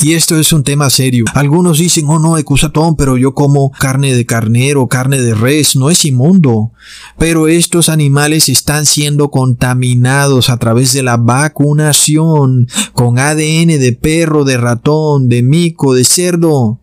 Y 0.00 0.14
esto 0.14 0.38
es 0.38 0.52
un 0.54 0.62
tema 0.62 0.88
serio. 0.88 1.24
Algunos 1.34 1.78
dicen, 1.78 2.06
oh 2.08 2.18
no, 2.18 2.38
ecusatón, 2.38 2.96
pero 2.96 3.18
yo 3.18 3.34
como 3.34 3.70
carne 3.72 4.14
de 4.14 4.24
carnero, 4.24 4.86
carne 4.86 5.20
de 5.20 5.34
res, 5.34 5.76
no 5.76 5.90
es 5.90 6.06
inmundo. 6.06 6.72
Pero 7.18 7.46
estos 7.46 7.90
animales 7.90 8.48
están 8.48 8.86
siendo 8.86 9.30
contaminados 9.30 10.48
a 10.48 10.56
través 10.56 10.94
de 10.94 11.02
la 11.02 11.18
vacunación 11.18 12.68
con 12.94 13.18
ADN 13.18 13.78
de 13.78 13.98
perro, 14.00 14.44
de 14.44 14.56
ratón, 14.56 15.28
de 15.28 15.42
mico, 15.42 15.92
de 15.92 16.04
cerdo. 16.04 16.78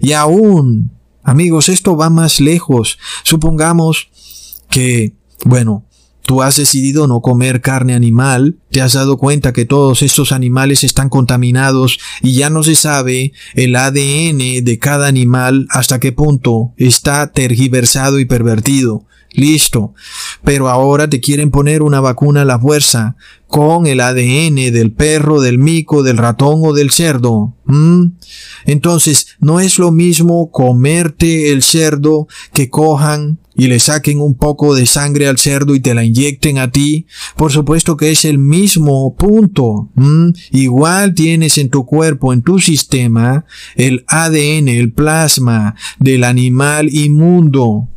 Y 0.00 0.12
aún 0.12 0.92
Amigos, 1.24 1.68
esto 1.68 1.96
va 1.96 2.10
más 2.10 2.38
lejos. 2.38 2.98
Supongamos 3.22 4.08
que, 4.70 5.14
bueno, 5.44 5.84
tú 6.26 6.42
has 6.42 6.56
decidido 6.56 7.06
no 7.06 7.20
comer 7.20 7.60
carne 7.60 7.94
animal, 7.94 8.58
te 8.70 8.80
has 8.80 8.92
dado 8.92 9.16
cuenta 9.16 9.52
que 9.52 9.64
todos 9.64 10.02
estos 10.02 10.32
animales 10.32 10.84
están 10.84 11.08
contaminados 11.08 11.98
y 12.22 12.34
ya 12.34 12.50
no 12.50 12.62
se 12.62 12.74
sabe 12.74 13.32
el 13.54 13.76
ADN 13.76 14.64
de 14.64 14.78
cada 14.80 15.06
animal 15.06 15.66
hasta 15.70 16.00
qué 16.00 16.12
punto 16.12 16.72
está 16.76 17.32
tergiversado 17.32 18.20
y 18.20 18.24
pervertido. 18.24 19.04
Listo. 19.34 19.94
Pero 20.44 20.68
ahora 20.68 21.10
te 21.10 21.20
quieren 21.20 21.50
poner 21.50 21.82
una 21.82 22.00
vacuna 22.00 22.42
a 22.42 22.44
la 22.44 22.58
fuerza 22.58 23.16
con 23.48 23.86
el 23.86 24.00
ADN 24.00 24.72
del 24.72 24.92
perro, 24.92 25.40
del 25.40 25.58
mico, 25.58 26.02
del 26.02 26.18
ratón 26.18 26.60
o 26.64 26.72
del 26.72 26.90
cerdo. 26.90 27.54
Entonces, 28.64 29.36
no 29.40 29.60
es 29.60 29.78
lo 29.78 29.90
mismo 29.90 30.50
comerte 30.50 31.52
el 31.52 31.62
cerdo 31.62 32.26
que 32.52 32.70
cojan 32.70 33.38
y 33.56 33.68
le 33.68 33.78
saquen 33.78 34.20
un 34.20 34.34
poco 34.34 34.74
de 34.74 34.86
sangre 34.86 35.28
al 35.28 35.38
cerdo 35.38 35.74
y 35.74 35.80
te 35.80 35.94
la 35.94 36.04
inyecten 36.04 36.58
a 36.58 36.70
ti. 36.70 37.06
Por 37.36 37.52
supuesto 37.52 37.96
que 37.96 38.10
es 38.10 38.24
el 38.24 38.38
mismo 38.38 39.14
punto. 39.14 39.90
Igual 40.50 41.14
tienes 41.14 41.58
en 41.58 41.70
tu 41.70 41.86
cuerpo, 41.86 42.32
en 42.32 42.42
tu 42.42 42.58
sistema, 42.58 43.44
el 43.76 44.04
ADN, 44.08 44.68
el 44.68 44.92
plasma 44.92 45.76
del 46.00 46.24
animal 46.24 46.92
inmundo. 46.92 47.88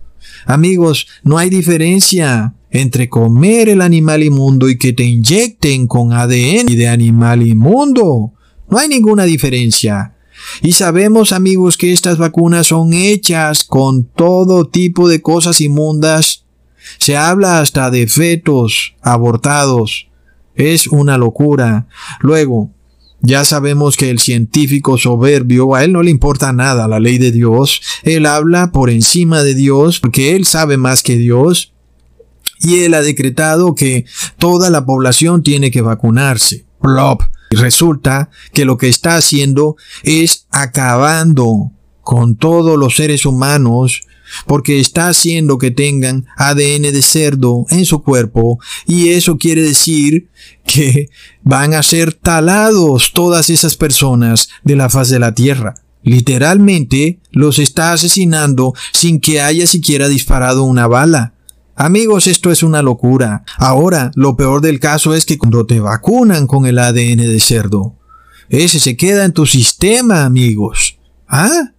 Amigos, 0.47 1.07
no 1.23 1.37
hay 1.37 1.49
diferencia 1.49 2.53
entre 2.71 3.09
comer 3.09 3.67
el 3.67 3.81
animal 3.81 4.23
inmundo 4.23 4.69
y 4.69 4.77
que 4.77 4.93
te 4.93 5.03
inyecten 5.03 5.87
con 5.87 6.13
ADN 6.13 6.67
de 6.67 6.87
animal 6.87 7.45
inmundo. 7.45 8.33
No 8.69 8.77
hay 8.77 8.87
ninguna 8.87 9.25
diferencia. 9.25 10.15
Y 10.61 10.71
sabemos, 10.71 11.33
amigos, 11.33 11.75
que 11.75 11.91
estas 11.91 12.17
vacunas 12.17 12.67
son 12.67 12.93
hechas 12.93 13.65
con 13.65 14.05
todo 14.05 14.69
tipo 14.69 15.09
de 15.09 15.21
cosas 15.21 15.59
inmundas. 15.59 16.45
Se 16.97 17.17
habla 17.17 17.59
hasta 17.59 17.91
de 17.91 18.07
fetos 18.07 18.95
abortados. 19.01 20.07
Es 20.55 20.87
una 20.87 21.17
locura. 21.17 21.87
Luego, 22.21 22.71
ya 23.21 23.43
sabemos 23.43 23.97
que 23.97 24.09
el 24.09 24.19
científico 24.19 24.97
soberbio, 24.97 25.75
a 25.75 25.83
él 25.83 25.93
no 25.93 26.03
le 26.03 26.11
importa 26.11 26.53
nada 26.53 26.87
la 26.87 26.99
ley 26.99 27.17
de 27.17 27.31
Dios, 27.31 27.81
él 28.03 28.25
habla 28.25 28.71
por 28.71 28.89
encima 28.89 29.43
de 29.43 29.55
Dios 29.55 29.99
porque 29.99 30.35
él 30.35 30.45
sabe 30.45 30.77
más 30.77 31.03
que 31.03 31.15
Dios 31.15 31.73
y 32.59 32.79
él 32.79 32.93
ha 32.93 33.01
decretado 33.01 33.75
que 33.75 34.05
toda 34.37 34.69
la 34.69 34.85
población 34.85 35.43
tiene 35.43 35.71
que 35.71 35.81
vacunarse. 35.81 36.65
Plop. 36.81 37.21
Resulta 37.49 38.29
que 38.53 38.65
lo 38.65 38.77
que 38.77 38.89
está 38.89 39.15
haciendo 39.15 39.77
es 40.03 40.47
acabando 40.51 41.71
con 42.01 42.35
todos 42.35 42.77
los 42.77 42.95
seres 42.95 43.25
humanos 43.25 44.01
porque 44.45 44.79
está 44.79 45.09
haciendo 45.09 45.57
que 45.57 45.71
tengan 45.71 46.25
ADN 46.37 46.83
de 46.83 47.01
cerdo 47.01 47.65
en 47.69 47.85
su 47.85 48.03
cuerpo 48.03 48.59
y 48.85 49.09
eso 49.09 49.37
quiere 49.37 49.61
decir 49.61 50.29
que 50.65 51.09
van 51.43 51.73
a 51.73 51.83
ser 51.83 52.13
talados 52.13 53.11
todas 53.13 53.49
esas 53.49 53.75
personas 53.75 54.49
de 54.63 54.75
la 54.75 54.89
faz 54.89 55.09
de 55.09 55.19
la 55.19 55.33
tierra. 55.33 55.75
Literalmente 56.03 57.19
los 57.31 57.59
está 57.59 57.91
asesinando 57.93 58.73
sin 58.93 59.19
que 59.19 59.41
haya 59.41 59.67
siquiera 59.67 60.07
disparado 60.07 60.63
una 60.63 60.87
bala. 60.87 61.33
Amigos, 61.75 62.27
esto 62.27 62.51
es 62.51 62.63
una 62.63 62.81
locura. 62.81 63.43
Ahora, 63.57 64.11
lo 64.15 64.35
peor 64.35 64.61
del 64.61 64.79
caso 64.79 65.13
es 65.13 65.25
que 65.25 65.37
cuando 65.37 65.65
te 65.65 65.79
vacunan 65.79 66.47
con 66.47 66.65
el 66.65 66.79
ADN 66.79 67.17
de 67.17 67.39
cerdo, 67.39 67.95
ese 68.49 68.79
se 68.79 68.95
queda 68.95 69.25
en 69.25 69.33
tu 69.33 69.45
sistema, 69.45 70.25
amigos. 70.25 70.97
¿Ah? 71.27 71.73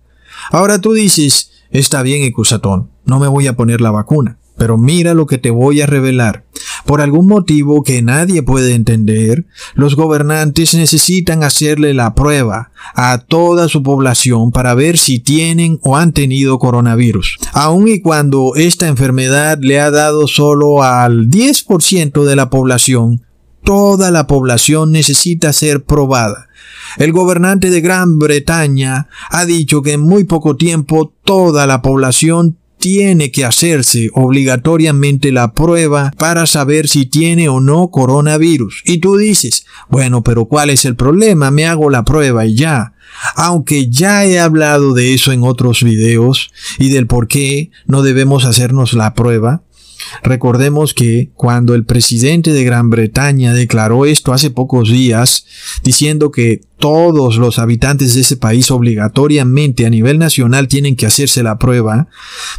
Ahora 0.51 0.81
tú 0.81 0.93
dices, 0.93 1.51
Está 1.71 2.03
bien, 2.03 2.23
Ecusatón, 2.23 2.91
no 3.05 3.19
me 3.19 3.29
voy 3.29 3.47
a 3.47 3.57
poner 3.57 3.81
la 3.81 3.91
vacuna, 3.91 4.39
pero 4.57 4.79
mira 4.79 5.13
lo 5.13 5.27
que 5.27 5.39
te 5.39 5.51
voy 5.51 5.81
a 5.81 5.87
revelar. 5.87 6.45
Por 6.87 7.03
algún 7.03 7.27
motivo 7.27 7.83
que 7.83 8.01
nadie 8.01 8.43
puede 8.43 8.75
entender, 8.75 9.47
los 9.75 9.95
gobernantes 9.95 10.73
necesitan 10.75 11.43
hacerle 11.43 11.93
la 11.93 12.15
prueba 12.15 12.73
a 12.95 13.19
toda 13.19 13.69
su 13.69 13.83
población 13.83 14.51
para 14.51 14.73
ver 14.75 14.97
si 14.97 15.19
tienen 15.19 15.79
o 15.83 15.97
han 15.97 16.13
tenido 16.13 16.59
coronavirus. 16.59 17.37
Aun 17.53 17.89
y 17.89 18.01
cuando 18.01 18.53
esta 18.57 18.89
enfermedad 18.89 19.59
le 19.61 19.81
ha 19.81 19.91
dado 19.91 20.27
solo 20.27 20.83
al 20.83 21.29
10% 21.29 22.25
de 22.25 22.37
la 22.37 22.49
población, 22.49 23.23
toda 23.69 24.11
la 24.11 24.27
población 24.27 24.93
necesita 24.93 25.53
ser 25.53 25.85
probada. 25.85 26.49
El 26.97 27.13
gobernante 27.13 27.69
de 27.69 27.83
Gran 27.83 28.19
Bretaña 28.19 29.09
ha 29.29 29.45
dicho 29.45 29.83
que 29.83 29.93
en 29.93 30.01
muy 30.01 30.25
poco 30.25 30.57
tiempo 30.57 31.13
toda 31.23 31.67
la 31.67 31.83
población 31.83 32.57
tiene 32.79 33.31
que 33.31 33.45
hacerse 33.45 34.09
obligatoriamente 34.15 35.33
la 35.33 35.53
prueba 35.53 36.15
para 36.17 36.47
saber 36.47 36.89
si 36.89 37.05
tiene 37.05 37.51
o 37.51 37.61
no 37.61 37.91
coronavirus. 37.91 38.85
Y 38.87 39.01
tú 39.01 39.19
dices, 39.19 39.67
bueno, 39.91 40.25
pero 40.25 40.47
¿cuál 40.47 40.71
es 40.71 40.87
el 40.87 40.97
problema? 40.97 41.51
Me 41.51 41.67
hago 41.67 41.91
la 41.91 42.07
prueba 42.07 42.47
y 42.47 42.55
ya. 42.55 42.95
Aunque 43.35 43.91
ya 43.91 44.25
he 44.25 44.41
hablado 44.41 44.95
de 44.95 45.13
eso 45.13 45.31
en 45.33 45.43
otros 45.43 45.83
videos 45.83 46.53
y 46.79 46.89
del 46.89 47.07
por 47.07 47.29
qué 47.29 47.71
no 47.87 48.01
debemos 48.01 48.47
hacernos 48.47 48.95
la 48.95 49.13
prueba, 49.13 49.63
Recordemos 50.23 50.95
que 50.95 51.31
cuando 51.35 51.75
el 51.75 51.85
presidente 51.85 52.53
de 52.53 52.65
Gran 52.65 52.91
Bretaña 52.91 53.55
declaró 53.55 54.07
esto 54.07 54.33
hace 54.33 54.51
pocos 54.51 54.91
días, 54.91 55.47
diciendo 55.83 56.31
que 56.31 56.61
todos 56.79 57.37
los 57.37 57.59
habitantes 57.59 58.15
de 58.15 58.21
ese 58.23 58.37
país 58.37 58.71
obligatoriamente 58.71 59.87
a 59.87 59.91
nivel 59.91 60.19
nacional 60.19 60.69
tienen 60.69 60.97
que 60.97 61.07
hacerse 61.07 61.43
la 61.43 61.59
prueba, 61.59 62.09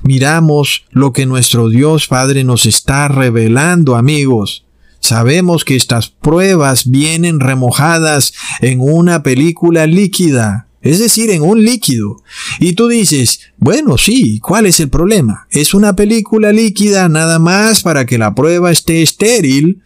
miramos 0.03 0.85
lo 0.91 1.13
que 1.13 1.25
nuestro 1.25 1.69
Dios 1.69 2.07
Padre 2.07 2.43
nos 2.43 2.65
está 2.65 3.07
revelando, 3.07 3.95
amigos. 3.95 4.65
Sabemos 4.99 5.63
que 5.63 5.75
estas 5.75 6.09
pruebas 6.09 6.89
vienen 6.89 7.39
remojadas 7.39 8.33
en 8.61 8.79
una 8.81 9.23
película 9.23 9.87
líquida 9.87 10.68
es 10.81 10.99
decir, 10.99 11.29
en 11.29 11.41
un 11.41 11.63
líquido. 11.63 12.23
Y 12.59 12.73
tú 12.73 12.87
dices, 12.87 13.41
bueno, 13.57 13.97
sí, 13.97 14.39
¿cuál 14.39 14.65
es 14.65 14.79
el 14.79 14.89
problema? 14.89 15.47
Es 15.51 15.73
una 15.73 15.95
película 15.95 16.51
líquida 16.51 17.09
nada 17.09 17.39
más 17.39 17.81
para 17.81 18.05
que 18.05 18.17
la 18.17 18.33
prueba 18.33 18.71
esté 18.71 19.01
estéril. 19.01 19.81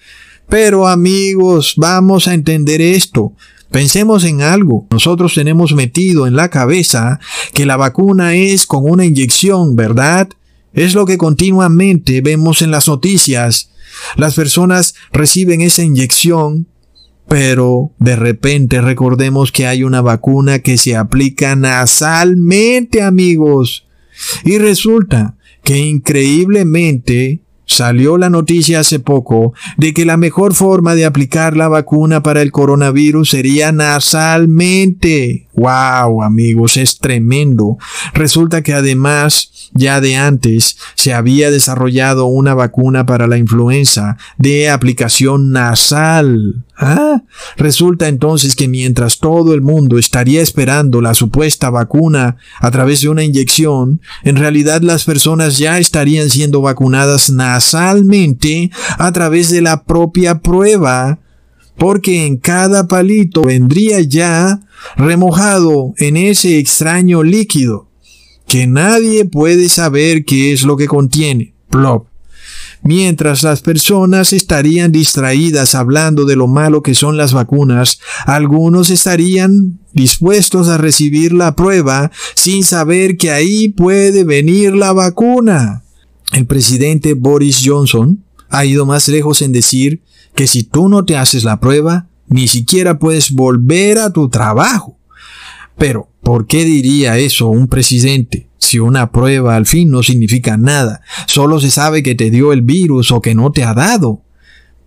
Pero 0.50 0.88
amigos, 0.88 1.74
vamos 1.78 2.28
a 2.28 2.34
entender 2.34 2.82
esto. 2.82 3.34
Pensemos 3.72 4.24
en 4.24 4.44
algo. 4.44 4.86
Nosotros 4.92 5.34
tenemos 5.34 5.74
metido 5.74 6.28
en 6.28 6.36
la 6.36 6.50
cabeza 6.50 7.20
que 7.54 7.66
la 7.66 7.76
vacuna 7.76 8.36
es 8.36 8.68
con 8.68 8.88
una 8.88 9.06
inyección, 9.06 9.76
¿verdad? 9.76 10.30
Es 10.74 10.94
lo 10.94 11.08
que 11.08 11.18
continuamente 11.18 12.22
vemos 12.22 12.62
en 12.62 12.70
las 12.70 12.88
noticias. 12.88 13.72
Las 14.16 14.36
personas 14.36 14.94
reciben 15.12 15.62
esa 15.62 15.84
inyección 15.84 16.68
pero 17.28 17.92
de 18.00 18.16
repente 18.16 18.82
recordemos 18.82 19.52
que 19.52 19.68
hay 19.68 19.84
una 19.84 20.02
vacuna 20.02 20.60
que 20.60 20.78
se 20.78 20.96
aplica 20.96 21.56
nasalmente, 21.56 23.02
amigos. 23.02 23.88
Y 24.44 24.58
resulta 24.58 25.36
que 25.64 25.78
increíblemente 25.78 27.44
Salió 27.66 28.18
la 28.18 28.30
noticia 28.30 28.82
hace 28.82 29.00
poco 29.00 29.54
de 29.78 29.94
que 29.94 30.06
la 30.06 30.18
mejor 30.18 30.54
forma 30.54 30.96
de 30.96 31.06
aplicar 31.06 31.56
la 31.56 31.70
vacuna 31.70 32.22
para 32.22 32.42
el 32.42 32.52
coronavirus 32.52 33.30
sería 33.30 33.72
nasalmente. 33.72 35.48
¡Wow, 35.56 36.24
amigos! 36.24 36.78
Es 36.78 36.98
tremendo. 36.98 37.78
Resulta 38.14 38.64
que 38.64 38.74
además, 38.74 39.70
ya 39.74 40.02
de 40.02 40.16
antes, 40.16 40.78
se 40.96 41.14
había 41.14 41.52
desarrollado 41.52 42.26
una 42.26 42.56
vacuna 42.56 43.06
para 43.06 43.28
la 43.28 43.38
influenza 43.38 44.18
de 44.38 44.70
aplicación 44.70 45.52
nasal. 45.52 46.64
¿Ah? 46.76 47.22
Resulta 47.56 48.08
entonces 48.08 48.56
que 48.56 48.68
mientras 48.68 49.20
todo 49.20 49.54
el 49.54 49.62
mundo 49.62 50.00
estaría 50.00 50.42
esperando 50.42 51.02
la 51.02 51.14
supuesta 51.14 51.70
vacuna 51.70 52.38
a 52.60 52.72
través 52.72 53.02
de 53.02 53.10
una 53.10 53.24
inyección, 53.24 54.02
en 54.24 54.38
realidad 54.38 54.82
las 54.82 55.04
personas 55.04 55.60
ya 55.60 55.78
estarían 55.78 56.32
siendo 56.32 56.62
vacunadas 56.62 57.30
nasalmente 57.30 58.72
a 58.98 59.12
través 59.12 59.52
de 59.52 59.62
la 59.62 59.84
propia 59.84 60.40
prueba, 60.40 61.20
porque 61.78 62.26
en 62.26 62.38
cada 62.38 62.88
palito 62.88 63.42
vendría 63.42 64.02
ya 64.02 64.60
remojado 64.96 65.94
en 65.98 66.18
ese 66.18 66.58
extraño 66.58 67.24
líquido 67.24 67.90
que 68.48 68.68
nadie 68.68 69.26
puede 69.26 69.70
saber 69.70 70.26
qué 70.26 70.54
es 70.54 70.64
lo 70.64 70.78
que 70.78 70.88
contiene. 70.88 71.54
Plop. 71.70 72.08
Mientras 72.84 73.44
las 73.44 73.62
personas 73.62 74.34
estarían 74.34 74.92
distraídas 74.92 75.74
hablando 75.74 76.26
de 76.26 76.36
lo 76.36 76.48
malo 76.48 76.84
que 76.84 76.96
son 76.96 77.16
las 77.16 77.32
vacunas, 77.32 78.00
algunos 78.26 78.90
estarían 78.90 79.80
dispuestos 79.94 80.68
a 80.68 80.78
recibir 80.78 81.32
la 81.32 81.56
prueba 81.56 82.12
sin 82.36 82.66
saber 82.66 83.16
que 83.16 83.32
ahí 83.32 83.70
puede 83.70 84.26
venir 84.26 84.76
la 84.76 84.92
vacuna. 84.92 85.84
El 86.34 86.46
presidente 86.46 87.14
Boris 87.14 87.62
Johnson 87.64 88.22
ha 88.50 88.66
ido 88.66 88.86
más 88.86 89.08
lejos 89.08 89.42
en 89.42 89.54
decir 89.54 90.03
que 90.36 90.48
si 90.48 90.64
tú 90.64 90.90
no 90.90 91.06
te 91.06 91.18
haces 91.18 91.44
la 91.44 91.60
prueba, 91.60 92.08
ni 92.28 92.48
siquiera 92.48 93.00
puedes 93.00 93.32
volver 93.32 94.00
a 94.00 94.12
tu 94.12 94.30
trabajo. 94.30 94.98
Pero, 95.78 96.10
¿por 96.22 96.48
qué 96.48 96.66
diría 96.66 97.18
eso 97.18 97.50
un 97.50 97.68
presidente? 97.68 98.48
Si 98.58 98.80
una 98.80 99.12
prueba 99.12 99.56
al 99.56 99.66
fin 99.66 99.92
no 99.92 100.04
significa 100.04 100.58
nada, 100.58 101.02
solo 101.28 101.60
se 101.60 101.70
sabe 101.70 102.02
que 102.02 102.16
te 102.16 102.30
dio 102.30 102.54
el 102.54 102.62
virus 102.62 103.12
o 103.12 103.22
que 103.22 103.36
no 103.36 103.52
te 103.52 103.64
ha 103.64 103.74
dado. 103.74 104.22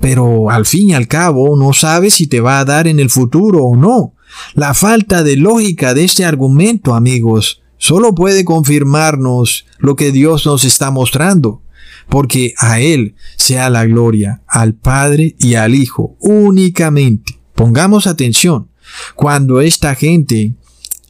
Pero 0.01 0.51
al 0.51 0.66
fin 0.66 0.90
y 0.90 0.94
al 0.94 1.09
cabo 1.09 1.57
no 1.59 1.72
sabes 1.72 2.14
si 2.14 2.26
te 2.26 2.40
va 2.40 2.59
a 2.59 2.64
dar 2.64 2.86
en 2.86 3.01
el 3.01 3.11
futuro 3.11 3.64
o 3.64 3.76
no. 3.76 4.14
La 4.55 4.74
falta 4.74 5.22
de 5.22 5.36
lógica 5.36 5.94
de 5.94 6.05
este 6.05 6.24
argumento, 6.24 6.94
amigos, 6.94 7.62
solo 7.78 8.14
puede 8.14 8.44
confirmarnos 8.44 9.66
lo 9.78 9.97
que 9.97 10.12
Dios 10.12 10.47
nos 10.47 10.64
está 10.64 10.90
mostrando, 10.90 11.62
porque 12.09 12.55
a 12.59 12.81
Él 12.81 13.15
sea 13.37 13.71
la 13.71 13.85
gloria, 13.87 14.43
al 14.47 14.75
Padre 14.75 15.37
y 15.39 15.55
al 15.55 15.75
Hijo, 15.75 16.17
únicamente. 16.21 17.39
Pongamos 17.55 18.07
atención, 18.07 18.69
cuando 19.15 19.61
esta 19.61 19.95
gente 19.95 20.55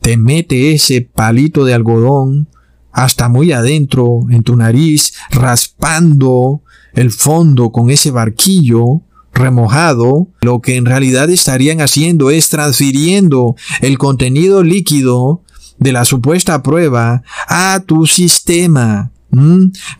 te 0.00 0.16
mete 0.16 0.72
ese 0.72 1.00
palito 1.02 1.64
de 1.64 1.74
algodón 1.74 2.48
hasta 2.92 3.28
muy 3.28 3.52
adentro 3.52 4.20
en 4.30 4.42
tu 4.42 4.56
nariz, 4.56 5.12
raspando 5.30 6.62
el 6.94 7.10
fondo 7.10 7.70
con 7.70 7.90
ese 7.90 8.10
barquillo 8.10 9.02
remojado, 9.34 10.28
lo 10.40 10.60
que 10.60 10.76
en 10.76 10.86
realidad 10.86 11.28
estarían 11.28 11.80
haciendo 11.80 12.30
es 12.30 12.48
transfiriendo 12.48 13.54
el 13.82 13.98
contenido 13.98 14.62
líquido 14.62 15.42
de 15.78 15.92
la 15.92 16.04
supuesta 16.04 16.62
prueba 16.62 17.22
a 17.48 17.82
tu 17.84 18.06
sistema. 18.06 19.12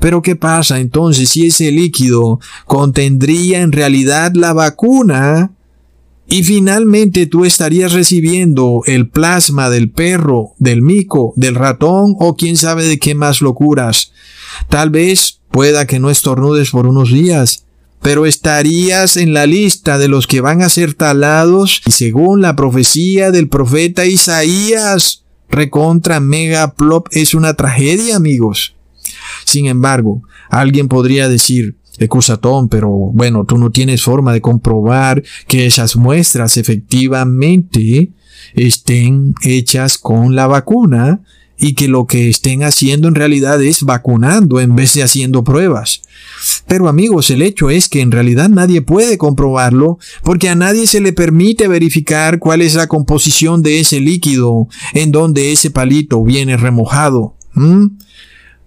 Pero 0.01 0.23
¿qué 0.23 0.37
pasa 0.37 0.81
entonces 0.81 1.29
si 1.29 1.47
ese 1.47 1.71
líquido 1.73 2.41
contendría 2.67 3.61
en 3.61 3.73
realidad 3.73 4.33
la 4.35 4.53
vacuna? 4.53 5.53
Y 6.29 6.43
finalmente 6.43 7.27
tú 7.27 7.45
estarías 7.45 7.93
recibiendo 7.93 8.83
el 8.87 9.09
plasma 9.09 9.71
del 9.71 9.91
perro, 9.91 10.55
del 10.59 10.83
mico, 10.83 11.33
del 11.37 11.55
ratón 11.55 12.17
o 12.19 12.37
quién 12.37 12.57
sabe 12.57 12.85
de 12.85 12.99
qué 12.99 13.15
más 13.15 13.41
locuras. 13.41 14.13
Tal 14.69 14.91
vez 14.91 15.41
pueda 15.51 15.87
que 15.87 16.01
no 16.01 16.11
estornudes 16.11 16.71
por 16.71 16.87
unos 16.87 17.13
días, 17.13 17.65
pero 18.03 18.27
estarías 18.27 19.17
en 19.17 19.35
la 19.35 19.47
lista 19.47 19.99
de 19.99 20.09
los 20.09 20.27
que 20.27 20.41
van 20.41 20.63
a 20.63 20.69
ser 20.69 20.95
talados 20.95 21.83
y 21.87 21.93
según 21.93 22.41
la 22.41 22.57
profecía 22.57 23.31
del 23.31 23.49
profeta 23.49 24.05
Isaías, 24.05 25.25
recontra 25.49 26.21
mega 26.21 26.75
plop 26.75 27.09
es 27.11 27.35
una 27.35 27.55
tragedia, 27.55 28.17
amigos. 28.17 28.76
Sin 29.45 29.67
embargo, 29.67 30.23
alguien 30.51 30.89
podría 30.89 31.29
decir, 31.29 31.77
Ecusatón, 31.99 32.69
pero 32.69 32.91
bueno, 32.91 33.45
tú 33.45 33.57
no 33.59 33.71
tienes 33.71 34.03
forma 34.03 34.33
de 34.33 34.41
comprobar 34.41 35.23
que 35.49 35.67
esas 35.67 35.97
muestras 35.97 36.57
efectivamente 36.57 38.13
estén 38.55 39.35
hechas 39.43 39.99
con 39.99 40.35
la 40.35 40.47
vacuna 40.47 41.23
y 41.59 41.75
que 41.75 41.89
lo 41.89 42.07
que 42.07 42.29
estén 42.29 42.63
haciendo 42.63 43.09
en 43.09 43.15
realidad 43.15 43.63
es 43.63 43.83
vacunando 43.83 44.61
en 44.61 44.77
vez 44.77 44.93
de 44.95 45.03
haciendo 45.03 45.43
pruebas. 45.43 46.03
Pero 46.67 46.89
amigos, 46.89 47.31
el 47.31 47.43
hecho 47.43 47.71
es 47.71 47.89
que 47.89 48.03
en 48.03 48.11
realidad 48.11 48.51
nadie 48.51 48.83
puede 48.83 49.17
comprobarlo 49.17 49.99
porque 50.23 50.49
a 50.49 50.55
nadie 50.55 50.87
se 50.87 51.01
le 51.01 51.13
permite 51.13 51.67
verificar 51.69 52.39
cuál 52.39 52.61
es 52.61 52.75
la 52.75 52.89
composición 52.89 53.63
de 53.63 53.81
ese 53.81 54.01
líquido 54.01 54.69
en 54.93 55.13
donde 55.13 55.53
ese 55.53 55.71
palito 55.71 56.23
viene 56.23 56.57
remojado. 56.57 57.37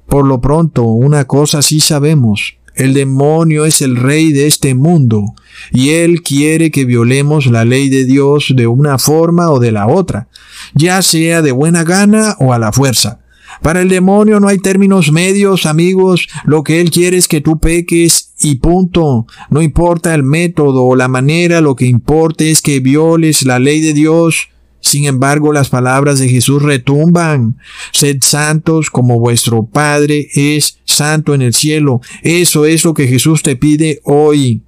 Por 0.09 0.25
lo 0.25 0.41
pronto, 0.41 0.83
una 0.83 1.25
cosa 1.25 1.61
sí 1.61 1.79
sabemos. 1.79 2.55
El 2.75 2.93
demonio 2.93 3.65
es 3.65 3.81
el 3.81 3.95
rey 3.95 4.31
de 4.31 4.47
este 4.47 4.73
mundo 4.73 5.35
y 5.71 5.89
él 5.89 6.23
quiere 6.23 6.71
que 6.71 6.85
violemos 6.85 7.45
la 7.45 7.65
ley 7.65 7.89
de 7.89 8.05
Dios 8.05 8.53
de 8.55 8.67
una 8.67 8.97
forma 8.97 9.51
o 9.51 9.59
de 9.59 9.71
la 9.71 9.87
otra, 9.87 10.29
ya 10.73 11.01
sea 11.01 11.41
de 11.41 11.51
buena 11.51 11.83
gana 11.83 12.35
o 12.39 12.53
a 12.53 12.59
la 12.59 12.71
fuerza. 12.71 13.19
Para 13.61 13.81
el 13.81 13.89
demonio 13.89 14.39
no 14.39 14.47
hay 14.47 14.59
términos 14.59 15.11
medios, 15.11 15.65
amigos. 15.65 16.27
Lo 16.45 16.63
que 16.63 16.79
él 16.79 16.89
quiere 16.91 17.17
es 17.17 17.27
que 17.27 17.41
tú 17.41 17.59
peques 17.59 18.33
y 18.39 18.55
punto. 18.55 19.27
No 19.49 19.61
importa 19.61 20.15
el 20.15 20.23
método 20.23 20.85
o 20.85 20.95
la 20.95 21.07
manera, 21.07 21.59
lo 21.59 21.75
que 21.75 21.85
importa 21.85 22.45
es 22.45 22.61
que 22.61 22.79
violes 22.79 23.43
la 23.43 23.59
ley 23.59 23.81
de 23.81 23.93
Dios 23.93 24.49
sin 24.81 25.05
embargo, 25.05 25.51
las 25.51 25.69
palabras 25.69 26.19
de 26.19 26.29
Jesús 26.29 26.61
retumban. 26.61 27.57
Sed 27.91 28.17
santos 28.21 28.89
como 28.89 29.19
vuestro 29.19 29.65
Padre 29.65 30.29
es 30.33 30.79
santo 30.85 31.33
en 31.33 31.41
el 31.41 31.53
cielo. 31.53 32.01
Eso 32.23 32.65
es 32.65 32.85
lo 32.85 32.93
que 32.93 33.07
Jesús 33.07 33.43
te 33.43 33.55
pide 33.55 34.01
hoy. 34.03 34.63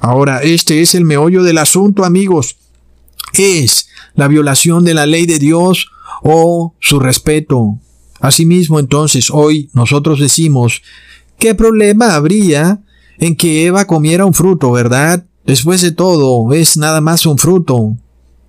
Ahora, 0.00 0.42
este 0.42 0.82
es 0.82 0.94
el 0.94 1.04
meollo 1.04 1.42
del 1.42 1.58
asunto, 1.58 2.04
amigos. 2.04 2.56
Es 3.32 3.88
la 4.14 4.28
violación 4.28 4.84
de 4.84 4.94
la 4.94 5.06
ley 5.06 5.26
de 5.26 5.38
Dios 5.38 5.88
o 6.22 6.74
su 6.80 7.00
respeto. 7.00 7.78
Asimismo, 8.20 8.78
entonces, 8.78 9.30
hoy 9.30 9.70
nosotros 9.72 10.20
decimos, 10.20 10.82
¿qué 11.38 11.54
problema 11.54 12.14
habría 12.14 12.82
en 13.18 13.34
que 13.34 13.66
Eva 13.66 13.86
comiera 13.86 14.26
un 14.26 14.34
fruto, 14.34 14.70
verdad? 14.72 15.26
Después 15.46 15.80
de 15.82 15.92
todo, 15.92 16.52
es 16.52 16.76
nada 16.76 17.00
más 17.00 17.26
un 17.26 17.38
fruto. 17.38 17.96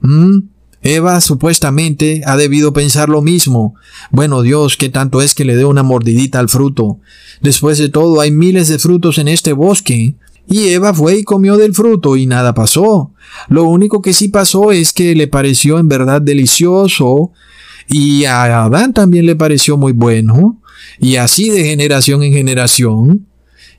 ¿Mm? 0.02 0.55
Eva 0.86 1.20
supuestamente 1.20 2.22
ha 2.28 2.38
debido 2.38 2.72
pensar 2.72 3.10
lo 3.10 3.24
mismo. 3.24 3.74
Bueno, 4.12 4.44
Dios, 4.44 4.78
¿qué 4.78 4.90
tanto 4.90 5.24
es 5.24 5.34
que 5.34 5.44
le 5.44 5.56
dé 5.56 5.66
una 5.66 5.82
mordidita 5.82 6.38
al 6.38 6.48
fruto? 6.48 7.00
Después 7.42 7.80
de 7.80 7.90
todo, 7.90 8.22
hay 8.22 8.30
miles 8.30 8.68
de 8.68 8.78
frutos 8.78 9.18
en 9.18 9.28
este 9.28 9.54
bosque. 9.54 10.16
Y 10.48 10.68
Eva 10.68 10.94
fue 10.94 11.18
y 11.18 11.24
comió 11.24 11.58
del 11.58 11.74
fruto 11.74 12.16
y 12.18 12.28
nada 12.28 12.54
pasó. 12.54 13.12
Lo 13.50 13.64
único 13.64 14.04
que 14.04 14.14
sí 14.14 14.28
pasó 14.28 14.72
es 14.72 14.94
que 14.94 15.16
le 15.16 15.28
pareció 15.28 15.80
en 15.80 15.88
verdad 15.88 16.22
delicioso 16.22 17.32
y 17.90 18.26
a 18.26 18.64
Adán 18.66 18.94
también 18.94 19.26
le 19.26 19.36
pareció 19.36 19.78
muy 19.78 19.92
bueno. 19.92 20.62
Y 21.00 21.16
así 21.16 21.50
de 21.50 21.66
generación 21.66 22.22
en 22.22 22.32
generación. 22.32 23.26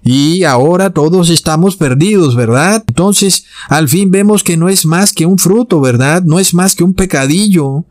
Y 0.08 0.44
ahora 0.44 0.90
todos 0.90 1.30
estamos 1.30 1.74
perdidos, 1.74 2.36
¿verdad? 2.36 2.84
Entonces, 2.86 3.44
al 3.68 3.88
fin 3.88 4.12
vemos 4.12 4.44
que 4.44 4.56
no 4.56 4.68
es 4.68 4.86
más 4.86 5.12
que 5.12 5.26
un 5.26 5.36
fruto, 5.36 5.80
¿verdad? 5.80 6.22
No 6.22 6.38
es 6.38 6.54
más 6.54 6.76
que 6.76 6.84
un 6.84 6.94
pecadillo. 6.94 7.86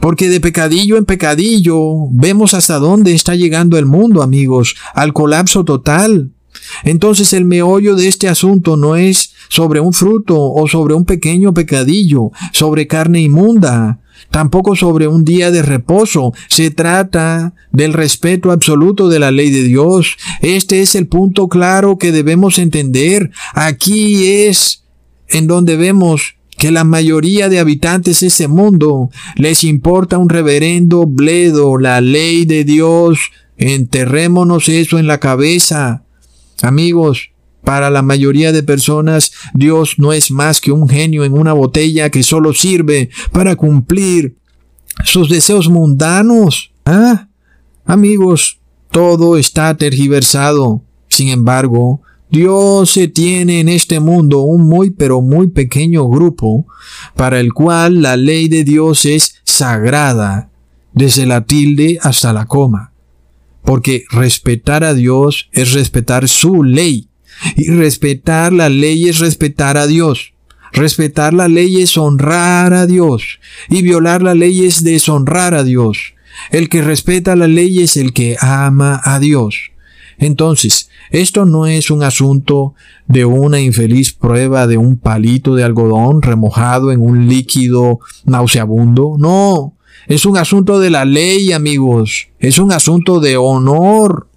Porque 0.00 0.30
de 0.30 0.40
pecadillo 0.40 0.96
en 0.96 1.04
pecadillo 1.04 2.08
vemos 2.12 2.54
hasta 2.54 2.78
dónde 2.78 3.12
está 3.12 3.34
llegando 3.34 3.76
el 3.76 3.84
mundo, 3.84 4.22
amigos, 4.22 4.74
al 4.94 5.12
colapso 5.12 5.62
total. 5.62 6.32
Entonces 6.82 7.34
el 7.34 7.44
meollo 7.44 7.94
de 7.94 8.08
este 8.08 8.28
asunto 8.28 8.78
no 8.78 8.96
es 8.96 9.34
sobre 9.50 9.80
un 9.80 9.92
fruto 9.92 10.40
o 10.40 10.66
sobre 10.66 10.94
un 10.94 11.04
pequeño 11.04 11.52
pecadillo, 11.52 12.30
sobre 12.52 12.86
carne 12.86 13.20
inmunda, 13.20 13.99
tampoco 14.30 14.76
sobre 14.76 15.06
un 15.06 15.24
día 15.24 15.50
de 15.50 15.62
reposo. 15.62 16.32
Se 16.48 16.70
trata 16.70 17.54
del 17.72 17.92
respeto 17.92 18.50
absoluto 18.50 19.08
de 19.08 19.18
la 19.18 19.30
ley 19.30 19.50
de 19.50 19.62
Dios. 19.62 20.16
Este 20.40 20.82
es 20.82 20.94
el 20.94 21.06
punto 21.06 21.48
claro 21.48 21.98
que 21.98 22.12
debemos 22.12 22.58
entender. 22.58 23.30
Aquí 23.54 24.26
es 24.26 24.84
en 25.28 25.46
donde 25.46 25.76
vemos 25.76 26.36
que 26.58 26.70
la 26.70 26.84
mayoría 26.84 27.48
de 27.48 27.58
habitantes 27.58 28.20
de 28.20 28.26
este 28.26 28.46
mundo 28.46 29.10
les 29.36 29.64
importa 29.64 30.18
un 30.18 30.28
reverendo 30.28 31.06
bledo, 31.06 31.78
la 31.78 32.02
ley 32.02 32.44
de 32.44 32.64
Dios. 32.64 33.18
Enterrémonos 33.56 34.68
eso 34.68 34.98
en 34.98 35.06
la 35.06 35.20
cabeza. 35.20 36.04
Amigos, 36.62 37.29
para 37.64 37.90
la 37.90 38.02
mayoría 38.02 38.52
de 38.52 38.62
personas, 38.62 39.32
Dios 39.54 39.94
no 39.98 40.12
es 40.12 40.30
más 40.30 40.60
que 40.60 40.72
un 40.72 40.88
genio 40.88 41.24
en 41.24 41.34
una 41.34 41.52
botella 41.52 42.10
que 42.10 42.22
solo 42.22 42.52
sirve 42.54 43.10
para 43.32 43.56
cumplir 43.56 44.36
sus 45.04 45.28
deseos 45.28 45.68
mundanos. 45.68 46.72
¿Ah? 46.84 47.28
Amigos, 47.84 48.60
todo 48.90 49.36
está 49.36 49.76
tergiversado. 49.76 50.82
Sin 51.08 51.28
embargo, 51.28 52.02
Dios 52.30 52.90
se 52.90 53.08
tiene 53.08 53.60
en 53.60 53.68
este 53.68 53.98
mundo 53.98 54.40
un 54.40 54.68
muy 54.68 54.90
pero 54.90 55.20
muy 55.20 55.48
pequeño 55.48 56.08
grupo 56.08 56.66
para 57.16 57.40
el 57.40 57.52
cual 57.52 58.02
la 58.02 58.16
ley 58.16 58.48
de 58.48 58.62
Dios 58.62 59.04
es 59.04 59.34
sagrada, 59.44 60.50
desde 60.92 61.26
la 61.26 61.44
tilde 61.44 61.98
hasta 62.00 62.32
la 62.32 62.46
coma. 62.46 62.92
Porque 63.62 64.04
respetar 64.10 64.84
a 64.84 64.94
Dios 64.94 65.48
es 65.52 65.72
respetar 65.72 66.28
su 66.28 66.62
ley. 66.62 67.09
Y 67.56 67.70
respetar 67.70 68.52
la 68.52 68.68
ley 68.68 69.08
es 69.08 69.18
respetar 69.18 69.76
a 69.76 69.86
Dios. 69.86 70.32
Respetar 70.72 71.34
la 71.34 71.48
ley 71.48 71.82
es 71.82 71.96
honrar 71.96 72.74
a 72.74 72.86
Dios. 72.86 73.40
Y 73.68 73.82
violar 73.82 74.22
la 74.22 74.34
ley 74.34 74.64
es 74.64 74.84
deshonrar 74.84 75.54
a 75.54 75.64
Dios. 75.64 76.14
El 76.50 76.68
que 76.68 76.82
respeta 76.82 77.36
la 77.36 77.48
ley 77.48 77.80
es 77.80 77.96
el 77.96 78.12
que 78.12 78.36
ama 78.40 79.00
a 79.04 79.18
Dios. 79.18 79.72
Entonces, 80.18 80.90
esto 81.10 81.46
no 81.46 81.66
es 81.66 81.90
un 81.90 82.02
asunto 82.02 82.74
de 83.06 83.24
una 83.24 83.60
infeliz 83.60 84.12
prueba 84.12 84.66
de 84.66 84.76
un 84.76 84.98
palito 84.98 85.54
de 85.54 85.64
algodón 85.64 86.22
remojado 86.22 86.92
en 86.92 87.00
un 87.00 87.26
líquido 87.26 88.00
nauseabundo. 88.26 89.16
No, 89.18 89.74
es 90.06 90.26
un 90.26 90.36
asunto 90.36 90.78
de 90.78 90.90
la 90.90 91.04
ley, 91.04 91.52
amigos. 91.52 92.28
Es 92.38 92.58
un 92.58 92.70
asunto 92.72 93.20
de 93.20 93.36
honor. 93.36 94.28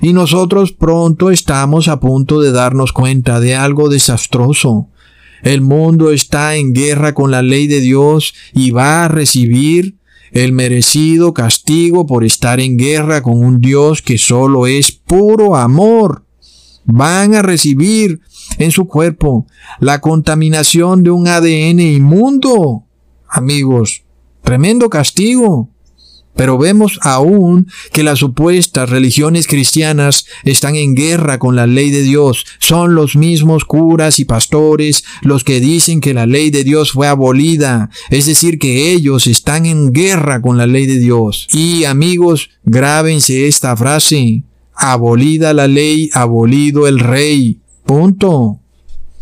Y 0.00 0.12
nosotros 0.12 0.72
pronto 0.72 1.30
estamos 1.30 1.88
a 1.88 2.00
punto 2.00 2.40
de 2.40 2.52
darnos 2.52 2.92
cuenta 2.92 3.40
de 3.40 3.54
algo 3.54 3.88
desastroso. 3.88 4.88
El 5.42 5.60
mundo 5.60 6.10
está 6.10 6.56
en 6.56 6.72
guerra 6.72 7.14
con 7.14 7.30
la 7.30 7.42
ley 7.42 7.66
de 7.66 7.80
Dios 7.80 8.34
y 8.52 8.70
va 8.70 9.04
a 9.04 9.08
recibir 9.08 9.96
el 10.32 10.52
merecido 10.52 11.32
castigo 11.32 12.06
por 12.06 12.24
estar 12.24 12.60
en 12.60 12.76
guerra 12.76 13.22
con 13.22 13.42
un 13.42 13.60
Dios 13.60 14.02
que 14.02 14.18
solo 14.18 14.66
es 14.66 14.92
puro 14.92 15.56
amor. 15.56 16.24
Van 16.84 17.34
a 17.34 17.42
recibir 17.42 18.20
en 18.58 18.70
su 18.70 18.86
cuerpo 18.86 19.46
la 19.78 20.00
contaminación 20.00 21.02
de 21.02 21.10
un 21.10 21.28
ADN 21.28 21.80
inmundo. 21.80 22.84
Amigos, 23.28 24.04
tremendo 24.42 24.88
castigo. 24.88 25.70
Pero 26.38 26.56
vemos 26.56 27.00
aún 27.02 27.66
que 27.92 28.04
las 28.04 28.20
supuestas 28.20 28.88
religiones 28.88 29.48
cristianas 29.48 30.24
están 30.44 30.76
en 30.76 30.94
guerra 30.94 31.40
con 31.40 31.56
la 31.56 31.66
ley 31.66 31.90
de 31.90 32.02
Dios. 32.02 32.46
Son 32.60 32.94
los 32.94 33.16
mismos 33.16 33.64
curas 33.64 34.20
y 34.20 34.24
pastores 34.24 35.02
los 35.22 35.42
que 35.42 35.58
dicen 35.58 36.00
que 36.00 36.14
la 36.14 36.26
ley 36.26 36.50
de 36.50 36.62
Dios 36.62 36.92
fue 36.92 37.08
abolida. 37.08 37.90
Es 38.10 38.26
decir, 38.26 38.60
que 38.60 38.92
ellos 38.92 39.26
están 39.26 39.66
en 39.66 39.92
guerra 39.92 40.40
con 40.40 40.56
la 40.56 40.68
ley 40.68 40.86
de 40.86 41.00
Dios. 41.00 41.48
Y 41.52 41.82
amigos, 41.82 42.50
grábense 42.62 43.48
esta 43.48 43.76
frase. 43.76 44.44
Abolida 44.74 45.52
la 45.52 45.66
ley, 45.66 46.08
abolido 46.12 46.86
el 46.86 47.00
rey. 47.00 47.58
Punto. 47.84 48.57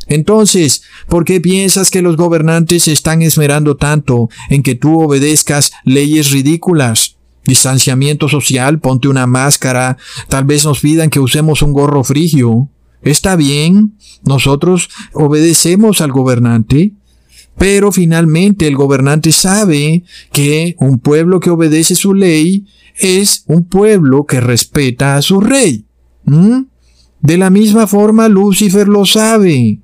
Entonces, 0.08 0.82
¿por 1.08 1.24
qué 1.24 1.40
piensas 1.40 1.90
que 1.90 2.02
los 2.02 2.16
gobernantes 2.16 2.84
se 2.84 2.92
están 2.92 3.22
esmerando 3.22 3.76
tanto 3.76 4.28
en 4.50 4.62
que 4.62 4.74
tú 4.74 5.00
obedezcas 5.00 5.72
leyes 5.84 6.30
ridículas? 6.30 7.16
Distanciamiento 7.44 8.28
social, 8.28 8.80
ponte 8.80 9.08
una 9.08 9.26
máscara, 9.26 9.96
tal 10.28 10.44
vez 10.44 10.64
nos 10.64 10.80
pidan 10.80 11.10
que 11.10 11.20
usemos 11.20 11.62
un 11.62 11.72
gorro 11.72 12.02
frigio. 12.02 12.68
Está 13.02 13.36
bien, 13.36 13.96
nosotros 14.24 14.88
obedecemos 15.12 16.00
al 16.00 16.10
gobernante, 16.10 16.92
pero 17.56 17.92
finalmente 17.92 18.66
el 18.66 18.76
gobernante 18.76 19.32
sabe 19.32 20.02
que 20.32 20.74
un 20.78 20.98
pueblo 20.98 21.40
que 21.40 21.50
obedece 21.50 21.94
su 21.94 22.14
ley 22.14 22.66
es 22.98 23.44
un 23.46 23.64
pueblo 23.64 24.24
que 24.24 24.40
respeta 24.40 25.16
a 25.16 25.22
su 25.22 25.40
rey. 25.40 25.84
¿Mm? 26.24 26.62
De 27.20 27.36
la 27.38 27.50
misma 27.50 27.86
forma, 27.86 28.28
Lucifer 28.28 28.88
lo 28.88 29.06
sabe. 29.06 29.80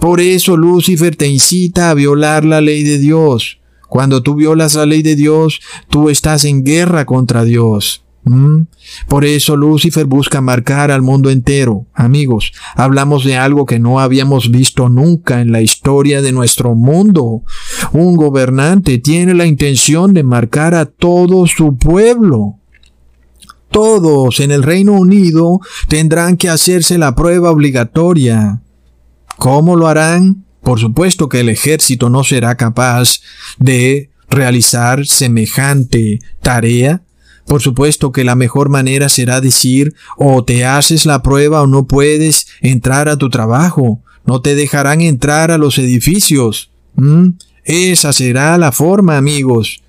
Por 0.00 0.20
eso 0.20 0.56
Lucifer 0.56 1.14
te 1.14 1.28
incita 1.28 1.90
a 1.90 1.94
violar 1.94 2.44
la 2.44 2.60
ley 2.60 2.82
de 2.82 2.98
Dios. 2.98 3.60
Cuando 3.88 4.22
tú 4.22 4.34
violas 4.34 4.74
la 4.74 4.86
ley 4.86 5.02
de 5.02 5.14
Dios, 5.14 5.60
tú 5.88 6.08
estás 6.08 6.44
en 6.44 6.64
guerra 6.64 7.04
contra 7.04 7.44
Dios. 7.44 8.02
¿Mm? 8.24 8.62
Por 9.08 9.24
eso 9.24 9.56
Lucifer 9.56 10.06
busca 10.06 10.40
marcar 10.40 10.90
al 10.90 11.02
mundo 11.02 11.30
entero. 11.30 11.86
Amigos, 11.92 12.52
hablamos 12.74 13.24
de 13.24 13.36
algo 13.36 13.66
que 13.66 13.78
no 13.78 14.00
habíamos 14.00 14.50
visto 14.50 14.88
nunca 14.88 15.40
en 15.40 15.52
la 15.52 15.60
historia 15.60 16.22
de 16.22 16.32
nuestro 16.32 16.74
mundo. 16.74 17.42
Un 17.92 18.16
gobernante 18.16 18.98
tiene 18.98 19.34
la 19.34 19.46
intención 19.46 20.14
de 20.14 20.22
marcar 20.22 20.74
a 20.74 20.86
todo 20.86 21.46
su 21.46 21.76
pueblo. 21.76 22.56
Todos 23.70 24.40
en 24.40 24.50
el 24.50 24.62
Reino 24.62 24.92
Unido 24.92 25.60
tendrán 25.88 26.36
que 26.36 26.48
hacerse 26.48 26.98
la 26.98 27.14
prueba 27.14 27.50
obligatoria. 27.50 28.60
¿Cómo 29.40 29.74
lo 29.74 29.88
harán? 29.88 30.44
Por 30.62 30.78
supuesto 30.78 31.30
que 31.30 31.40
el 31.40 31.48
ejército 31.48 32.10
no 32.10 32.24
será 32.24 32.58
capaz 32.58 33.20
de 33.58 34.10
realizar 34.28 35.06
semejante 35.06 36.18
tarea. 36.42 37.00
Por 37.46 37.62
supuesto 37.62 38.12
que 38.12 38.22
la 38.22 38.34
mejor 38.34 38.68
manera 38.68 39.08
será 39.08 39.40
decir 39.40 39.94
o 40.18 40.44
te 40.44 40.66
haces 40.66 41.06
la 41.06 41.22
prueba 41.22 41.62
o 41.62 41.66
no 41.66 41.86
puedes 41.86 42.48
entrar 42.60 43.08
a 43.08 43.16
tu 43.16 43.30
trabajo. 43.30 44.02
No 44.26 44.42
te 44.42 44.54
dejarán 44.54 45.00
entrar 45.00 45.50
a 45.50 45.56
los 45.56 45.78
edificios. 45.78 46.70
¿Mm? 46.96 47.30
Esa 47.64 48.12
será 48.12 48.58
la 48.58 48.72
forma, 48.72 49.16
amigos. 49.16 49.82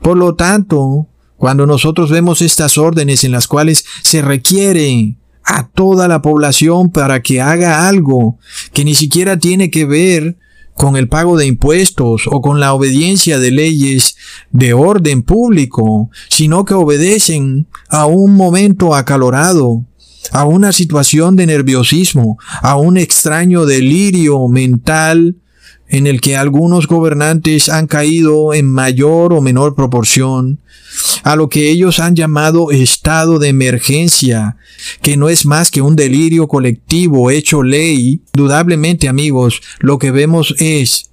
Por 0.00 0.16
lo 0.16 0.34
tanto, 0.34 1.06
cuando 1.36 1.68
nosotros 1.68 2.10
vemos 2.10 2.42
estas 2.42 2.76
órdenes 2.76 3.22
en 3.22 3.30
las 3.30 3.46
cuales 3.46 3.84
se 4.02 4.22
requiere 4.22 5.14
a 5.44 5.68
toda 5.68 6.08
la 6.08 6.22
población 6.22 6.90
para 6.90 7.20
que 7.22 7.40
haga 7.40 7.88
algo 7.88 8.38
que 8.72 8.84
ni 8.84 8.94
siquiera 8.94 9.38
tiene 9.38 9.70
que 9.70 9.84
ver 9.84 10.36
con 10.74 10.96
el 10.96 11.08
pago 11.08 11.36
de 11.36 11.46
impuestos 11.46 12.22
o 12.26 12.40
con 12.40 12.60
la 12.60 12.72
obediencia 12.72 13.38
de 13.38 13.50
leyes 13.50 14.16
de 14.50 14.72
orden 14.72 15.22
público, 15.22 16.10
sino 16.28 16.64
que 16.64 16.74
obedecen 16.74 17.66
a 17.88 18.06
un 18.06 18.34
momento 18.34 18.94
acalorado, 18.94 19.84
a 20.30 20.44
una 20.44 20.72
situación 20.72 21.36
de 21.36 21.46
nerviosismo, 21.46 22.38
a 22.62 22.76
un 22.76 22.96
extraño 22.96 23.66
delirio 23.66 24.48
mental 24.48 25.36
en 25.92 26.06
el 26.06 26.22
que 26.22 26.36
algunos 26.36 26.86
gobernantes 26.86 27.68
han 27.68 27.86
caído 27.86 28.54
en 28.54 28.66
mayor 28.66 29.34
o 29.34 29.42
menor 29.42 29.74
proporción, 29.74 30.58
a 31.22 31.36
lo 31.36 31.50
que 31.50 31.70
ellos 31.70 32.00
han 32.00 32.16
llamado 32.16 32.70
estado 32.70 33.38
de 33.38 33.48
emergencia, 33.48 34.56
que 35.02 35.18
no 35.18 35.28
es 35.28 35.44
más 35.44 35.70
que 35.70 35.82
un 35.82 35.94
delirio 35.94 36.48
colectivo 36.48 37.30
hecho 37.30 37.62
ley. 37.62 38.22
Dudablemente, 38.32 39.06
amigos, 39.06 39.60
lo 39.80 39.98
que 39.98 40.10
vemos 40.10 40.54
es 40.58 41.10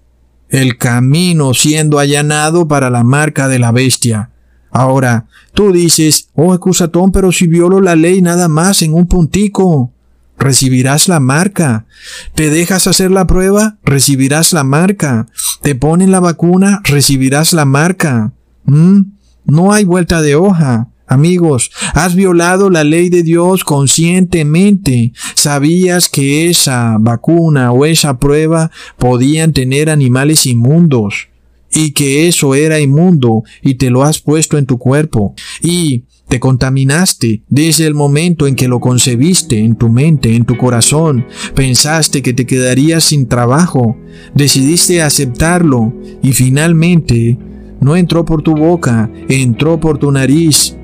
el 0.47 0.77
camino 0.77 1.53
siendo 1.53 1.99
allanado 1.99 2.69
para 2.69 2.89
la 2.89 3.03
marca 3.03 3.49
de 3.49 3.59
la 3.59 3.73
bestia. 3.73 4.32
Ahora, 4.71 5.27
tú 5.53 5.73
dices, 5.73 6.30
oh, 6.36 6.53
excusatón, 6.53 7.11
pero 7.11 7.34
si 7.34 7.47
violo 7.47 7.82
la 7.82 7.97
ley 7.97 8.21
nada 8.21 8.47
más 8.47 8.82
en 8.82 8.93
un 8.93 9.07
puntico 9.07 9.91
recibirás 10.39 11.07
la 11.07 11.19
marca. 11.19 11.85
Te 12.33 12.49
dejas 12.49 12.87
hacer 12.87 13.11
la 13.11 13.27
prueba, 13.27 13.77
recibirás 13.83 14.53
la 14.53 14.63
marca. 14.63 15.27
Te 15.61 15.75
ponen 15.75 16.11
la 16.11 16.19
vacuna, 16.19 16.81
recibirás 16.83 17.53
la 17.53 17.65
marca. 17.65 18.33
¿Mm? 18.65 19.01
No 19.45 19.73
hay 19.73 19.83
vuelta 19.83 20.21
de 20.21 20.35
hoja. 20.35 20.89
Amigos, 21.05 21.71
has 21.95 22.13
violado 22.13 22.69
la 22.69 22.83
ley 22.83 23.09
de 23.09 23.23
Dios 23.23 23.63
conscientemente. 23.63 25.11
Sabías 25.33 26.07
que 26.07 26.49
esa 26.49 26.97
vacuna 26.99 27.71
o 27.71 27.85
esa 27.85 28.19
prueba 28.19 28.69
podían 28.97 29.51
tener 29.51 29.89
animales 29.89 30.45
inmundos. 30.45 31.27
y 31.71 31.91
que 31.91 32.27
eso 32.27 32.55
era 32.55 32.79
inmundo 32.79 33.43
y 33.61 33.75
te 33.75 33.91
lo 33.91 34.03
has 34.03 34.19
puesto 34.19 34.57
en 34.57 34.65
tu 34.65 34.79
cuerpo 34.79 35.35
y 35.61 36.05
te 36.30 36.39
contaminaste 36.39 37.43
desde 37.49 37.88
el 37.88 37.95
momento 37.95 38.47
en 38.47 38.55
que 38.55 38.67
lo 38.67 38.80
concebiste 38.80 39.59
en 39.59 39.75
tu 39.75 39.89
mente, 39.89 40.36
en 40.36 40.45
tu 40.45 40.57
corazón. 40.57 41.25
Pensaste 41.55 42.21
que 42.21 42.34
te 42.34 42.45
quedarías 42.45 43.03
sin 43.03 43.27
trabajo. 43.27 43.97
Decidiste 44.36 45.01
aceptarlo 45.01 45.91
y 46.21 46.34
finalmente 46.34 47.38
no 47.82 47.95
entró 47.95 48.25
por 48.25 48.43
tu 48.43 48.55
boca, 48.55 49.09
entró 49.27 49.80
por 49.80 49.97
tu 49.97 50.11
nariz. 50.11 50.77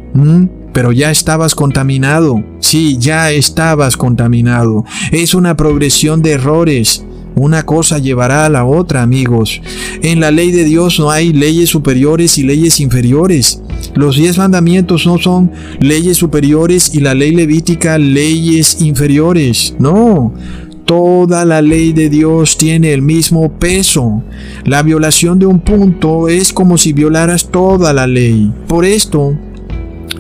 Pero 0.73 0.91
ya 0.91 1.11
estabas 1.11 1.53
contaminado. 1.53 2.43
Sí, 2.59 2.97
ya 2.99 3.31
estabas 3.31 3.97
contaminado. 3.97 4.83
Es 5.11 5.35
una 5.35 5.55
progresión 5.55 6.21
de 6.21 6.31
errores. 6.31 7.05
Una 7.35 7.63
cosa 7.63 7.99
llevará 7.99 8.45
a 8.45 8.49
la 8.49 8.65
otra, 8.65 9.01
amigos. 9.01 9.61
En 10.01 10.21
la 10.21 10.31
ley 10.31 10.51
de 10.51 10.63
Dios 10.63 10.99
no 10.99 11.11
hay 11.11 11.33
leyes 11.33 11.69
superiores 11.69 12.37
y 12.37 12.43
leyes 12.43 12.79
inferiores. 12.79 13.61
Los 13.95 14.17
diez 14.17 14.37
mandamientos 14.37 15.05
no 15.05 15.17
son 15.17 15.51
leyes 15.79 16.17
superiores 16.17 16.93
y 16.93 16.99
la 16.99 17.13
ley 17.13 17.33
levítica 17.33 17.97
leyes 17.97 18.81
inferiores. 18.81 19.75
No. 19.79 20.33
Toda 20.85 21.45
la 21.45 21.61
ley 21.61 21.93
de 21.93 22.09
Dios 22.09 22.57
tiene 22.57 22.93
el 22.93 23.01
mismo 23.01 23.51
peso. 23.57 24.21
La 24.65 24.83
violación 24.83 25.39
de 25.39 25.47
un 25.47 25.61
punto 25.61 26.27
es 26.27 26.53
como 26.53 26.77
si 26.77 26.93
violaras 26.93 27.49
toda 27.49 27.93
la 27.93 28.05
ley. 28.05 28.53
Por 28.67 28.85
esto, 28.85 29.35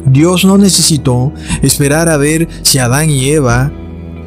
Dios 0.05 0.45
no 0.45 0.57
necesitó 0.57 1.33
esperar 1.61 2.09
a 2.09 2.17
ver 2.17 2.47
si 2.63 2.79
Adán 2.79 3.09
y 3.09 3.29
Eva 3.29 3.71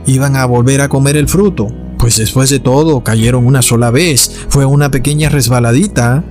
iban 0.07 0.36
a 0.36 0.44
volver 0.44 0.80
a 0.80 0.88
comer 0.88 1.16
el 1.16 1.28
fruto. 1.28 1.68
Pues 1.99 2.16
después 2.18 2.51
de 2.51 2.61
todo 2.61 3.03
cayeron 3.03 3.46
una 3.46 3.62
sola 3.62 3.90
vez, 3.90 4.30
fue 4.49 4.64
una 4.64 4.90
pequeña 4.90 5.28
resbaladita. 5.28 6.24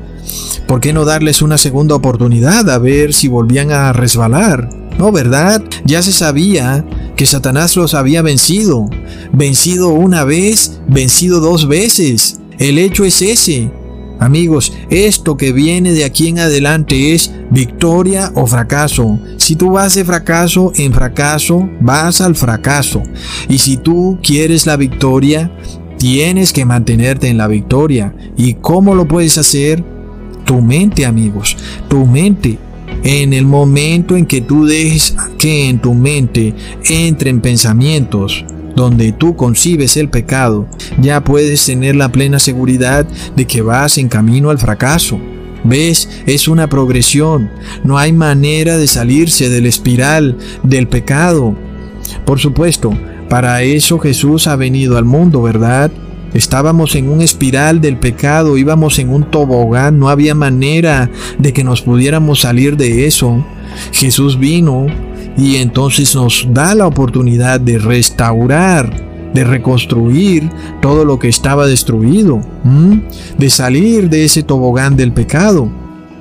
¿Por 0.68 0.82
qué 0.82 0.94
no 0.94 1.06
darles 1.06 1.42
una 1.42 1.58
segunda 1.58 1.96
oportunidad 1.96 2.70
a 2.70 2.78
ver 2.78 3.14
si 3.14 3.28
volvían 3.28 3.72
a 3.72 3.94
resbalar? 3.94 4.70
No, 4.98 5.12
¿verdad? 5.12 5.64
Ya 5.86 6.02
se 6.02 6.12
sabía 6.12 6.84
que 7.16 7.26
Satanás 7.26 7.76
los 7.76 7.94
había 7.94 8.22
vencido. 8.22 8.90
Vencido 9.32 9.90
una 9.90 10.24
vez, 10.24 10.80
vencido 10.88 11.40
dos 11.40 11.68
veces. 11.68 12.40
El 12.58 12.80
hecho 12.80 13.06
es 13.06 13.22
ese. 13.22 13.72
Amigos, 14.20 14.74
esto 14.90 15.38
que 15.38 15.52
viene 15.52 15.92
de 15.92 16.04
aquí 16.04 16.28
en 16.28 16.40
adelante 16.40 17.14
es 17.14 17.32
victoria 17.52 18.32
o 18.34 18.48
fracaso. 18.48 19.20
Si 19.38 19.56
tú 19.56 19.74
vas 19.74 19.94
de 19.94 20.04
fracaso 20.04 20.72
en 20.76 20.92
fracaso, 20.92 21.70
vas 21.80 22.20
al 22.22 22.36
fracaso. 22.36 23.04
Y 23.48 23.60
si 23.60 23.78
tú 23.78 24.18
quieres 24.24 24.66
la 24.66 24.76
victoria, 24.76 25.52
tienes 26.00 26.52
que 26.52 26.66
mantenerte 26.66 27.28
en 27.28 27.38
la 27.38 27.48
victoria. 27.48 28.16
¿Y 28.36 28.56
cómo 28.56 28.96
lo 28.96 29.08
puedes 29.08 29.38
hacer? 29.38 29.84
Tu 30.48 30.62
mente, 30.62 31.06
amigos, 31.06 31.58
tu 31.90 32.06
mente. 32.06 32.58
En 33.04 33.34
el 33.34 33.46
momento 33.46 34.16
en 34.16 34.26
que 34.26 34.40
tú 34.40 34.66
dejes 34.66 35.14
que 35.38 35.68
en 35.68 35.80
tu 35.80 35.94
mente 35.94 36.56
entren 36.90 37.42
pensamientos 37.42 38.46
donde 38.74 39.12
tú 39.12 39.36
concibes 39.36 39.98
el 39.98 40.08
pecado, 40.08 40.70
ya 41.02 41.22
puedes 41.22 41.66
tener 41.66 41.98
la 41.98 42.14
plena 42.14 42.40
seguridad 42.40 43.06
de 43.36 43.46
que 43.46 43.62
vas 43.62 43.98
en 43.98 44.08
camino 44.08 44.50
al 44.50 44.58
fracaso. 44.58 45.20
¿Ves? 45.66 46.08
Es 46.26 46.48
una 46.48 46.70
progresión. 46.70 47.50
No 47.84 47.98
hay 47.98 48.14
manera 48.14 48.78
de 48.78 48.88
salirse 48.88 49.50
del 49.50 49.66
espiral 49.66 50.38
del 50.64 50.88
pecado. 50.88 51.58
Por 52.26 52.40
supuesto, 52.40 52.98
para 53.28 53.64
eso 53.64 54.00
Jesús 54.00 54.48
ha 54.48 54.56
venido 54.56 54.98
al 54.98 55.04
mundo, 55.04 55.42
¿verdad? 55.42 55.92
Estábamos 56.34 56.96
en 56.96 57.10
un 57.10 57.22
espiral 57.22 57.82
del 57.82 57.98
pecado, 57.98 58.58
íbamos 58.58 59.00
en 59.00 59.10
un 59.10 59.30
tobogán, 59.32 59.98
no 59.98 60.10
había 60.10 60.36
manera 60.36 61.10
de 61.40 61.54
que 61.54 61.64
nos 61.64 61.82
pudiéramos 61.82 62.42
salir 62.42 62.78
de 62.78 63.08
eso. 63.08 63.46
Jesús 63.92 64.38
vino 64.38 64.88
y 65.38 65.58
entonces 65.58 66.16
nos 66.16 66.48
da 66.52 66.76
la 66.76 66.88
oportunidad 66.88 67.60
de 67.60 67.78
restaurar, 67.78 69.32
de 69.34 69.44
reconstruir 69.44 70.50
todo 70.82 71.06
lo 71.06 71.20
que 71.20 71.30
estaba 71.30 71.68
destruido, 71.68 72.42
de 73.38 73.50
salir 73.50 74.10
de 74.10 74.26
ese 74.26 74.44
tobogán 74.44 74.96
del 74.96 75.14
pecado. 75.14 75.70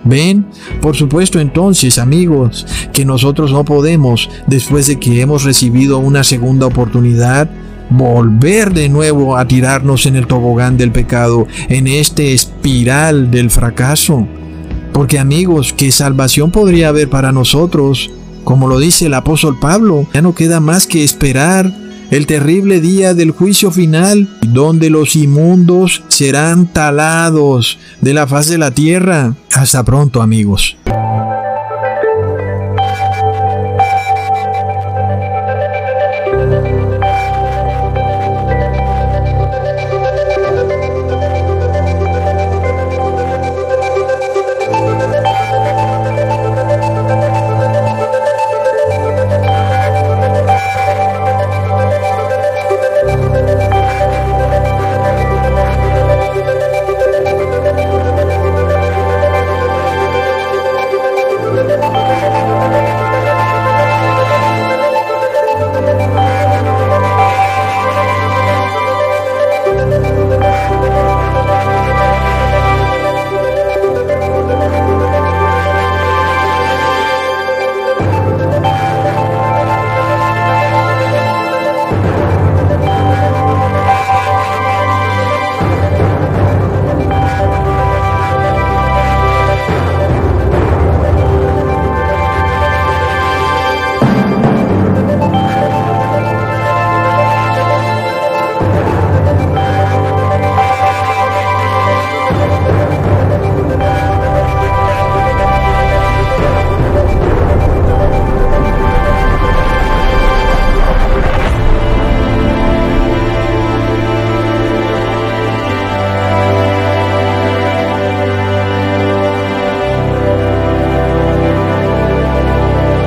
¿Ven? 0.05 0.47
Por 0.81 0.95
supuesto 0.95 1.41
entonces, 1.41 1.99
amigos, 1.99 2.65
que 2.93 3.05
nosotros 3.05 3.51
no 3.51 3.65
podemos, 3.65 4.31
después 4.47 4.87
de 4.87 5.01
que 5.01 5.21
hemos 5.21 5.43
recibido 5.43 5.99
una 5.99 6.23
segunda 6.23 6.67
oportunidad, 6.67 7.51
volver 7.91 8.73
de 8.75 8.89
nuevo 8.89 9.37
a 9.37 9.47
tirarnos 9.47 10.07
en 10.07 10.17
el 10.17 10.27
tobogán 10.27 10.77
del 10.77 10.93
pecado, 10.93 11.47
en 11.69 11.87
este 11.87 12.33
espiral 12.33 13.31
del 13.31 13.51
fracaso. 13.51 14.27
Porque 14.93 15.19
amigos, 15.19 15.75
¿qué 15.77 15.93
salvación 15.93 16.51
podría 16.51 16.89
haber 16.89 17.09
para 17.09 17.33
nosotros 17.33 18.11
como 18.47 18.69
lo 18.69 18.79
dice 18.79 19.07
el 19.07 19.15
apóstol 19.15 19.59
Pablo, 19.59 20.07
ya 20.15 20.23
no 20.23 20.33
queda 20.33 20.61
más 20.61 20.87
que 20.87 21.03
esperar 21.03 21.75
el 22.13 22.27
terrible 22.27 22.81
día 22.81 23.13
del 23.13 23.33
juicio 23.33 23.73
final, 23.73 24.29
donde 24.47 24.89
los 24.89 25.17
inmundos 25.17 26.05
serán 26.07 26.69
talados 26.69 27.77
de 28.01 28.15
la 28.15 28.29
faz 28.29 28.49
de 28.49 28.59
la 28.59 28.71
tierra. 28.71 29.35
Hasta 29.53 29.83
pronto 29.83 30.23
amigos. 30.23 30.77